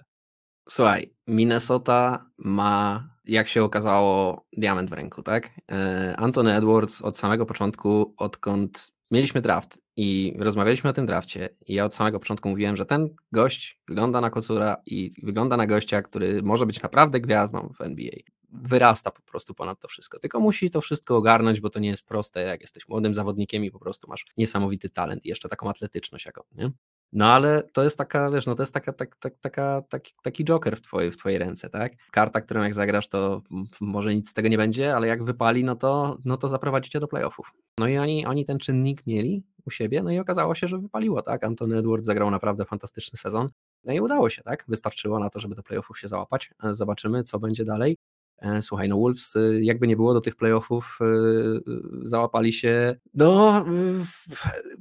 Słuchaj, 0.70 1.16
Minnesota 1.28 2.30
ma, 2.38 3.10
jak 3.26 3.48
się 3.48 3.64
okazało, 3.64 4.46
diament 4.58 4.90
w 4.90 4.94
ręku, 4.94 5.24
tak? 5.24 5.50
E, 5.72 6.16
Anthony 6.18 6.54
Edwards 6.54 7.02
od 7.02 7.18
samego 7.18 7.46
początku, 7.46 8.14
odkąd 8.18 8.95
mieliśmy 9.12 9.42
draft 9.42 9.82
i 9.96 10.36
rozmawialiśmy 10.40 10.90
o 10.90 10.94
tym 10.94 11.06
drafcie 11.06 11.50
i 11.68 11.74
ja 11.74 11.86
od 11.86 11.96
samego 11.96 12.20
początku 12.20 12.50
mówiłem, 12.50 12.76
że 12.76 12.86
ten 12.86 13.10
gość 13.32 13.80
wygląda 13.88 14.22
na 14.22 14.30
kocura 14.30 14.78
i 14.86 15.12
wygląda 15.24 15.58
na 15.58 15.68
gościa, 15.68 16.02
który 16.02 16.44
może 16.44 16.66
być 16.66 16.82
naprawdę 16.82 17.20
gwiazdą 17.20 17.74
w 17.78 17.82
NBA. 17.82 18.16
Wyrasta 18.50 19.12
po 19.12 19.22
prostu 19.22 19.54
ponad 19.54 19.80
to 19.80 19.88
wszystko. 19.88 20.20
Tylko 20.20 20.40
musi 20.40 20.70
to 20.70 20.82
wszystko 20.82 21.18
ogarnąć, 21.18 21.62
bo 21.62 21.70
to 21.70 21.80
nie 21.80 21.90
jest 21.90 22.06
proste, 22.06 22.42
jak 22.42 22.62
jesteś 22.62 22.88
młodym 22.88 23.14
zawodnikiem 23.14 23.66
i 23.66 23.72
po 23.72 23.80
prostu 23.80 24.08
masz 24.10 24.26
niesamowity 24.38 24.90
talent 24.90 25.26
i 25.26 25.30
jeszcze 25.30 25.50
taką 25.50 25.70
atletyczność 25.70 26.26
jaką, 26.26 26.42
nie? 26.52 26.72
No 27.16 27.26
ale 27.26 27.64
to 27.74 27.84
jest 27.84 27.98
taka, 27.98 28.32
wiesz, 28.32 28.46
no 28.46 28.56
to 28.56 28.64
jest 28.64 28.74
taka, 28.74 28.94
tak, 28.94 29.16
tak, 29.16 29.34
taka, 29.42 29.82
taki, 29.90 30.14
taki 30.24 30.46
joker 30.46 30.78
w 30.78 30.82
twojej, 30.82 31.12
w 31.12 31.18
twojej 31.18 31.40
ręce, 31.40 31.70
tak? 31.70 31.94
Karta, 32.12 32.42
którą 32.42 32.64
jak 32.64 32.74
zagrasz, 32.74 33.08
to 33.08 33.42
może 33.82 34.16
nic 34.16 34.30
z 34.30 34.34
tego 34.34 34.48
nie 34.48 34.58
będzie, 34.58 34.96
ale 34.96 35.08
jak 35.08 35.24
wypali, 35.24 35.64
no 35.64 35.76
to, 35.76 36.18
no 36.26 36.38
to 36.38 36.48
zaprowadzicie 36.48 37.00
do 37.00 37.08
playoffów. 37.08 37.54
No 37.80 37.88
i 37.88 37.98
oni, 37.98 38.26
oni 38.26 38.46
ten 38.46 38.60
czynnik 38.60 39.08
mieli 39.08 39.44
u 39.66 39.72
siebie, 39.72 40.04
no 40.04 40.12
i 40.12 40.20
okazało 40.20 40.56
się, 40.56 40.68
że 40.68 40.78
wypaliło, 40.78 41.22
tak? 41.22 41.44
Antony 41.44 41.78
Edwards 41.78 42.06
zagrał 42.06 42.32
naprawdę 42.32 42.66
fantastyczny 42.66 43.18
sezon. 43.18 43.50
No 43.84 43.94
i 43.94 44.00
udało 44.00 44.30
się, 44.30 44.44
tak? 44.44 44.66
Wystarczyło 44.68 45.20
na 45.20 45.30
to, 45.30 45.40
żeby 45.40 45.56
do 45.56 45.64
playoffów 45.64 46.00
się 46.00 46.08
załapać. 46.08 46.52
Zobaczymy, 46.72 47.24
co 47.24 47.40
będzie 47.40 47.66
dalej. 47.66 47.98
E, 48.40 48.62
słuchaj, 48.62 48.90
no 48.90 48.98
Wolves, 48.98 49.36
y, 49.36 49.60
jakby 49.64 49.88
nie 49.88 49.96
było 49.96 50.14
do 50.14 50.22
tych 50.22 50.36
playoffów, 50.36 51.00
y, 51.02 51.06
y, 51.06 51.62
załapali 52.02 52.54
się. 52.54 52.96
No, 53.14 53.66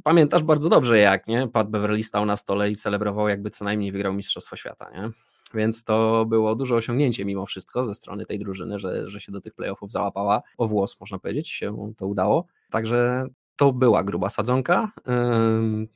pamiętasz 0.02 0.42
bardzo 0.42 0.68
dobrze, 0.68 0.98
jak 0.98 1.26
nie? 1.26 1.48
Pat 1.48 1.70
Beverly 1.70 2.02
stał 2.02 2.26
na 2.26 2.36
stole 2.36 2.70
i 2.70 2.76
celebrował, 2.76 3.28
jakby 3.28 3.50
co 3.50 3.64
najmniej 3.64 3.92
wygrał 3.92 4.12
Mistrzostwo 4.12 4.56
Świata, 4.56 4.90
nie? 4.90 5.10
Więc 5.54 5.84
to 5.84 6.26
było 6.26 6.54
duże 6.54 6.74
osiągnięcie 6.74 7.24
mimo 7.24 7.46
wszystko 7.46 7.84
ze 7.84 7.94
strony 7.94 8.26
tej 8.26 8.38
drużyny, 8.38 8.78
że, 8.78 9.10
że 9.10 9.20
się 9.20 9.32
do 9.32 9.40
tych 9.40 9.54
playoffów 9.54 9.92
załapała. 9.92 10.42
O 10.58 10.68
włos, 10.68 11.00
można 11.00 11.18
powiedzieć, 11.18 11.48
się 11.48 11.92
to 11.96 12.06
udało. 12.06 12.46
Także 12.70 13.26
to 13.56 13.72
była 13.72 14.04
gruba 14.04 14.28
sadzonka, 14.28 14.92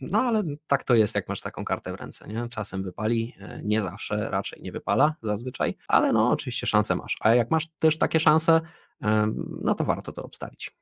no 0.00 0.18
ale 0.18 0.42
tak 0.66 0.84
to 0.84 0.94
jest, 0.94 1.14
jak 1.14 1.28
masz 1.28 1.40
taką 1.40 1.64
kartę 1.64 1.92
w 1.92 1.94
ręce, 1.94 2.28
nie? 2.28 2.48
Czasem 2.48 2.82
wypali, 2.82 3.34
e, 3.38 3.61
nie 3.64 3.82
zawsze, 3.82 4.30
raczej 4.30 4.62
nie 4.62 4.72
wypala 4.72 5.14
zazwyczaj, 5.22 5.76
ale 5.88 6.12
no 6.12 6.30
oczywiście 6.30 6.66
szanse 6.66 6.96
masz, 6.96 7.16
a 7.20 7.34
jak 7.34 7.50
masz 7.50 7.68
też 7.68 7.98
takie 7.98 8.20
szanse, 8.20 8.61
no 9.62 9.74
to 9.74 9.84
warto 9.84 10.12
to 10.12 10.22
obstawić. 10.22 10.76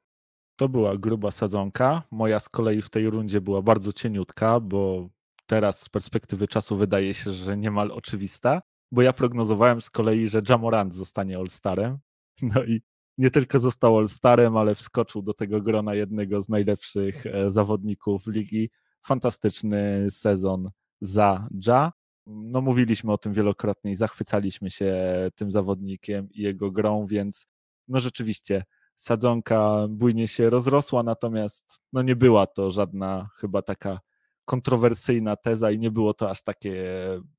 To 0.56 0.68
była 0.68 0.96
gruba 0.96 1.30
sadzonka, 1.30 2.02
moja 2.10 2.40
z 2.40 2.48
kolei 2.48 2.82
w 2.82 2.90
tej 2.90 3.10
rundzie 3.10 3.40
była 3.40 3.62
bardzo 3.62 3.92
cieniutka, 3.92 4.60
bo 4.60 5.08
teraz 5.46 5.80
z 5.80 5.88
perspektywy 5.88 6.48
czasu 6.48 6.76
wydaje 6.76 7.14
się, 7.14 7.32
że 7.32 7.56
niemal 7.56 7.92
oczywista, 7.92 8.62
bo 8.92 9.02
ja 9.02 9.12
prognozowałem 9.12 9.80
z 9.80 9.90
kolei, 9.90 10.28
że 10.28 10.42
Jamorant 10.48 10.94
zostanie 10.94 11.38
All-Starem, 11.38 11.98
no 12.42 12.64
i 12.64 12.80
nie 13.18 13.30
tylko 13.30 13.58
został 13.58 13.98
All-Starem, 13.98 14.56
ale 14.56 14.74
wskoczył 14.74 15.22
do 15.22 15.34
tego 15.34 15.62
grona 15.62 15.94
jednego 15.94 16.42
z 16.42 16.48
najlepszych 16.48 17.26
e, 17.26 17.50
zawodników 17.50 18.26
ligi. 18.26 18.70
Fantastyczny 19.02 20.10
sezon 20.10 20.70
za 21.00 21.48
Ja. 21.66 21.92
No 22.26 22.60
mówiliśmy 22.60 23.12
o 23.12 23.18
tym 23.18 23.32
wielokrotnie 23.32 23.90
i 23.90 23.96
zachwycaliśmy 23.96 24.70
się 24.70 24.94
tym 25.34 25.50
zawodnikiem 25.50 26.28
i 26.30 26.42
jego 26.42 26.70
grą, 26.70 27.06
więc 27.06 27.46
no 27.88 28.00
rzeczywiście 28.00 28.64
sadzonka 28.96 29.86
bujnie 29.88 30.28
się 30.28 30.50
rozrosła, 30.50 31.02
natomiast 31.02 31.80
no 31.92 32.02
nie 32.02 32.16
była 32.16 32.46
to 32.46 32.70
żadna 32.70 33.28
chyba 33.36 33.62
taka 33.62 34.00
kontrowersyjna 34.44 35.36
teza 35.36 35.70
i 35.70 35.78
nie 35.78 35.90
było 35.90 36.14
to 36.14 36.30
aż 36.30 36.42
takie 36.42 36.84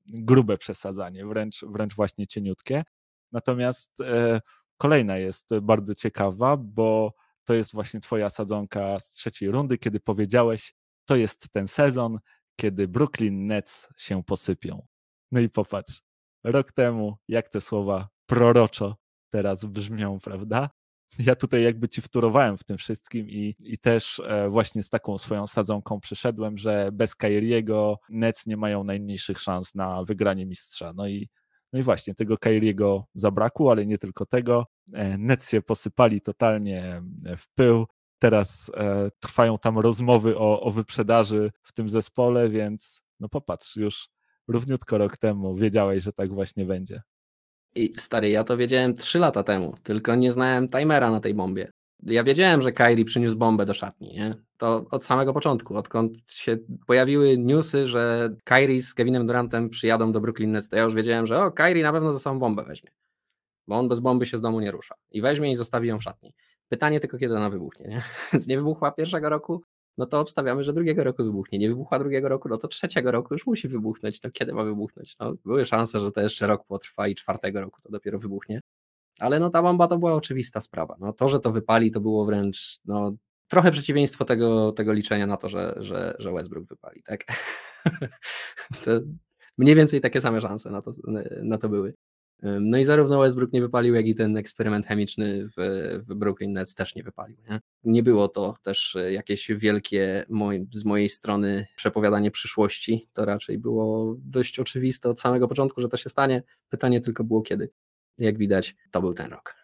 grube 0.06 0.58
przesadzanie, 0.58 1.26
wręcz, 1.26 1.64
wręcz 1.68 1.94
właśnie 1.94 2.26
cieniutkie. 2.26 2.84
Natomiast 3.32 4.00
e, 4.00 4.40
Kolejna 4.78 5.16
jest 5.16 5.50
bardzo 5.62 5.94
ciekawa, 5.94 6.56
bo 6.56 7.12
to 7.44 7.54
jest 7.54 7.72
właśnie 7.72 8.00
twoja 8.00 8.30
sadzonka 8.30 9.00
z 9.00 9.12
trzeciej 9.12 9.50
rundy, 9.50 9.78
kiedy 9.78 10.00
powiedziałeś, 10.00 10.74
to 11.04 11.16
jest 11.16 11.48
ten 11.52 11.68
sezon, 11.68 12.18
kiedy 12.56 12.88
Brooklyn 12.88 13.46
Nets 13.46 13.88
się 13.96 14.24
posypią. 14.24 14.86
No 15.32 15.40
i 15.40 15.48
popatrz, 15.48 16.02
rok 16.44 16.72
temu, 16.72 17.16
jak 17.28 17.48
te 17.48 17.60
słowa 17.60 18.08
proroczo 18.26 18.96
teraz 19.30 19.64
brzmią, 19.64 20.18
prawda? 20.20 20.70
Ja 21.18 21.36
tutaj 21.36 21.62
jakby 21.62 21.88
ci 21.88 22.02
wtórowałem 22.02 22.58
w 22.58 22.64
tym 22.64 22.78
wszystkim 22.78 23.30
i, 23.30 23.54
i 23.60 23.78
też 23.78 24.20
e, 24.26 24.48
właśnie 24.48 24.82
z 24.82 24.88
taką 24.88 25.18
swoją 25.18 25.46
sadzonką 25.46 26.00
przyszedłem, 26.00 26.58
że 26.58 26.90
bez 26.92 27.14
Kairiego 27.14 27.98
Nets 28.08 28.46
nie 28.46 28.56
mają 28.56 28.84
najmniejszych 28.84 29.40
szans 29.40 29.74
na 29.74 30.04
wygranie 30.04 30.46
mistrza. 30.46 30.92
No 30.96 31.08
i 31.08 31.28
no 31.72 31.78
i 31.78 31.82
właśnie, 31.82 32.14
tego 32.14 32.38
Kairiego 32.38 33.04
zabrakło, 33.14 33.70
ale 33.70 33.86
nie 33.86 33.98
tylko 33.98 34.26
tego. 34.26 34.66
E, 34.92 35.18
Nets 35.18 35.50
się 35.50 35.62
posypali 35.62 36.20
totalnie 36.20 37.02
e, 37.26 37.36
w 37.36 37.48
pył. 37.54 37.86
Teraz 38.18 38.70
e, 38.76 39.10
trwają 39.20 39.58
tam 39.58 39.78
rozmowy 39.78 40.38
o, 40.38 40.60
o 40.60 40.70
wyprzedaży 40.70 41.50
w 41.62 41.72
tym 41.72 41.90
zespole, 41.90 42.48
więc 42.48 43.00
no 43.20 43.28
popatrz, 43.28 43.76
już 43.76 44.08
równiutko 44.48 44.98
rok 44.98 45.18
temu 45.18 45.56
wiedziałeś, 45.56 46.04
że 46.04 46.12
tak 46.12 46.32
właśnie 46.34 46.64
będzie. 46.64 47.02
I 47.74 47.92
stary, 47.96 48.30
ja 48.30 48.44
to 48.44 48.56
wiedziałem 48.56 48.96
trzy 48.96 49.18
lata 49.18 49.42
temu, 49.42 49.74
tylko 49.82 50.14
nie 50.14 50.32
znałem 50.32 50.68
timera 50.68 51.10
na 51.10 51.20
tej 51.20 51.34
bombie. 51.34 51.66
Ja 52.02 52.24
wiedziałem, 52.24 52.62
że 52.62 52.72
Kyrie 52.72 53.04
przyniósł 53.04 53.36
bombę 53.36 53.66
do 53.66 53.74
szatni, 53.74 54.08
nie? 54.08 54.34
To 54.56 54.86
od 54.90 55.04
samego 55.04 55.32
początku, 55.32 55.76
odkąd 55.76 56.12
się 56.30 56.58
pojawiły 56.86 57.38
newsy, 57.38 57.86
że 57.86 58.30
Kyrie 58.44 58.82
z 58.82 58.94
Kevinem 58.94 59.26
Durantem 59.26 59.68
przyjadą 59.68 60.12
do 60.12 60.20
Brooklyn 60.20 60.52
Nets, 60.52 60.68
to 60.68 60.76
ja 60.76 60.82
już 60.82 60.94
wiedziałem, 60.94 61.26
że 61.26 61.44
o, 61.44 61.52
Kyrie 61.52 61.82
na 61.82 61.92
pewno 61.92 62.12
ze 62.12 62.18
sobą 62.18 62.38
bombę 62.38 62.64
weźmie, 62.64 62.90
bo 63.66 63.78
on 63.78 63.88
bez 63.88 64.00
bomby 64.00 64.26
się 64.26 64.36
z 64.36 64.40
domu 64.40 64.60
nie 64.60 64.70
rusza 64.70 64.94
i 65.10 65.22
weźmie 65.22 65.50
i 65.50 65.56
zostawi 65.56 65.88
ją 65.88 65.98
w 65.98 66.02
szatni. 66.02 66.34
Pytanie 66.68 67.00
tylko, 67.00 67.18
kiedy 67.18 67.36
ona 67.36 67.50
wybuchnie, 67.50 67.88
nie? 67.88 68.02
Więc 68.32 68.46
nie 68.46 68.56
wybuchła 68.56 68.92
pierwszego 68.92 69.28
roku, 69.28 69.62
no 69.98 70.06
to 70.06 70.20
obstawiamy, 70.20 70.64
że 70.64 70.72
drugiego 70.72 71.04
roku 71.04 71.24
wybuchnie. 71.24 71.58
Nie 71.58 71.68
wybuchła 71.68 71.98
drugiego 71.98 72.28
roku, 72.28 72.48
no 72.48 72.58
to 72.58 72.68
trzeciego 72.68 73.10
roku 73.10 73.34
już 73.34 73.46
musi 73.46 73.68
wybuchnąć. 73.68 74.22
No 74.22 74.30
kiedy 74.30 74.54
ma 74.54 74.64
wybuchnąć? 74.64 75.16
No, 75.20 75.34
były 75.44 75.64
szanse, 75.64 76.00
że 76.00 76.12
to 76.12 76.20
jeszcze 76.20 76.46
rok 76.46 76.66
potrwa 76.66 77.08
i 77.08 77.14
czwartego 77.14 77.60
roku 77.60 77.80
to 77.82 77.90
dopiero 77.90 78.18
wybuchnie. 78.18 78.60
Ale 79.18 79.40
no 79.40 79.50
ta 79.50 79.62
bomba 79.62 79.86
to 79.86 79.98
była 79.98 80.14
oczywista 80.14 80.60
sprawa. 80.60 80.96
No 81.00 81.12
to, 81.12 81.28
że 81.28 81.40
to 81.40 81.52
wypali, 81.52 81.90
to 81.90 82.00
było 82.00 82.24
wręcz 82.24 82.80
no, 82.84 83.12
trochę 83.48 83.70
przeciwieństwo 83.70 84.24
tego, 84.24 84.72
tego 84.72 84.92
liczenia 84.92 85.26
na 85.26 85.36
to, 85.36 85.48
że, 85.48 85.74
że, 85.80 86.16
że 86.18 86.32
Westbrook 86.32 86.66
wypali, 86.66 87.02
tak? 87.02 87.24
mniej 89.58 89.74
więcej 89.74 90.00
takie 90.00 90.20
same 90.20 90.40
szanse 90.40 90.70
na 90.70 90.82
to, 90.82 90.92
na 91.42 91.58
to 91.58 91.68
były. 91.68 91.94
No 92.42 92.78
i 92.78 92.84
zarówno 92.84 93.20
Westbrook 93.20 93.52
nie 93.52 93.60
wypalił, 93.60 93.94
jak 93.94 94.06
i 94.06 94.14
ten 94.14 94.36
eksperyment 94.36 94.86
chemiczny 94.86 95.48
w, 95.56 95.60
w 96.08 96.14
Brooklyn 96.14 96.52
Nets 96.52 96.74
też 96.74 96.94
nie 96.94 97.02
wypalił. 97.02 97.36
Nie? 97.50 97.60
nie 97.84 98.02
było 98.02 98.28
to 98.28 98.56
też 98.62 98.96
jakieś 99.10 99.48
wielkie 99.48 100.24
moj, 100.28 100.66
z 100.72 100.84
mojej 100.84 101.08
strony 101.08 101.66
przepowiadanie 101.76 102.30
przyszłości. 102.30 103.08
To 103.12 103.24
raczej 103.24 103.58
było 103.58 104.16
dość 104.18 104.60
oczywiste 104.60 105.08
od 105.08 105.20
samego 105.20 105.48
początku, 105.48 105.80
że 105.80 105.88
to 105.88 105.96
się 105.96 106.08
stanie. 106.08 106.42
Pytanie 106.68 107.00
tylko 107.00 107.24
było 107.24 107.42
kiedy. 107.42 107.70
Jak 108.18 108.38
widać, 108.38 108.76
to 108.90 109.00
był 109.00 109.14
ten 109.14 109.30
rok. 109.30 109.54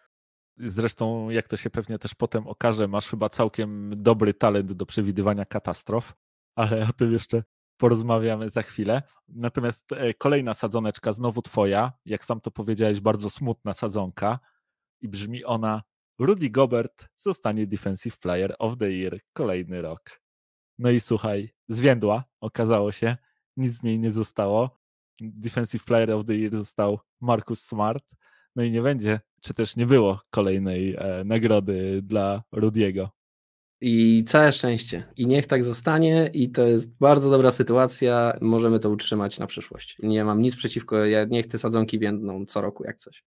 Zresztą, 0.57 1.29
jak 1.29 1.47
to 1.47 1.57
się 1.57 1.69
pewnie 1.69 1.99
też 1.99 2.15
potem 2.15 2.47
okaże, 2.47 2.87
masz 2.87 3.07
chyba 3.09 3.29
całkiem 3.29 3.93
dobry 4.03 4.33
talent 4.33 4.71
do 4.71 4.85
przewidywania 4.85 5.45
katastrof, 5.45 6.13
ale 6.55 6.87
o 6.89 6.93
tym 6.93 7.11
jeszcze 7.11 7.43
porozmawiamy 7.77 8.49
za 8.49 8.61
chwilę. 8.61 9.01
Natomiast 9.27 9.91
e, 9.91 10.13
kolejna 10.13 10.53
sadzoneczka, 10.53 11.13
znowu 11.13 11.41
twoja, 11.41 11.93
jak 12.05 12.25
sam 12.25 12.41
to 12.41 12.51
powiedziałeś, 12.51 12.99
bardzo 12.99 13.29
smutna 13.29 13.73
sadzonka 13.73 14.39
i 15.01 15.07
brzmi 15.07 15.43
ona 15.43 15.83
Rudy 16.19 16.49
Gobert 16.49 17.07
zostanie 17.17 17.67
Defensive 17.67 18.19
Player 18.19 18.55
of 18.59 18.77
the 18.77 18.91
Year 18.91 19.19
kolejny 19.33 19.81
rok. 19.81 20.21
No 20.77 20.89
i 20.89 20.99
słuchaj, 20.99 21.49
zwiędła, 21.69 22.23
okazało 22.41 22.91
się, 22.91 23.17
nic 23.57 23.73
z 23.73 23.83
niej 23.83 23.99
nie 23.99 24.11
zostało. 24.11 24.79
Defensive 25.21 25.85
Player 25.85 26.11
of 26.11 26.25
the 26.25 26.35
Year 26.35 26.51
został 26.51 26.99
Marcus 27.21 27.61
Smart, 27.61 28.11
no 28.55 28.63
i 28.63 28.71
nie 28.71 28.81
będzie, 28.81 29.19
czy 29.41 29.53
też 29.53 29.75
nie 29.75 29.85
było 29.85 30.19
kolejnej 30.29 30.95
e, 30.95 31.23
nagrody 31.25 32.01
dla 32.01 32.43
Rudiego. 32.51 33.09
I 33.81 34.23
całe 34.27 34.51
szczęście. 34.51 35.03
I 35.17 35.27
niech 35.27 35.47
tak 35.47 35.63
zostanie. 35.63 36.29
I 36.33 36.49
to 36.49 36.67
jest 36.67 36.97
bardzo 36.97 37.29
dobra 37.29 37.51
sytuacja. 37.51 38.37
Możemy 38.41 38.79
to 38.79 38.89
utrzymać 38.89 39.39
na 39.39 39.47
przyszłość. 39.47 39.97
Nie 40.03 40.25
mam 40.25 40.41
nic 40.41 40.55
przeciwko. 40.55 41.05
Ja 41.05 41.25
niech 41.25 41.47
te 41.47 41.57
sadzonki 41.57 41.99
więdną 41.99 42.45
co 42.45 42.61
roku 42.61 42.83
jak 42.83 42.97
coś. 42.97 43.23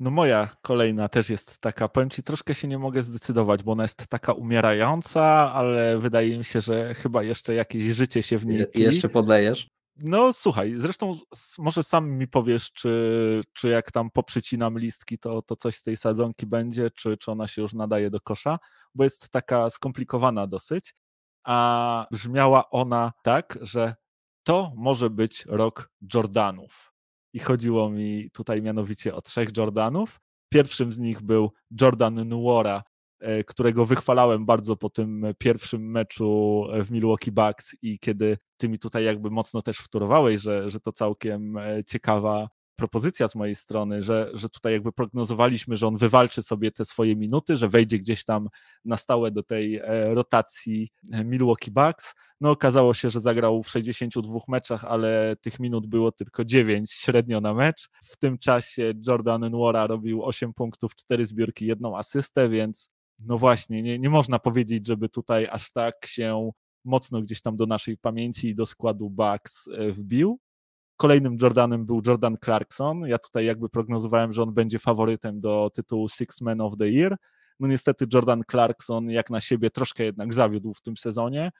No 0.00 0.10
moja 0.10 0.56
kolejna 0.62 1.08
też 1.08 1.30
jest 1.30 1.58
taka, 1.58 1.88
powiem 1.88 2.10
Ci, 2.10 2.22
troszkę 2.22 2.54
się 2.54 2.68
nie 2.68 2.78
mogę 2.78 3.02
zdecydować, 3.02 3.62
bo 3.62 3.72
ona 3.72 3.84
jest 3.84 4.08
taka 4.08 4.32
umierająca, 4.32 5.22
ale 5.52 5.98
wydaje 5.98 6.38
mi 6.38 6.44
się, 6.44 6.60
że 6.60 6.94
chyba 6.94 7.22
jeszcze 7.22 7.54
jakieś 7.54 7.84
życie 7.84 8.22
się 8.22 8.38
w 8.38 8.46
niej 8.46 8.66
tli. 8.66 8.82
Jeszcze 8.82 9.08
podlejesz? 9.08 9.68
No 9.98 10.32
słuchaj, 10.32 10.72
zresztą 10.76 11.14
może 11.58 11.82
sam 11.82 12.10
mi 12.10 12.28
powiesz, 12.28 12.72
czy, 12.72 13.42
czy 13.52 13.68
jak 13.68 13.90
tam 13.90 14.10
poprzycinam 14.10 14.78
listki, 14.78 15.18
to, 15.18 15.42
to 15.42 15.56
coś 15.56 15.76
z 15.76 15.82
tej 15.82 15.96
sadzonki 15.96 16.46
będzie, 16.46 16.90
czy, 16.90 17.16
czy 17.16 17.30
ona 17.30 17.48
się 17.48 17.62
już 17.62 17.72
nadaje 17.72 18.10
do 18.10 18.20
kosza, 18.20 18.58
bo 18.94 19.04
jest 19.04 19.28
taka 19.28 19.70
skomplikowana 19.70 20.46
dosyć, 20.46 20.94
a 21.44 22.06
brzmiała 22.10 22.68
ona 22.70 23.12
tak, 23.22 23.58
że 23.62 23.94
to 24.42 24.72
może 24.76 25.10
być 25.10 25.44
rok 25.46 25.90
Jordanów. 26.14 26.92
I 27.32 27.38
chodziło 27.38 27.90
mi 27.90 28.30
tutaj 28.30 28.62
mianowicie 28.62 29.14
o 29.14 29.22
trzech 29.22 29.56
Jordanów. 29.56 30.20
Pierwszym 30.48 30.92
z 30.92 30.98
nich 30.98 31.22
był 31.22 31.52
Jordan 31.80 32.28
Nuora, 32.28 32.82
którego 33.46 33.86
wychwalałem 33.86 34.46
bardzo 34.46 34.76
po 34.76 34.90
tym 34.90 35.26
pierwszym 35.38 35.90
meczu 35.90 36.64
w 36.84 36.90
Milwaukee 36.90 37.32
Bucks 37.32 37.76
i 37.82 37.98
kiedy 37.98 38.38
ty 38.56 38.68
mi 38.68 38.78
tutaj 38.78 39.04
jakby 39.04 39.30
mocno 39.30 39.62
też 39.62 39.78
wtórowałeś, 39.78 40.40
że, 40.40 40.70
że 40.70 40.80
to 40.80 40.92
całkiem 40.92 41.56
e, 41.56 41.84
ciekawa 41.84 42.48
propozycja 42.76 43.28
z 43.28 43.34
mojej 43.34 43.54
strony, 43.54 44.02
że, 44.02 44.30
że 44.34 44.48
tutaj 44.48 44.72
jakby 44.72 44.92
prognozowaliśmy, 44.92 45.76
że 45.76 45.86
on 45.86 45.96
wywalczy 45.96 46.42
sobie 46.42 46.72
te 46.72 46.84
swoje 46.84 47.16
minuty, 47.16 47.56
że 47.56 47.68
wejdzie 47.68 47.98
gdzieś 47.98 48.24
tam 48.24 48.48
na 48.84 48.96
stałe 48.96 49.30
do 49.30 49.42
tej 49.42 49.76
e, 49.76 50.14
rotacji 50.14 50.88
Milwaukee 51.24 51.70
Bucks. 51.70 52.14
No 52.40 52.50
okazało 52.50 52.94
się, 52.94 53.10
że 53.10 53.20
zagrał 53.20 53.62
w 53.62 53.68
62 53.68 54.38
meczach, 54.48 54.84
ale 54.84 55.36
tych 55.40 55.60
minut 55.60 55.86
było 55.86 56.12
tylko 56.12 56.44
9 56.44 56.92
średnio 56.92 57.40
na 57.40 57.54
mecz. 57.54 57.88
W 58.04 58.16
tym 58.16 58.38
czasie 58.38 58.92
Jordan 59.06 59.44
Nwora 59.44 59.86
robił 59.86 60.24
8 60.24 60.54
punktów, 60.54 60.94
4 60.94 61.26
zbiórki, 61.26 61.66
jedną 61.66 61.98
asystę, 61.98 62.48
więc 62.48 62.90
no 63.18 63.38
właśnie, 63.38 63.82
nie, 63.82 63.98
nie 63.98 64.10
można 64.10 64.38
powiedzieć, 64.38 64.86
żeby 64.86 65.08
tutaj 65.08 65.48
aż 65.50 65.72
tak 65.72 66.06
się 66.06 66.50
mocno 66.84 67.22
gdzieś 67.22 67.40
tam 67.40 67.56
do 67.56 67.66
naszej 67.66 67.98
pamięci 67.98 68.48
i 68.48 68.54
do 68.54 68.66
składu 68.66 69.10
Bucks 69.10 69.68
e, 69.68 69.90
wbił. 69.90 70.40
Kolejnym 70.96 71.36
Jordanem 71.42 71.86
był 71.86 72.02
Jordan 72.06 72.36
Clarkson. 72.44 73.00
Ja 73.00 73.18
tutaj 73.18 73.46
jakby 73.46 73.68
prognozowałem, 73.68 74.32
że 74.32 74.42
on 74.42 74.54
będzie 74.54 74.78
faworytem 74.78 75.40
do 75.40 75.70
tytułu 75.74 76.08
Six 76.08 76.40
Man 76.40 76.60
of 76.60 76.76
the 76.78 76.88
Year. 76.88 77.16
No 77.60 77.68
niestety 77.68 78.06
Jordan 78.14 78.42
Clarkson 78.50 79.10
jak 79.10 79.30
na 79.30 79.40
siebie 79.40 79.70
troszkę 79.70 80.04
jednak 80.04 80.34
zawiódł 80.34 80.74
w 80.74 80.82
tym 80.82 80.96
sezonie. 80.96 81.52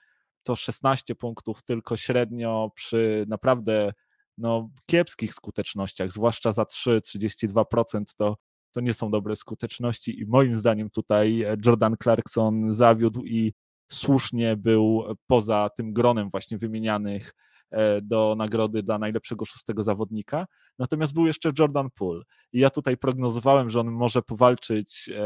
To 0.43 0.55
16 0.55 1.15
punktów 1.15 1.63
tylko 1.63 1.97
średnio 1.97 2.71
przy 2.75 3.25
naprawdę 3.27 3.93
no, 4.37 4.69
kiepskich 4.85 5.33
skutecznościach, 5.33 6.11
zwłaszcza 6.11 6.51
za 6.51 6.65
3, 6.65 7.01
32% 7.05 8.03
to 8.17 8.37
to 8.77 8.81
nie 8.81 8.93
są 8.93 9.11
dobre 9.11 9.35
skuteczności 9.35 10.19
i 10.19 10.25
moim 10.25 10.55
zdaniem 10.55 10.89
tutaj 10.89 11.45
Jordan 11.65 11.95
Clarkson 12.03 12.73
zawiódł 12.73 13.23
i 13.25 13.53
słusznie 13.91 14.57
był 14.57 15.03
poza 15.27 15.69
tym 15.77 15.93
gronem 15.93 16.29
właśnie 16.29 16.57
wymienianych 16.57 17.33
e, 17.71 18.01
do 18.01 18.35
nagrody 18.37 18.83
dla 18.83 18.99
najlepszego 18.99 19.45
szóstego 19.45 19.83
zawodnika. 19.83 20.45
Natomiast 20.79 21.13
był 21.13 21.27
jeszcze 21.27 21.51
Jordan 21.59 21.89
Poole. 21.95 22.23
I 22.53 22.59
ja 22.59 22.69
tutaj 22.69 22.97
prognozowałem, 22.97 23.69
że 23.69 23.79
on 23.79 23.91
może 23.91 24.21
powalczyć 24.21 25.09
e, 25.09 25.23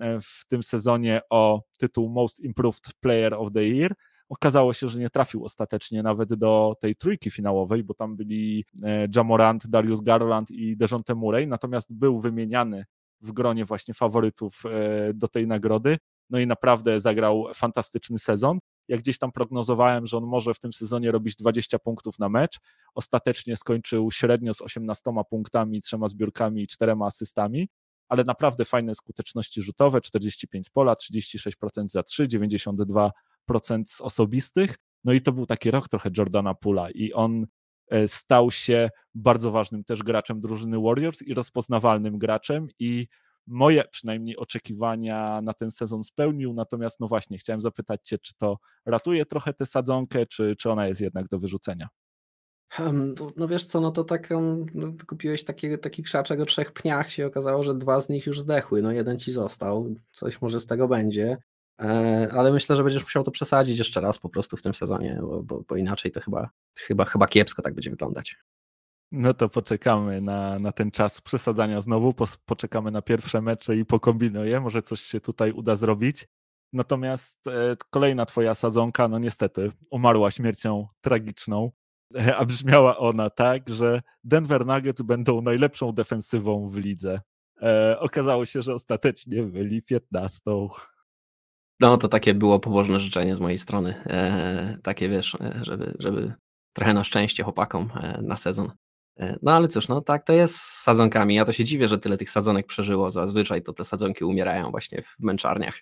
e, 0.00 0.20
w 0.20 0.46
tym 0.48 0.62
sezonie 0.62 1.20
o 1.30 1.62
tytuł 1.78 2.08
Most 2.08 2.40
Improved 2.40 2.94
Player 3.00 3.34
of 3.34 3.52
the 3.52 3.64
Year. 3.64 3.94
Okazało 4.32 4.72
się, 4.72 4.88
że 4.88 4.98
nie 4.98 5.10
trafił 5.10 5.44
ostatecznie 5.44 6.02
nawet 6.02 6.34
do 6.34 6.76
tej 6.80 6.96
trójki 6.96 7.30
finałowej, 7.30 7.84
bo 7.84 7.94
tam 7.94 8.16
byli 8.16 8.64
e, 8.84 9.08
Jamorant, 9.16 9.66
Darius 9.66 10.00
Garland 10.00 10.50
i 10.50 10.76
Dejounte 10.76 11.14
Murray, 11.14 11.46
natomiast 11.46 11.92
był 11.92 12.20
wymieniany 12.20 12.84
w 13.20 13.32
gronie 13.32 13.64
właśnie 13.64 13.94
faworytów 13.94 14.62
e, 14.66 15.14
do 15.14 15.28
tej 15.28 15.46
nagrody. 15.46 15.96
No 16.30 16.38
i 16.38 16.46
naprawdę 16.46 17.00
zagrał 17.00 17.46
fantastyczny 17.54 18.18
sezon. 18.18 18.58
Jak 18.88 19.00
gdzieś 19.00 19.18
tam 19.18 19.32
prognozowałem, 19.32 20.06
że 20.06 20.16
on 20.16 20.24
może 20.24 20.54
w 20.54 20.58
tym 20.58 20.72
sezonie 20.72 21.12
robić 21.12 21.36
20 21.36 21.78
punktów 21.78 22.18
na 22.18 22.28
mecz, 22.28 22.60
ostatecznie 22.94 23.56
skończył 23.56 24.10
średnio 24.10 24.54
z 24.54 24.60
18 24.60 25.10
punktami, 25.30 25.82
trzema 25.82 26.08
zbiórkami 26.08 26.62
i 26.62 26.66
czterema 26.66 27.06
asystami, 27.06 27.68
ale 28.08 28.24
naprawdę 28.24 28.64
fajne 28.64 28.94
skuteczności 28.94 29.62
rzutowe, 29.62 30.00
45 30.00 30.66
z 30.66 30.70
pola, 30.70 30.94
36% 30.94 31.88
za 31.88 32.02
3, 32.02 32.28
92 32.28 33.12
z 33.86 34.00
osobistych. 34.00 34.76
No 35.04 35.12
i 35.12 35.20
to 35.20 35.32
był 35.32 35.46
taki 35.46 35.70
rok 35.70 35.88
trochę 35.88 36.10
Jordana 36.18 36.54
Pula 36.54 36.90
i 36.90 37.12
on 37.12 37.46
e, 37.90 38.08
stał 38.08 38.50
się 38.50 38.90
bardzo 39.14 39.50
ważnym 39.50 39.84
też 39.84 40.02
graczem 40.02 40.40
drużyny 40.40 40.80
Warriors 40.80 41.22
i 41.22 41.34
rozpoznawalnym 41.34 42.18
graczem 42.18 42.68
i 42.78 43.06
moje 43.46 43.84
przynajmniej 43.90 44.36
oczekiwania 44.36 45.40
na 45.42 45.54
ten 45.54 45.70
sezon 45.70 46.04
spełnił, 46.04 46.54
natomiast 46.54 47.00
no 47.00 47.08
właśnie 47.08 47.38
chciałem 47.38 47.60
zapytać 47.60 48.00
Cię, 48.04 48.18
czy 48.18 48.34
to 48.34 48.58
ratuje 48.86 49.26
trochę 49.26 49.54
tę 49.54 49.66
sadzonkę, 49.66 50.26
czy, 50.26 50.56
czy 50.58 50.70
ona 50.70 50.86
jest 50.86 51.00
jednak 51.00 51.28
do 51.28 51.38
wyrzucenia? 51.38 51.88
Hmm, 52.72 53.14
no 53.36 53.48
wiesz 53.48 53.66
co, 53.66 53.80
no 53.80 53.90
to 53.90 54.04
tak 54.04 54.30
no, 54.74 54.92
kupiłeś 55.06 55.44
taki, 55.44 55.78
taki 55.78 56.02
krzaczek 56.02 56.40
o 56.40 56.46
trzech 56.46 56.72
pniach, 56.72 57.10
się 57.10 57.26
okazało, 57.26 57.64
że 57.64 57.74
dwa 57.74 58.00
z 58.00 58.08
nich 58.08 58.26
już 58.26 58.40
zdechły, 58.40 58.82
no 58.82 58.92
jeden 58.92 59.18
ci 59.18 59.32
został, 59.32 59.94
coś 60.12 60.42
może 60.42 60.60
z 60.60 60.66
tego 60.66 60.88
będzie. 60.88 61.38
E, 61.80 62.28
ale 62.32 62.52
myślę, 62.52 62.76
że 62.76 62.84
będziesz 62.84 63.02
musiał 63.02 63.22
to 63.24 63.30
przesadzić 63.30 63.78
jeszcze 63.78 64.00
raz 64.00 64.18
po 64.18 64.28
prostu 64.28 64.56
w 64.56 64.62
tym 64.62 64.74
sezonie, 64.74 65.18
bo, 65.20 65.42
bo, 65.42 65.62
bo 65.68 65.76
inaczej 65.76 66.12
to 66.12 66.20
chyba, 66.20 66.50
chyba, 66.78 67.04
chyba 67.04 67.26
kiepsko 67.26 67.62
tak 67.62 67.74
będzie 67.74 67.90
wyglądać. 67.90 68.36
No 69.12 69.34
to 69.34 69.48
poczekamy 69.48 70.20
na, 70.20 70.58
na 70.58 70.72
ten 70.72 70.90
czas 70.90 71.20
przesadzania 71.20 71.80
znowu, 71.80 72.14
po, 72.14 72.28
poczekamy 72.46 72.90
na 72.90 73.02
pierwsze 73.02 73.40
mecze 73.40 73.76
i 73.76 73.84
pokombinuję, 73.84 74.60
może 74.60 74.82
coś 74.82 75.00
się 75.00 75.20
tutaj 75.20 75.52
uda 75.52 75.74
zrobić. 75.74 76.28
Natomiast 76.72 77.46
e, 77.46 77.76
kolejna 77.90 78.26
twoja 78.26 78.54
sadzonka, 78.54 79.08
no 79.08 79.18
niestety, 79.18 79.72
umarła 79.90 80.30
śmiercią 80.30 80.88
tragiczną, 81.00 81.70
e, 82.14 82.36
a 82.38 82.44
brzmiała 82.44 82.98
ona 82.98 83.30
tak, 83.30 83.68
że 83.68 84.02
Denver 84.24 84.66
Nuggets 84.66 85.02
będą 85.02 85.42
najlepszą 85.42 85.92
defensywą 85.92 86.68
w 86.68 86.76
lidze. 86.76 87.20
E, 87.62 87.96
okazało 88.00 88.46
się, 88.46 88.62
że 88.62 88.74
ostatecznie 88.74 89.42
byli 89.42 89.82
15. 89.82 90.40
No 91.82 91.96
to 91.96 92.08
takie 92.08 92.34
było 92.34 92.60
pobożne 92.60 93.00
życzenie 93.00 93.34
z 93.34 93.40
mojej 93.40 93.58
strony. 93.58 93.94
E, 94.06 94.76
takie 94.82 95.08
wiesz, 95.08 95.34
e, 95.34 95.60
żeby, 95.62 95.94
żeby 95.98 96.34
trochę 96.72 96.94
na 96.94 97.04
szczęście 97.04 97.42
chłopakom 97.42 97.90
e, 97.94 98.22
na 98.22 98.36
sezon. 98.36 98.72
E, 99.18 99.38
no 99.42 99.52
ale 99.52 99.68
cóż, 99.68 99.88
no 99.88 100.00
tak 100.00 100.24
to 100.24 100.32
jest 100.32 100.56
z 100.56 100.82
sadzonkami. 100.82 101.34
Ja 101.34 101.44
to 101.44 101.52
się 101.52 101.64
dziwię, 101.64 101.88
że 101.88 101.98
tyle 101.98 102.16
tych 102.16 102.30
sadzonek 102.30 102.66
przeżyło. 102.66 103.10
Zazwyczaj 103.10 103.62
to 103.62 103.72
te 103.72 103.84
sadzonki 103.84 104.24
umierają 104.24 104.70
właśnie 104.70 105.02
w 105.02 105.16
męczarniach. 105.18 105.80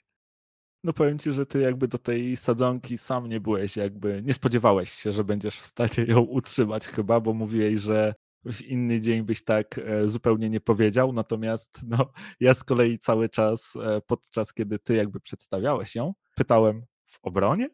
No 0.84 0.92
powiem 0.92 1.18
ci, 1.18 1.32
że 1.32 1.46
ty 1.46 1.60
jakby 1.60 1.88
do 1.88 1.98
tej 1.98 2.36
sadzonki 2.36 2.98
sam 2.98 3.26
nie 3.28 3.40
byłeś, 3.40 3.76
jakby 3.76 4.22
nie 4.24 4.34
spodziewałeś 4.34 4.90
się, 4.90 5.12
że 5.12 5.24
będziesz 5.24 5.60
w 5.60 5.64
stanie 5.64 6.06
ją 6.08 6.20
utrzymać 6.20 6.86
chyba, 6.86 7.20
bo 7.20 7.32
mówiłeś, 7.32 7.80
że 7.80 8.14
w 8.44 8.62
inny 8.62 9.00
dzień 9.00 9.22
byś 9.22 9.44
tak 9.44 9.78
e, 9.78 10.08
zupełnie 10.08 10.50
nie 10.50 10.60
powiedział, 10.60 11.12
natomiast 11.12 11.80
no, 11.82 12.12
ja 12.40 12.54
z 12.54 12.64
kolei 12.64 12.98
cały 12.98 13.28
czas, 13.28 13.76
e, 13.76 14.00
podczas 14.06 14.54
kiedy 14.54 14.78
ty 14.78 14.94
jakby 14.94 15.20
przedstawiałeś 15.20 15.94
ją, 15.94 16.14
pytałem 16.34 16.84
w 17.04 17.18
obronie? 17.22 17.68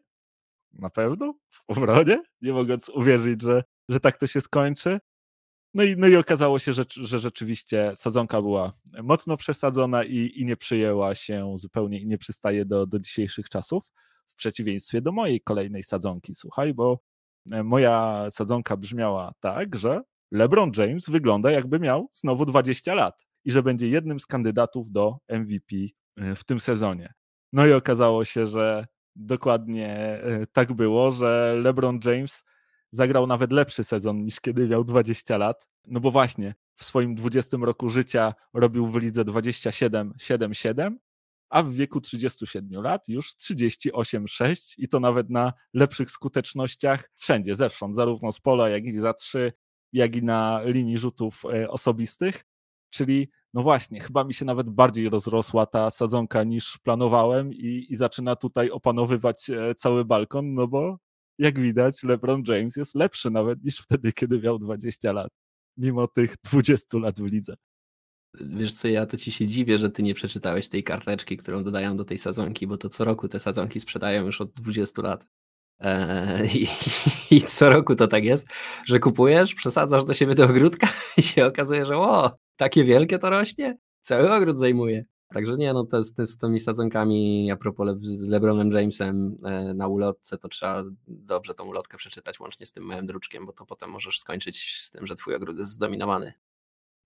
Na 0.73 0.89
pewno? 0.89 1.33
W 1.49 1.63
obronie? 1.67 2.23
Nie 2.41 2.53
mogąc 2.53 2.89
uwierzyć, 2.89 3.41
że, 3.41 3.63
że 3.89 3.99
tak 3.99 4.17
to 4.17 4.27
się 4.27 4.41
skończy. 4.41 4.99
No 5.73 5.83
i, 5.83 5.95
no 5.97 6.07
i 6.07 6.15
okazało 6.15 6.59
się, 6.59 6.73
że, 6.73 6.85
że 6.89 7.19
rzeczywiście 7.19 7.91
sadzonka 7.95 8.41
była 8.41 8.73
mocno 9.03 9.37
przesadzona 9.37 10.03
i, 10.03 10.31
i 10.35 10.45
nie 10.45 10.57
przyjęła 10.57 11.15
się 11.15 11.55
zupełnie 11.57 11.99
i 11.99 12.07
nie 12.07 12.17
przystaje 12.17 12.65
do, 12.65 12.87
do 12.87 12.99
dzisiejszych 12.99 13.49
czasów, 13.49 13.83
w 14.27 14.35
przeciwieństwie 14.35 15.01
do 15.01 15.11
mojej 15.11 15.41
kolejnej 15.41 15.83
sadzonki, 15.83 16.35
słuchaj, 16.35 16.73
bo 16.73 16.99
e, 17.51 17.63
moja 17.63 18.25
sadzonka 18.29 18.77
brzmiała 18.77 19.33
tak, 19.39 19.75
że 19.75 20.01
LeBron 20.31 20.71
James 20.77 21.09
wygląda 21.09 21.51
jakby 21.51 21.79
miał 21.79 22.09
znowu 22.13 22.45
20 22.45 22.95
lat 22.95 23.25
i 23.45 23.51
że 23.51 23.63
będzie 23.63 23.87
jednym 23.87 24.19
z 24.19 24.25
kandydatów 24.25 24.91
do 24.91 25.17
MVP 25.29 25.75
e, 26.17 26.35
w 26.35 26.43
tym 26.43 26.59
sezonie. 26.59 27.13
No 27.53 27.67
i 27.67 27.73
okazało 27.73 28.25
się, 28.25 28.47
że 28.47 28.87
dokładnie 29.15 29.89
e, 29.95 30.47
tak 30.51 30.73
było, 30.73 31.11
że 31.11 31.55
LeBron 31.61 31.99
James 32.05 32.43
zagrał 32.91 33.27
nawet 33.27 33.51
lepszy 33.51 33.83
sezon 33.83 34.23
niż 34.23 34.39
kiedy 34.39 34.67
miał 34.67 34.83
20 34.83 35.37
lat. 35.37 35.67
No 35.85 35.99
bo 35.99 36.11
właśnie 36.11 36.55
w 36.75 36.83
swoim 36.83 37.15
20 37.15 37.57
roku 37.61 37.89
życia 37.89 38.33
robił 38.53 38.87
w 38.87 38.95
lidze 38.95 39.25
27-7-7, 39.25 40.95
a 41.49 41.63
w 41.63 41.73
wieku 41.73 42.01
37 42.01 42.81
lat 42.81 43.07
już 43.07 43.35
38-6 43.35 44.75
i 44.77 44.87
to 44.87 44.99
nawet 44.99 45.29
na 45.29 45.53
lepszych 45.73 46.11
skutecznościach 46.11 47.11
wszędzie, 47.15 47.55
zewsząd, 47.55 47.95
zarówno 47.95 48.31
z 48.31 48.39
pola, 48.39 48.69
jak 48.69 48.85
i 48.85 48.99
za 48.99 49.13
trzy, 49.13 49.53
jak 49.93 50.15
i 50.15 50.23
na 50.23 50.61
linii 50.65 50.97
rzutów 50.97 51.43
e, 51.53 51.69
osobistych. 51.69 52.45
Czyli, 52.89 53.29
no 53.53 53.63
właśnie, 53.63 53.99
chyba 53.99 54.23
mi 54.23 54.33
się 54.33 54.45
nawet 54.45 54.69
bardziej 54.69 55.09
rozrosła 55.09 55.65
ta 55.65 55.89
sadzonka 55.89 56.43
niż 56.43 56.77
planowałem 56.77 57.53
i, 57.53 57.85
i 57.89 57.95
zaczyna 57.95 58.35
tutaj 58.35 58.69
opanowywać 58.71 59.49
e, 59.49 59.75
cały 59.75 60.05
balkon, 60.05 60.53
no 60.53 60.67
bo 60.67 60.97
jak 61.39 61.59
widać, 61.59 62.03
LeBron 62.03 62.43
James 62.47 62.75
jest 62.75 62.95
lepszy 62.95 63.29
nawet 63.29 63.63
niż 63.63 63.77
wtedy, 63.77 64.13
kiedy 64.13 64.39
miał 64.39 64.59
20 64.59 65.11
lat, 65.11 65.29
mimo 65.77 66.07
tych 66.07 66.35
20 66.43 66.97
lat 66.97 67.19
w 67.19 67.25
lidze. 67.25 67.55
Wiesz 68.41 68.73
co, 68.73 68.87
ja 68.87 69.05
to 69.05 69.17
ci 69.17 69.31
się 69.31 69.45
dziwię, 69.45 69.77
że 69.77 69.89
ty 69.89 70.03
nie 70.03 70.13
przeczytałeś 70.13 70.69
tej 70.69 70.83
karteczki, 70.83 71.37
którą 71.37 71.63
dodają 71.63 71.97
do 71.97 72.05
tej 72.05 72.17
sadzonki, 72.17 72.67
bo 72.67 72.77
to 72.77 72.89
co 72.89 73.05
roku 73.05 73.27
te 73.27 73.39
sadzonki 73.39 73.79
sprzedają 73.79 74.25
już 74.25 74.41
od 74.41 74.53
20 74.53 75.01
lat. 75.01 75.25
Eee, 75.79 76.57
i, 76.57 76.67
I 77.35 77.41
co 77.41 77.69
roku 77.69 77.95
to 77.95 78.07
tak 78.07 78.25
jest, 78.25 78.47
że 78.85 78.99
kupujesz, 78.99 79.55
przesadzasz 79.55 80.05
do 80.05 80.13
siebie 80.13 80.35
do 80.35 80.45
ogródka 80.45 80.87
i 81.17 81.23
się 81.23 81.45
okazuje, 81.45 81.85
że 81.85 81.97
o, 81.97 82.37
takie 82.55 82.83
wielkie 82.83 83.19
to 83.19 83.29
rośnie, 83.29 83.77
cały 84.01 84.33
ogród 84.33 84.57
zajmuje. 84.57 85.05
Także 85.33 85.57
nie, 85.57 85.73
no 85.73 85.85
to 85.85 86.03
z, 86.03 86.15
z 86.15 86.37
tymi 86.37 86.59
sadzonkami 86.59 87.51
a 87.51 87.55
propos 87.55 87.97
z 88.01 88.21
LeBronem 88.21 88.71
Jamesem 88.71 89.35
e, 89.43 89.73
na 89.73 89.87
ulotce, 89.87 90.37
to 90.37 90.47
trzeba 90.47 90.83
dobrze 91.07 91.53
tą 91.53 91.65
ulotkę 91.65 91.97
przeczytać 91.97 92.39
łącznie 92.39 92.65
z 92.65 92.71
tym 92.71 92.83
małym 92.83 93.05
druczkiem, 93.05 93.45
bo 93.45 93.53
to 93.53 93.65
potem 93.65 93.89
możesz 93.89 94.19
skończyć 94.19 94.77
z 94.79 94.89
tym, 94.89 95.07
że 95.07 95.15
twój 95.15 95.35
ogród 95.35 95.57
jest 95.57 95.71
zdominowany. 95.71 96.33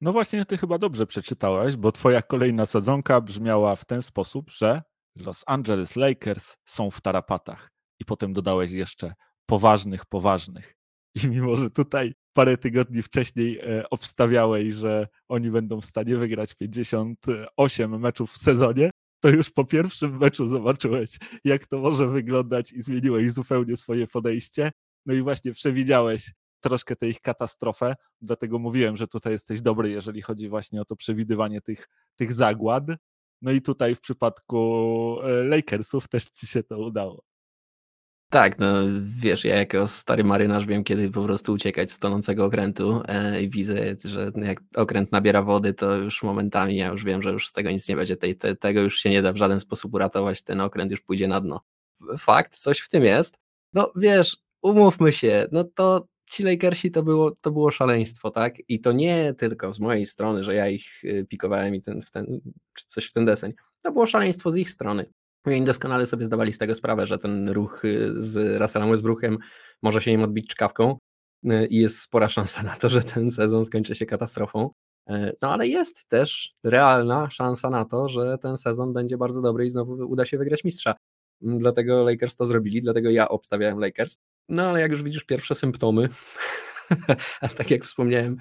No 0.01 0.11
właśnie, 0.11 0.45
ty 0.45 0.57
chyba 0.57 0.77
dobrze 0.77 1.07
przeczytałeś, 1.07 1.75
bo 1.75 1.91
twoja 1.91 2.21
kolejna 2.21 2.65
sadzonka 2.65 3.21
brzmiała 3.21 3.75
w 3.75 3.85
ten 3.85 4.01
sposób, 4.01 4.49
że 4.49 4.81
Los 5.15 5.43
Angeles 5.47 5.95
Lakers 5.95 6.57
są 6.65 6.91
w 6.91 7.01
tarapatach. 7.01 7.71
I 8.01 8.05
potem 8.05 8.33
dodałeś 8.33 8.71
jeszcze 8.71 9.13
poważnych, 9.45 10.05
poważnych. 10.05 10.75
I 11.23 11.27
mimo, 11.27 11.55
że 11.55 11.69
tutaj 11.69 12.13
parę 12.33 12.57
tygodni 12.57 13.01
wcześniej 13.01 13.59
e, 13.59 13.89
obstawiałeś, 13.89 14.73
że 14.73 15.07
oni 15.29 15.51
będą 15.51 15.81
w 15.81 15.85
stanie 15.85 16.15
wygrać 16.15 16.53
58 16.53 17.99
meczów 17.99 18.31
w 18.31 18.37
sezonie, 18.37 18.89
to 19.19 19.29
już 19.29 19.49
po 19.49 19.65
pierwszym 19.65 20.17
meczu 20.17 20.47
zobaczyłeś, 20.47 21.17
jak 21.43 21.67
to 21.67 21.79
może 21.79 22.07
wyglądać 22.07 22.71
i 22.73 22.83
zmieniłeś 22.83 23.31
zupełnie 23.31 23.77
swoje 23.77 24.07
podejście. 24.07 24.71
No 25.05 25.13
i 25.13 25.21
właśnie 25.21 25.53
przewidziałeś 25.53 26.31
troszkę 26.59 26.95
tę 26.95 27.07
ich 27.07 27.21
katastrofę, 27.21 27.95
dlatego 28.21 28.59
mówiłem, 28.59 28.97
że 28.97 29.07
tutaj 29.07 29.33
jesteś 29.33 29.61
dobry, 29.61 29.89
jeżeli 29.89 30.21
chodzi 30.21 30.49
właśnie 30.49 30.81
o 30.81 30.85
to 30.85 30.95
przewidywanie 30.95 31.61
tych, 31.61 31.87
tych 32.15 32.33
zagład. 32.33 32.83
No 33.41 33.51
i 33.51 33.61
tutaj 33.61 33.95
w 33.95 34.01
przypadku 34.01 35.17
e, 35.23 35.43
Lakersów 35.43 36.07
też 36.07 36.25
ci 36.25 36.47
się 36.47 36.63
to 36.63 36.79
udało. 36.79 37.30
Tak, 38.31 38.59
no 38.59 38.73
wiesz, 39.01 39.45
ja 39.45 39.55
jako 39.55 39.87
stary 39.87 40.23
marynarz 40.23 40.65
wiem, 40.65 40.83
kiedy 40.83 41.09
po 41.09 41.23
prostu 41.23 41.53
uciekać 41.53 41.91
z 41.91 41.99
tonącego 41.99 42.45
okrętu 42.45 43.01
e, 43.07 43.43
i 43.43 43.49
widzę, 43.49 43.95
że 44.05 44.31
jak 44.35 44.61
okręt 44.75 45.11
nabiera 45.11 45.43
wody, 45.43 45.73
to 45.73 45.95
już 45.95 46.23
momentami 46.23 46.75
ja 46.75 46.87
już 46.87 47.03
wiem, 47.03 47.21
że 47.21 47.31
już 47.31 47.47
z 47.47 47.51
tego 47.51 47.71
nic 47.71 47.89
nie 47.89 47.95
będzie, 47.95 48.17
te, 48.17 48.55
tego 48.55 48.81
już 48.81 48.99
się 48.99 49.09
nie 49.09 49.21
da 49.21 49.33
w 49.33 49.37
żaden 49.37 49.59
sposób 49.59 49.93
uratować, 49.93 50.41
ten 50.41 50.61
okręt 50.61 50.91
już 50.91 51.01
pójdzie 51.01 51.27
na 51.27 51.41
dno. 51.41 51.61
Fakt, 52.17 52.57
coś 52.57 52.79
w 52.79 52.89
tym 52.89 53.03
jest. 53.03 53.39
No 53.73 53.91
wiesz, 53.95 54.37
umówmy 54.61 55.13
się, 55.13 55.47
no 55.51 55.63
to 55.63 56.07
ci 56.31 56.43
Lakersi 56.43 56.91
to 56.91 57.03
było, 57.03 57.31
to 57.31 57.51
było 57.51 57.71
szaleństwo, 57.71 58.31
tak? 58.31 58.53
I 58.67 58.81
to 58.81 58.91
nie 58.91 59.33
tylko 59.37 59.73
z 59.73 59.79
mojej 59.79 60.05
strony, 60.05 60.43
że 60.43 60.55
ja 60.55 60.67
ich 60.69 61.03
y, 61.03 61.25
pikowałem 61.29 61.75
i 61.75 61.81
ten, 61.81 62.01
w 62.01 62.11
ten, 62.11 62.41
czy 62.73 62.85
coś 62.85 63.05
w 63.05 63.13
ten 63.13 63.25
deseń. 63.25 63.53
To 63.83 63.91
było 63.91 64.05
szaleństwo 64.05 64.51
z 64.51 64.57
ich 64.57 64.69
strony. 64.69 65.05
I 65.47 65.49
oni 65.49 65.63
doskonale 65.63 66.07
sobie 66.07 66.25
zdawali 66.25 66.53
z 66.53 66.57
tego 66.57 66.75
sprawę, 66.75 67.07
że 67.07 67.19
ten 67.19 67.49
ruch 67.49 67.85
y, 67.85 68.13
z 68.15 68.61
Russellem 68.61 68.91
Westbrookiem 68.91 69.37
może 69.81 70.01
się 70.01 70.11
im 70.11 70.23
odbić 70.23 70.47
czkawką 70.47 70.97
y, 71.45 71.67
i 71.67 71.77
jest 71.77 72.01
spora 72.01 72.29
szansa 72.29 72.63
na 72.63 72.75
to, 72.75 72.89
że 72.89 73.01
ten 73.01 73.31
sezon 73.31 73.65
skończy 73.65 73.95
się 73.95 74.05
katastrofą. 74.05 74.69
Y, 75.09 75.35
no 75.41 75.53
ale 75.53 75.67
jest 75.67 76.07
też 76.07 76.53
realna 76.63 77.29
szansa 77.29 77.69
na 77.69 77.85
to, 77.85 78.07
że 78.07 78.37
ten 78.37 78.57
sezon 78.57 78.93
będzie 78.93 79.17
bardzo 79.17 79.41
dobry 79.41 79.65
i 79.65 79.69
znowu 79.69 79.93
uda 79.93 80.25
się 80.25 80.37
wygrać 80.37 80.63
mistrza. 80.63 80.95
Mm, 81.43 81.59
dlatego 81.59 82.03
Lakers 82.03 82.35
to 82.35 82.45
zrobili, 82.45 82.81
dlatego 82.81 83.09
ja 83.09 83.29
obstawiałem 83.29 83.79
Lakers. 83.79 84.17
No 84.49 84.63
ale 84.63 84.81
jak 84.81 84.91
już 84.91 85.03
widzisz 85.03 85.23
pierwsze 85.23 85.55
symptomy, 85.55 86.09
a 87.41 87.47
tak 87.47 87.71
jak 87.71 87.85
wspomniałem, 87.85 88.37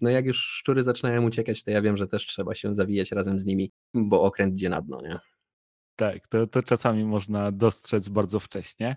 no 0.00 0.10
jak 0.10 0.26
już 0.26 0.36
szczury 0.36 0.82
zaczynają 0.82 1.26
uciekać, 1.26 1.64
to 1.64 1.70
ja 1.70 1.82
wiem, 1.82 1.96
że 1.96 2.06
też 2.06 2.26
trzeba 2.26 2.54
się 2.54 2.74
zawijać 2.74 3.12
razem 3.12 3.38
z 3.38 3.46
nimi, 3.46 3.72
bo 3.94 4.22
okręt 4.22 4.54
idzie 4.54 4.68
na 4.68 4.82
dno, 4.82 5.00
nie? 5.02 5.18
Tak, 5.96 6.28
to, 6.28 6.46
to 6.46 6.62
czasami 6.62 7.04
można 7.04 7.52
dostrzec 7.52 8.08
bardzo 8.08 8.40
wcześnie. 8.40 8.96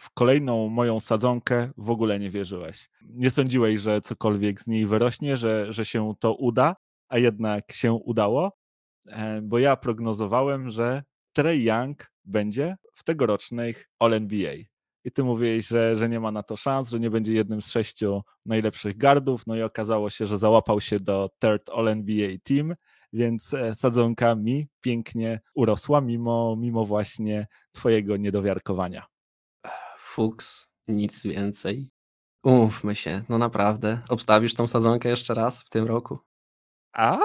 W 0.00 0.10
kolejną 0.10 0.68
moją 0.68 1.00
sadzonkę 1.00 1.70
w 1.76 1.90
ogóle 1.90 2.18
nie 2.18 2.30
wierzyłeś. 2.30 2.88
Nie 3.02 3.30
sądziłeś, 3.30 3.80
że 3.80 4.00
cokolwiek 4.00 4.60
z 4.60 4.66
niej 4.66 4.86
wyrośnie, 4.86 5.36
że, 5.36 5.72
że 5.72 5.84
się 5.84 6.14
to 6.20 6.34
uda, 6.34 6.76
a 7.08 7.18
jednak 7.18 7.72
się 7.72 7.92
udało, 7.92 8.52
e, 9.06 9.42
bo 9.42 9.58
ja 9.58 9.76
prognozowałem, 9.76 10.70
że 10.70 11.02
Trey 11.32 11.64
Young 11.64 12.12
będzie 12.24 12.76
w 12.94 13.04
tegorocznych 13.04 13.88
All-NBA. 13.98 14.54
I 15.04 15.12
ty 15.12 15.24
mówiłeś, 15.24 15.66
że, 15.66 15.96
że 15.96 16.08
nie 16.08 16.20
ma 16.20 16.32
na 16.32 16.42
to 16.42 16.56
szans, 16.56 16.90
że 16.90 17.00
nie 17.00 17.10
będzie 17.10 17.32
jednym 17.32 17.62
z 17.62 17.70
sześciu 17.70 18.22
najlepszych 18.46 18.96
gardów, 18.96 19.46
no 19.46 19.56
i 19.56 19.62
okazało 19.62 20.10
się, 20.10 20.26
że 20.26 20.38
załapał 20.38 20.80
się 20.80 21.00
do 21.00 21.30
third 21.40 21.68
All-NBA 21.68 22.36
team 22.44 22.74
więc 23.12 23.54
e, 23.54 23.74
sadzonka 23.74 24.34
mi 24.34 24.68
pięknie 24.80 25.40
urosła, 25.54 26.00
mimo, 26.00 26.56
mimo 26.58 26.86
właśnie 26.86 27.46
twojego 27.72 28.16
niedowiarkowania. 28.16 29.06
Fuks, 29.98 30.66
nic 30.88 31.22
więcej. 31.22 31.90
Umówmy 32.44 32.94
się, 32.94 33.22
no 33.28 33.38
naprawdę. 33.38 34.02
Obstawisz 34.08 34.54
tą 34.54 34.66
sadzonkę 34.66 35.08
jeszcze 35.08 35.34
raz 35.34 35.62
w 35.62 35.68
tym 35.68 35.86
roku? 35.86 36.18
A 36.92 37.18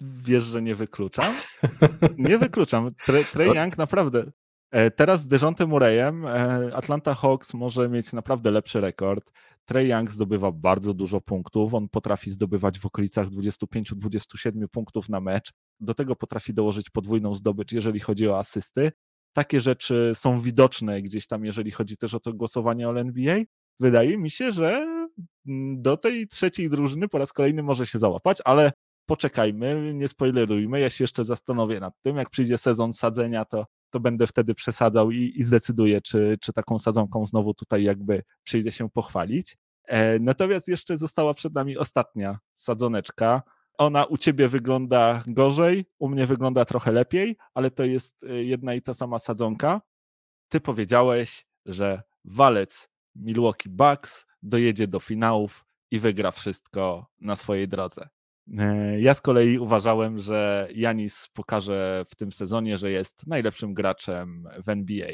wiesz, 0.00 0.44
że 0.44 0.62
nie 0.62 0.74
wykluczam? 0.74 1.34
Nie 2.18 2.38
wykluczam. 2.38 2.90
Trey 3.32 3.56
Young 3.56 3.78
naprawdę 3.78 4.32
E, 4.72 4.90
teraz 4.90 5.20
z 5.20 5.28
Dejontem 5.28 5.68
Murrayem 5.68 6.26
e, 6.26 6.70
Atlanta 6.74 7.14
Hawks 7.14 7.54
może 7.54 7.88
mieć 7.88 8.12
naprawdę 8.12 8.50
lepszy 8.50 8.80
rekord. 8.80 9.32
Trey 9.64 9.88
Young 9.88 10.10
zdobywa 10.10 10.52
bardzo 10.52 10.94
dużo 10.94 11.20
punktów. 11.20 11.74
On 11.74 11.88
potrafi 11.88 12.30
zdobywać 12.30 12.78
w 12.78 12.86
okolicach 12.86 13.28
25-27 13.28 14.68
punktów 14.68 15.08
na 15.08 15.20
mecz. 15.20 15.52
Do 15.80 15.94
tego 15.94 16.16
potrafi 16.16 16.54
dołożyć 16.54 16.90
podwójną 16.90 17.34
zdobycz, 17.34 17.72
jeżeli 17.72 18.00
chodzi 18.00 18.28
o 18.28 18.38
asysty. 18.38 18.92
Takie 19.32 19.60
rzeczy 19.60 20.12
są 20.14 20.40
widoczne 20.40 21.02
gdzieś 21.02 21.26
tam, 21.26 21.44
jeżeli 21.44 21.70
chodzi 21.70 21.96
też 21.96 22.14
o 22.14 22.20
to 22.20 22.32
głosowanie 22.32 22.88
o 22.88 23.00
NBA. 23.00 23.38
Wydaje 23.80 24.18
mi 24.18 24.30
się, 24.30 24.52
że 24.52 24.86
mm, 25.46 25.82
do 25.82 25.96
tej 25.96 26.28
trzeciej 26.28 26.70
drużyny 26.70 27.08
po 27.08 27.18
raz 27.18 27.32
kolejny 27.32 27.62
może 27.62 27.86
się 27.86 27.98
załapać, 27.98 28.38
ale 28.44 28.72
poczekajmy, 29.06 29.92
nie 29.94 30.08
spoilerujmy, 30.08 30.80
ja 30.80 30.90
się 30.90 31.04
jeszcze 31.04 31.24
zastanowię 31.24 31.80
nad 31.80 31.94
tym, 32.02 32.16
jak 32.16 32.30
przyjdzie 32.30 32.58
sezon 32.58 32.92
sadzenia, 32.92 33.44
to, 33.44 33.66
to 33.92 34.00
będę 34.00 34.26
wtedy 34.26 34.54
przesadzał 34.54 35.10
i, 35.10 35.32
i 35.36 35.42
zdecyduję, 35.42 36.00
czy, 36.00 36.38
czy 36.40 36.52
taką 36.52 36.78
sadzonką 36.78 37.26
znowu 37.26 37.54
tutaj 37.54 37.82
jakby 37.82 38.22
przyjdę 38.44 38.72
się 38.72 38.90
pochwalić. 38.90 39.56
E, 39.84 40.18
natomiast 40.18 40.68
jeszcze 40.68 40.98
została 40.98 41.34
przed 41.34 41.54
nami 41.54 41.78
ostatnia 41.78 42.38
sadzoneczka. 42.56 43.42
Ona 43.78 44.04
u 44.04 44.16
ciebie 44.16 44.48
wygląda 44.48 45.22
gorzej, 45.26 45.84
u 45.98 46.08
mnie 46.08 46.26
wygląda 46.26 46.64
trochę 46.64 46.92
lepiej, 46.92 47.36
ale 47.54 47.70
to 47.70 47.84
jest 47.84 48.24
e, 48.24 48.44
jedna 48.44 48.74
i 48.74 48.82
ta 48.82 48.94
sama 48.94 49.18
sadzonka. 49.18 49.80
Ty 50.48 50.60
powiedziałeś, 50.60 51.46
że 51.66 52.02
walec 52.24 52.88
Milwaukee 53.14 53.68
Bucks 53.68 54.26
dojedzie 54.42 54.86
do 54.86 55.00
finałów 55.00 55.64
i 55.90 56.00
wygra 56.00 56.30
wszystko 56.30 57.06
na 57.20 57.36
swojej 57.36 57.68
drodze. 57.68 58.08
E, 58.58 59.00
ja 59.00 59.14
z 59.14 59.20
kolei 59.20 59.58
uważałem, 59.58 60.18
że 60.18 60.68
Janis 60.74 61.28
pokaże 61.32 62.04
w 62.08 62.14
tym 62.14 62.32
sezonie, 62.32 62.78
że 62.78 62.90
jest 62.90 63.26
najlepszym 63.26 63.74
graczem 63.74 64.48
w 64.64 64.68
NBA. 64.68 65.12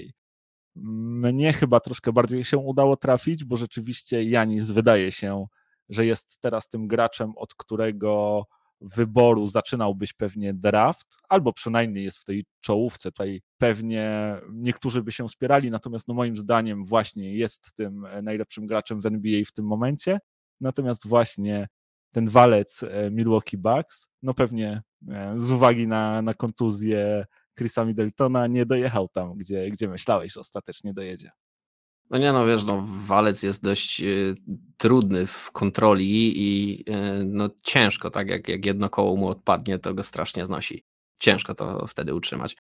Mnie 0.76 1.52
chyba 1.52 1.80
troszkę 1.80 2.12
bardziej 2.12 2.44
się 2.44 2.58
udało 2.58 2.96
trafić, 2.96 3.44
bo 3.44 3.56
rzeczywiście 3.56 4.24
Janis 4.24 4.70
wydaje 4.70 5.12
się, 5.12 5.46
że 5.88 6.06
jest 6.06 6.40
teraz 6.40 6.68
tym 6.68 6.88
graczem, 6.88 7.32
od 7.36 7.54
którego 7.54 8.44
wyboru 8.80 9.46
zaczynałbyś 9.46 10.12
pewnie 10.12 10.54
draft, 10.54 11.16
albo 11.28 11.52
przynajmniej 11.52 12.04
jest 12.04 12.18
w 12.18 12.24
tej 12.24 12.44
czołówce. 12.60 13.12
Tutaj 13.12 13.40
pewnie 13.58 14.36
niektórzy 14.52 15.02
by 15.02 15.12
się 15.12 15.28
wspierali, 15.28 15.70
natomiast 15.70 16.08
no 16.08 16.14
moim 16.14 16.36
zdaniem 16.36 16.84
właśnie 16.84 17.34
jest 17.34 17.72
tym 17.74 18.06
najlepszym 18.22 18.66
graczem 18.66 19.00
w 19.00 19.06
NBA 19.06 19.40
w 19.46 19.52
tym 19.52 19.66
momencie. 19.66 20.18
Natomiast 20.60 21.06
właśnie 21.06 21.68
ten 22.10 22.28
walec 22.28 22.82
e, 22.82 23.10
Milwaukee 23.10 23.56
Bucks, 23.56 24.06
no 24.22 24.34
pewnie 24.34 24.82
e, 25.08 25.32
z 25.36 25.50
uwagi 25.50 25.86
na, 25.86 26.22
na 26.22 26.34
kontuzję 26.34 27.24
Chrisa 27.58 27.84
Middletona 27.84 28.46
nie 28.46 28.66
dojechał 28.66 29.08
tam, 29.08 29.34
gdzie, 29.34 29.70
gdzie 29.70 29.88
myślałeś, 29.88 30.32
że 30.32 30.40
ostatecznie 30.40 30.94
dojedzie. 30.94 31.30
No 32.10 32.18
nie 32.18 32.32
no, 32.32 32.46
wiesz, 32.46 32.64
no, 32.64 32.86
walec 33.06 33.42
jest 33.42 33.62
dość 33.62 34.02
y, 34.02 34.34
trudny 34.76 35.26
w 35.26 35.50
kontroli 35.52 36.32
i 36.36 36.84
no 37.26 37.50
ciężko, 37.62 38.10
tak 38.10 38.28
jak, 38.28 38.48
jak 38.48 38.66
jedno 38.66 38.90
koło 38.90 39.16
mu 39.16 39.28
odpadnie, 39.28 39.78
to 39.78 39.94
go 39.94 40.02
strasznie 40.02 40.46
znosi. 40.46 40.84
Ciężko 41.18 41.54
to 41.54 41.86
wtedy 41.86 42.14
utrzymać. 42.14 42.56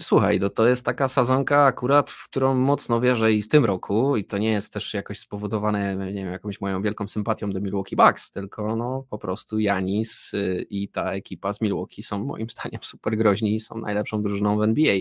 Słuchaj, 0.00 0.40
no 0.40 0.50
to 0.50 0.68
jest 0.68 0.84
taka 0.84 1.08
sadzonka 1.08 1.64
akurat, 1.64 2.10
w 2.10 2.24
którą 2.24 2.54
mocno 2.54 3.00
wierzę 3.00 3.32
i 3.32 3.42
w 3.42 3.48
tym 3.48 3.64
roku 3.64 4.16
i 4.16 4.24
to 4.24 4.38
nie 4.38 4.50
jest 4.50 4.72
też 4.72 4.94
jakoś 4.94 5.18
spowodowane, 5.18 5.96
nie 5.96 6.24
wiem, 6.24 6.32
jakąś 6.32 6.60
moją 6.60 6.82
wielką 6.82 7.08
sympatią 7.08 7.50
do 7.50 7.60
Milwaukee 7.60 7.96
Bucks, 7.96 8.30
tylko 8.30 8.76
no 8.76 9.06
po 9.10 9.18
prostu 9.18 9.58
Janis 9.58 10.34
y, 10.34 10.66
i 10.70 10.88
ta 10.88 11.12
ekipa 11.12 11.52
z 11.52 11.60
Milwaukee 11.60 12.02
są 12.02 12.24
moim 12.24 12.46
zdaniem 12.58 12.80
super 12.82 13.16
groźni 13.16 13.54
i 13.54 13.60
są 13.60 13.78
najlepszą 13.78 14.22
drużyną 14.22 14.58
w 14.58 14.62
NBA. 14.62 14.96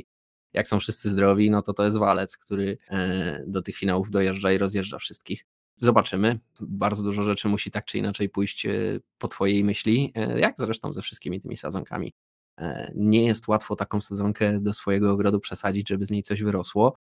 Jak 0.54 0.68
są 0.68 0.80
wszyscy 0.80 1.10
zdrowi, 1.10 1.50
no 1.50 1.62
to 1.62 1.74
to 1.74 1.84
jest 1.84 1.98
walec, 1.98 2.38
który 2.38 2.78
e, 2.90 3.44
do 3.48 3.62
tych 3.62 3.76
finałów 3.76 4.12
dojeżdża 4.12 4.52
i 4.52 4.58
rozjeżdża 4.58 4.98
wszystkich. 4.98 5.46
Zobaczymy. 5.78 6.40
Bardzo 6.60 7.04
dużo 7.04 7.24
rzeczy 7.24 7.48
musi 7.48 7.72
tak 7.72 7.86
czy 7.86 7.98
inaczej 7.98 8.30
pójść 8.30 8.66
e, 8.66 8.72
po 9.18 9.28
Twojej 9.28 9.64
myśli, 9.64 10.12
e, 10.16 10.40
jak 10.40 10.56
zresztą 10.58 10.94
ze 10.94 11.02
wszystkimi 11.02 11.42
tymi 11.42 11.56
sadzonkami. 11.56 12.14
E, 12.62 12.92
nie 12.96 13.26
jest 13.26 13.48
łatwo 13.48 13.76
taką 13.76 14.02
sadzonkę 14.02 14.60
do 14.60 14.74
swojego 14.74 15.12
ogrodu 15.12 15.40
przesadzić, 15.40 15.90
żeby 15.90 16.06
z 16.06 16.12
niej 16.12 16.24
coś 16.24 16.44
wyrosło. 16.44 16.96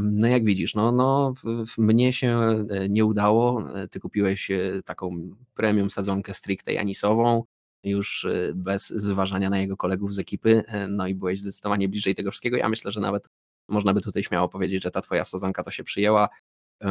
No 0.00 0.26
jak 0.26 0.44
widzisz, 0.44 0.74
no, 0.74 0.92
no 0.92 1.32
mnie 1.78 2.12
się 2.12 2.38
e, 2.70 2.88
nie 2.88 3.04
udało. 3.04 3.74
E, 3.74 3.88
ty 3.88 4.00
kupiłeś 4.00 4.50
taką 4.84 5.36
premium 5.54 5.90
sadzonkę 5.90 6.34
stricte 6.34 6.72
janisową, 6.72 7.44
już 7.84 8.26
bez 8.54 8.88
zważania 8.88 9.50
na 9.50 9.58
jego 9.58 9.76
kolegów 9.76 10.14
z 10.14 10.18
ekipy, 10.18 10.62
no 10.88 11.06
i 11.06 11.14
byłeś 11.14 11.40
zdecydowanie 11.40 11.88
bliżej 11.88 12.14
tego 12.14 12.30
wszystkiego. 12.30 12.56
Ja 12.56 12.68
myślę, 12.68 12.90
że 12.90 13.00
nawet 13.00 13.28
można 13.68 13.94
by 13.94 14.00
tutaj 14.00 14.22
śmiało 14.22 14.48
powiedzieć, 14.48 14.82
że 14.82 14.90
ta 14.90 15.00
twoja 15.00 15.24
sadzonka 15.24 15.62
to 15.62 15.70
się 15.70 15.84
przyjęła, 15.84 16.28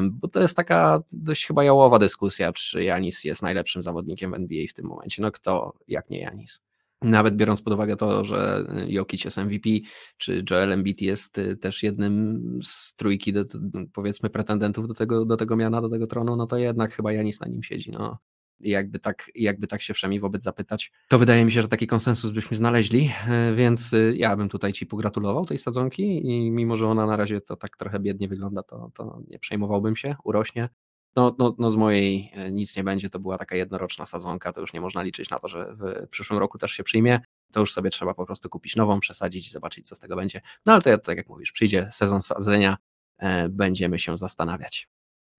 bo 0.01 0.27
to 0.27 0.41
jest 0.41 0.55
taka 0.55 0.99
dość 1.11 1.45
chyba 1.45 1.63
jałowa 1.63 1.99
dyskusja, 1.99 2.53
czy 2.53 2.83
Janis 2.83 3.23
jest 3.23 3.41
najlepszym 3.41 3.83
zawodnikiem 3.83 4.31
w 4.31 4.33
NBA 4.33 4.65
w 4.69 4.73
tym 4.73 4.85
momencie. 4.85 5.21
No 5.21 5.31
kto, 5.31 5.73
jak 5.87 6.09
nie 6.09 6.19
Janis? 6.19 6.61
Nawet 7.01 7.35
biorąc 7.35 7.61
pod 7.61 7.73
uwagę 7.73 7.95
to, 7.95 8.23
że 8.23 8.67
Jokic 8.87 9.25
jest 9.25 9.37
MVP, 9.37 9.69
czy 10.17 10.43
Joel 10.51 10.73
Embiid 10.73 11.01
jest 11.01 11.37
y, 11.37 11.57
też 11.57 11.83
jednym 11.83 12.59
z 12.63 12.95
trójki, 12.95 13.33
do, 13.33 13.45
powiedzmy, 13.93 14.29
pretendentów 14.29 14.87
do 14.87 14.93
tego, 14.93 15.25
do 15.25 15.37
tego 15.37 15.55
miana, 15.55 15.81
do 15.81 15.89
tego 15.89 16.07
tronu, 16.07 16.35
no 16.35 16.47
to 16.47 16.57
jednak 16.57 16.91
chyba 16.91 17.13
Janis 17.13 17.41
na 17.41 17.47
nim 17.47 17.63
siedzi. 17.63 17.91
No. 17.91 18.17
Jakby 18.59 18.99
tak, 18.99 19.31
jakby 19.35 19.67
tak 19.67 19.81
się 19.81 19.93
wszemi 19.93 20.19
wobec 20.19 20.43
zapytać, 20.43 20.91
to 21.07 21.19
wydaje 21.19 21.45
mi 21.45 21.51
się, 21.51 21.61
że 21.61 21.67
taki 21.67 21.87
konsensus 21.87 22.31
byśmy 22.31 22.57
znaleźli, 22.57 23.11
y, 23.51 23.55
więc 23.55 23.93
y, 23.93 24.13
ja 24.17 24.35
bym 24.35 24.49
tutaj 24.49 24.73
Ci 24.73 24.85
pogratulował 24.85 25.45
tej 25.45 25.57
sadzonki 25.57 26.27
i 26.27 26.51
mimo, 26.51 26.77
że 26.77 26.87
ona 26.87 27.05
na 27.05 27.15
razie 27.15 27.41
to 27.41 27.55
tak 27.55 27.77
trochę 27.77 27.99
biednie 27.99 28.27
wygląda, 28.27 28.63
to, 28.63 28.91
to 28.93 29.21
nie 29.27 29.39
przejmowałbym 29.39 29.95
się, 29.95 30.15
urośnie, 30.23 30.69
no, 31.17 31.35
no, 31.39 31.55
no 31.57 31.71
z 31.71 31.75
mojej 31.75 32.31
e, 32.33 32.51
nic 32.51 32.77
nie 32.77 32.83
będzie, 32.83 33.09
to 33.09 33.19
była 33.19 33.37
taka 33.37 33.55
jednoroczna 33.55 34.05
sadzonka, 34.05 34.53
to 34.53 34.61
już 34.61 34.73
nie 34.73 34.81
można 34.81 35.01
liczyć 35.01 35.29
na 35.29 35.39
to, 35.39 35.47
że 35.47 35.75
w 35.75 36.07
przyszłym 36.09 36.39
roku 36.39 36.57
też 36.57 36.71
się 36.71 36.83
przyjmie, 36.83 37.19
to 37.51 37.59
już 37.59 37.73
sobie 37.73 37.89
trzeba 37.89 38.13
po 38.13 38.25
prostu 38.25 38.49
kupić 38.49 38.75
nową, 38.75 38.99
przesadzić 38.99 39.47
i 39.47 39.51
zobaczyć, 39.51 39.87
co 39.87 39.95
z 39.95 39.99
tego 39.99 40.15
będzie. 40.15 40.41
No 40.65 40.73
ale 40.73 40.81
to 40.81 40.97
tak 40.97 41.17
jak 41.17 41.29
mówisz, 41.29 41.51
przyjdzie 41.51 41.87
sezon 41.91 42.21
sadzenia, 42.21 42.77
e, 43.17 43.49
będziemy 43.49 43.99
się 43.99 44.17
zastanawiać. 44.17 44.87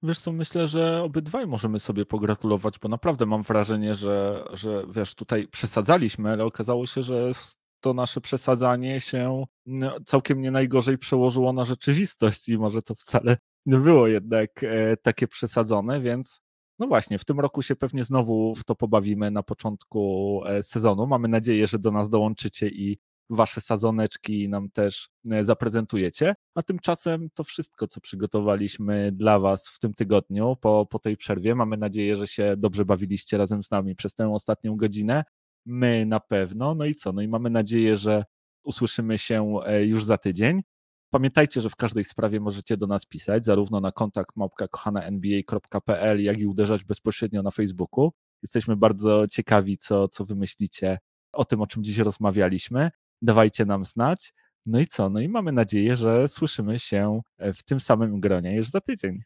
Wiesz 0.03 0.19
co, 0.19 0.33
myślę, 0.33 0.69
że 0.69 1.03
obydwaj 1.03 1.47
możemy 1.47 1.81
sobie 1.81 2.07
pogratulować, 2.07 2.79
bo 2.79 2.89
naprawdę 2.89 3.27
mam 3.27 3.43
wrażenie, 3.43 3.95
że, 3.95 4.45
że 4.53 4.85
wiesz, 4.91 5.15
tutaj 5.15 5.49
przesadzaliśmy, 5.49 6.31
ale 6.31 6.45
okazało 6.45 6.87
się, 6.87 7.03
że 7.03 7.33
to 7.81 7.95
nasze 7.95 8.21
przesadzanie 8.21 9.01
się 9.01 9.45
no, 9.67 9.97
całkiem 10.07 10.41
nie 10.41 10.51
najgorzej 10.51 10.99
przełożyło 10.99 11.53
na 11.53 11.65
rzeczywistość 11.65 12.49
i 12.49 12.59
może 12.59 12.83
to 12.83 12.95
wcale 12.95 13.37
było 13.81 14.09
jednak 14.09 14.65
e, 14.65 14.97
takie 14.97 15.29
przesadzone, 15.29 16.01
więc 16.01 16.41
no 16.79 16.87
właśnie, 16.87 17.19
w 17.19 17.25
tym 17.25 17.41
roku 17.41 17.63
się 17.63 17.77
pewnie 17.77 18.05
znowu 18.05 18.55
w 18.55 18.65
to 18.65 18.75
pobawimy 18.75 19.31
na 19.31 19.43
początku 19.43 20.43
e, 20.47 20.63
sezonu. 20.63 21.07
Mamy 21.07 21.29
nadzieję, 21.29 21.67
że 21.67 21.79
do 21.79 21.91
nas 21.91 22.11
dołączycie 22.11 22.69
i 22.69 22.99
wasze 23.31 23.61
sadzoneczki 23.61 24.49
nam 24.49 24.71
też 24.71 25.09
e, 25.31 25.45
zaprezentujecie. 25.45 26.35
A 26.55 26.63
tymczasem 26.63 27.29
to 27.35 27.45
wszystko, 27.45 27.87
co 27.87 28.01
przygotowaliśmy 28.01 29.13
dla 29.13 29.39
was 29.39 29.69
w 29.69 29.79
tym 29.79 29.95
tygodniu 29.95 30.57
po, 30.61 30.87
po 30.91 30.99
tej 30.99 31.17
przerwie. 31.17 31.55
Mamy 31.55 31.77
nadzieję, 31.77 32.17
że 32.17 32.27
się 32.27 32.55
dobrze 32.57 32.85
bawiliście 32.85 33.39
razem 33.39 33.63
z 33.63 33.71
nami 33.71 33.97
przez 33.97 34.15
tę 34.15 34.33
ostatnią 34.33 34.77
godzinę. 34.77 35.25
My 35.67 36.07
na 36.07 36.21
pewno. 36.21 36.75
No 36.75 36.85
i 36.85 36.95
co? 36.95 37.13
No 37.13 37.23
i 37.23 37.29
mamy 37.29 37.51
nadzieję, 37.51 37.97
że 37.97 38.25
usłyszymy 38.65 39.19
się 39.19 39.55
już 39.81 40.05
za 40.05 40.19
tydzień. 40.19 40.63
Pamiętajcie, 41.11 41.61
że 41.61 41.71
w 41.71 41.77
każdej 41.77 42.05
sprawie 42.05 42.41
możecie 42.41 42.77
do 42.77 42.87
nas 42.87 43.07
pisać, 43.07 43.45
zarówno 43.45 43.81
na 43.81 43.93
kontakt 43.93 44.37
małpka.kochana.nba.pl, 44.37 46.23
jak 46.23 46.39
i 46.39 46.47
uderzać 46.47 46.85
bezpośrednio 46.85 47.43
na 47.43 47.51
Facebooku. 47.51 48.13
Jesteśmy 48.43 48.77
bardzo 48.77 49.27
ciekawi, 49.27 49.79
co, 49.79 50.09
co 50.09 50.25
wymyślicie 50.25 50.99
o 51.33 51.45
tym, 51.45 51.61
o 51.61 51.67
czym 51.67 51.85
dziś 51.85 51.99
rozmawialiśmy. 51.99 52.91
Dawajcie 53.23 53.65
nam 53.65 53.85
znać. 53.85 54.33
No 54.67 54.81
i 54.81 54.87
co? 54.87 55.11
No 55.11 55.21
i 55.21 55.29
mamy 55.29 55.53
nadzieję, 55.53 55.97
że 55.97 56.29
słyszymy 56.29 56.79
się 56.79 57.21
w 57.39 57.63
tym 57.63 57.81
samym 57.81 58.21
gronie 58.21 58.57
już 58.57 58.69
za 58.69 58.81
tydzień. 58.81 59.23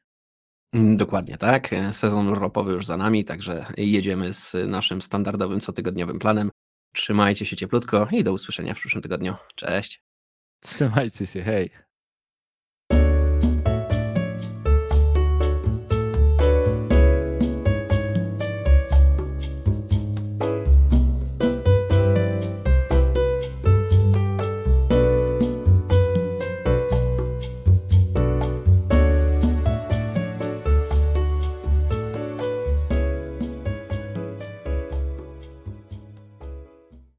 Mm, 0.72 0.96
dokładnie 0.96 1.38
tak. 1.38 1.70
Sezon 1.92 2.28
urlopowy 2.28 2.72
już 2.72 2.86
za 2.86 2.96
nami, 2.96 3.24
także 3.24 3.66
jedziemy 3.76 4.34
z 4.34 4.56
naszym 4.66 5.02
standardowym 5.02 5.60
cotygodniowym 5.60 6.18
planem. 6.18 6.50
Trzymajcie 6.94 7.46
się 7.46 7.56
cieplutko 7.56 8.08
i 8.12 8.24
do 8.24 8.32
usłyszenia 8.32 8.74
w 8.74 8.78
przyszłym 8.78 9.02
tygodniu. 9.02 9.34
Cześć. 9.54 10.02
Trzymajcie 10.62 11.26
się, 11.26 11.42
hej. 11.42 11.70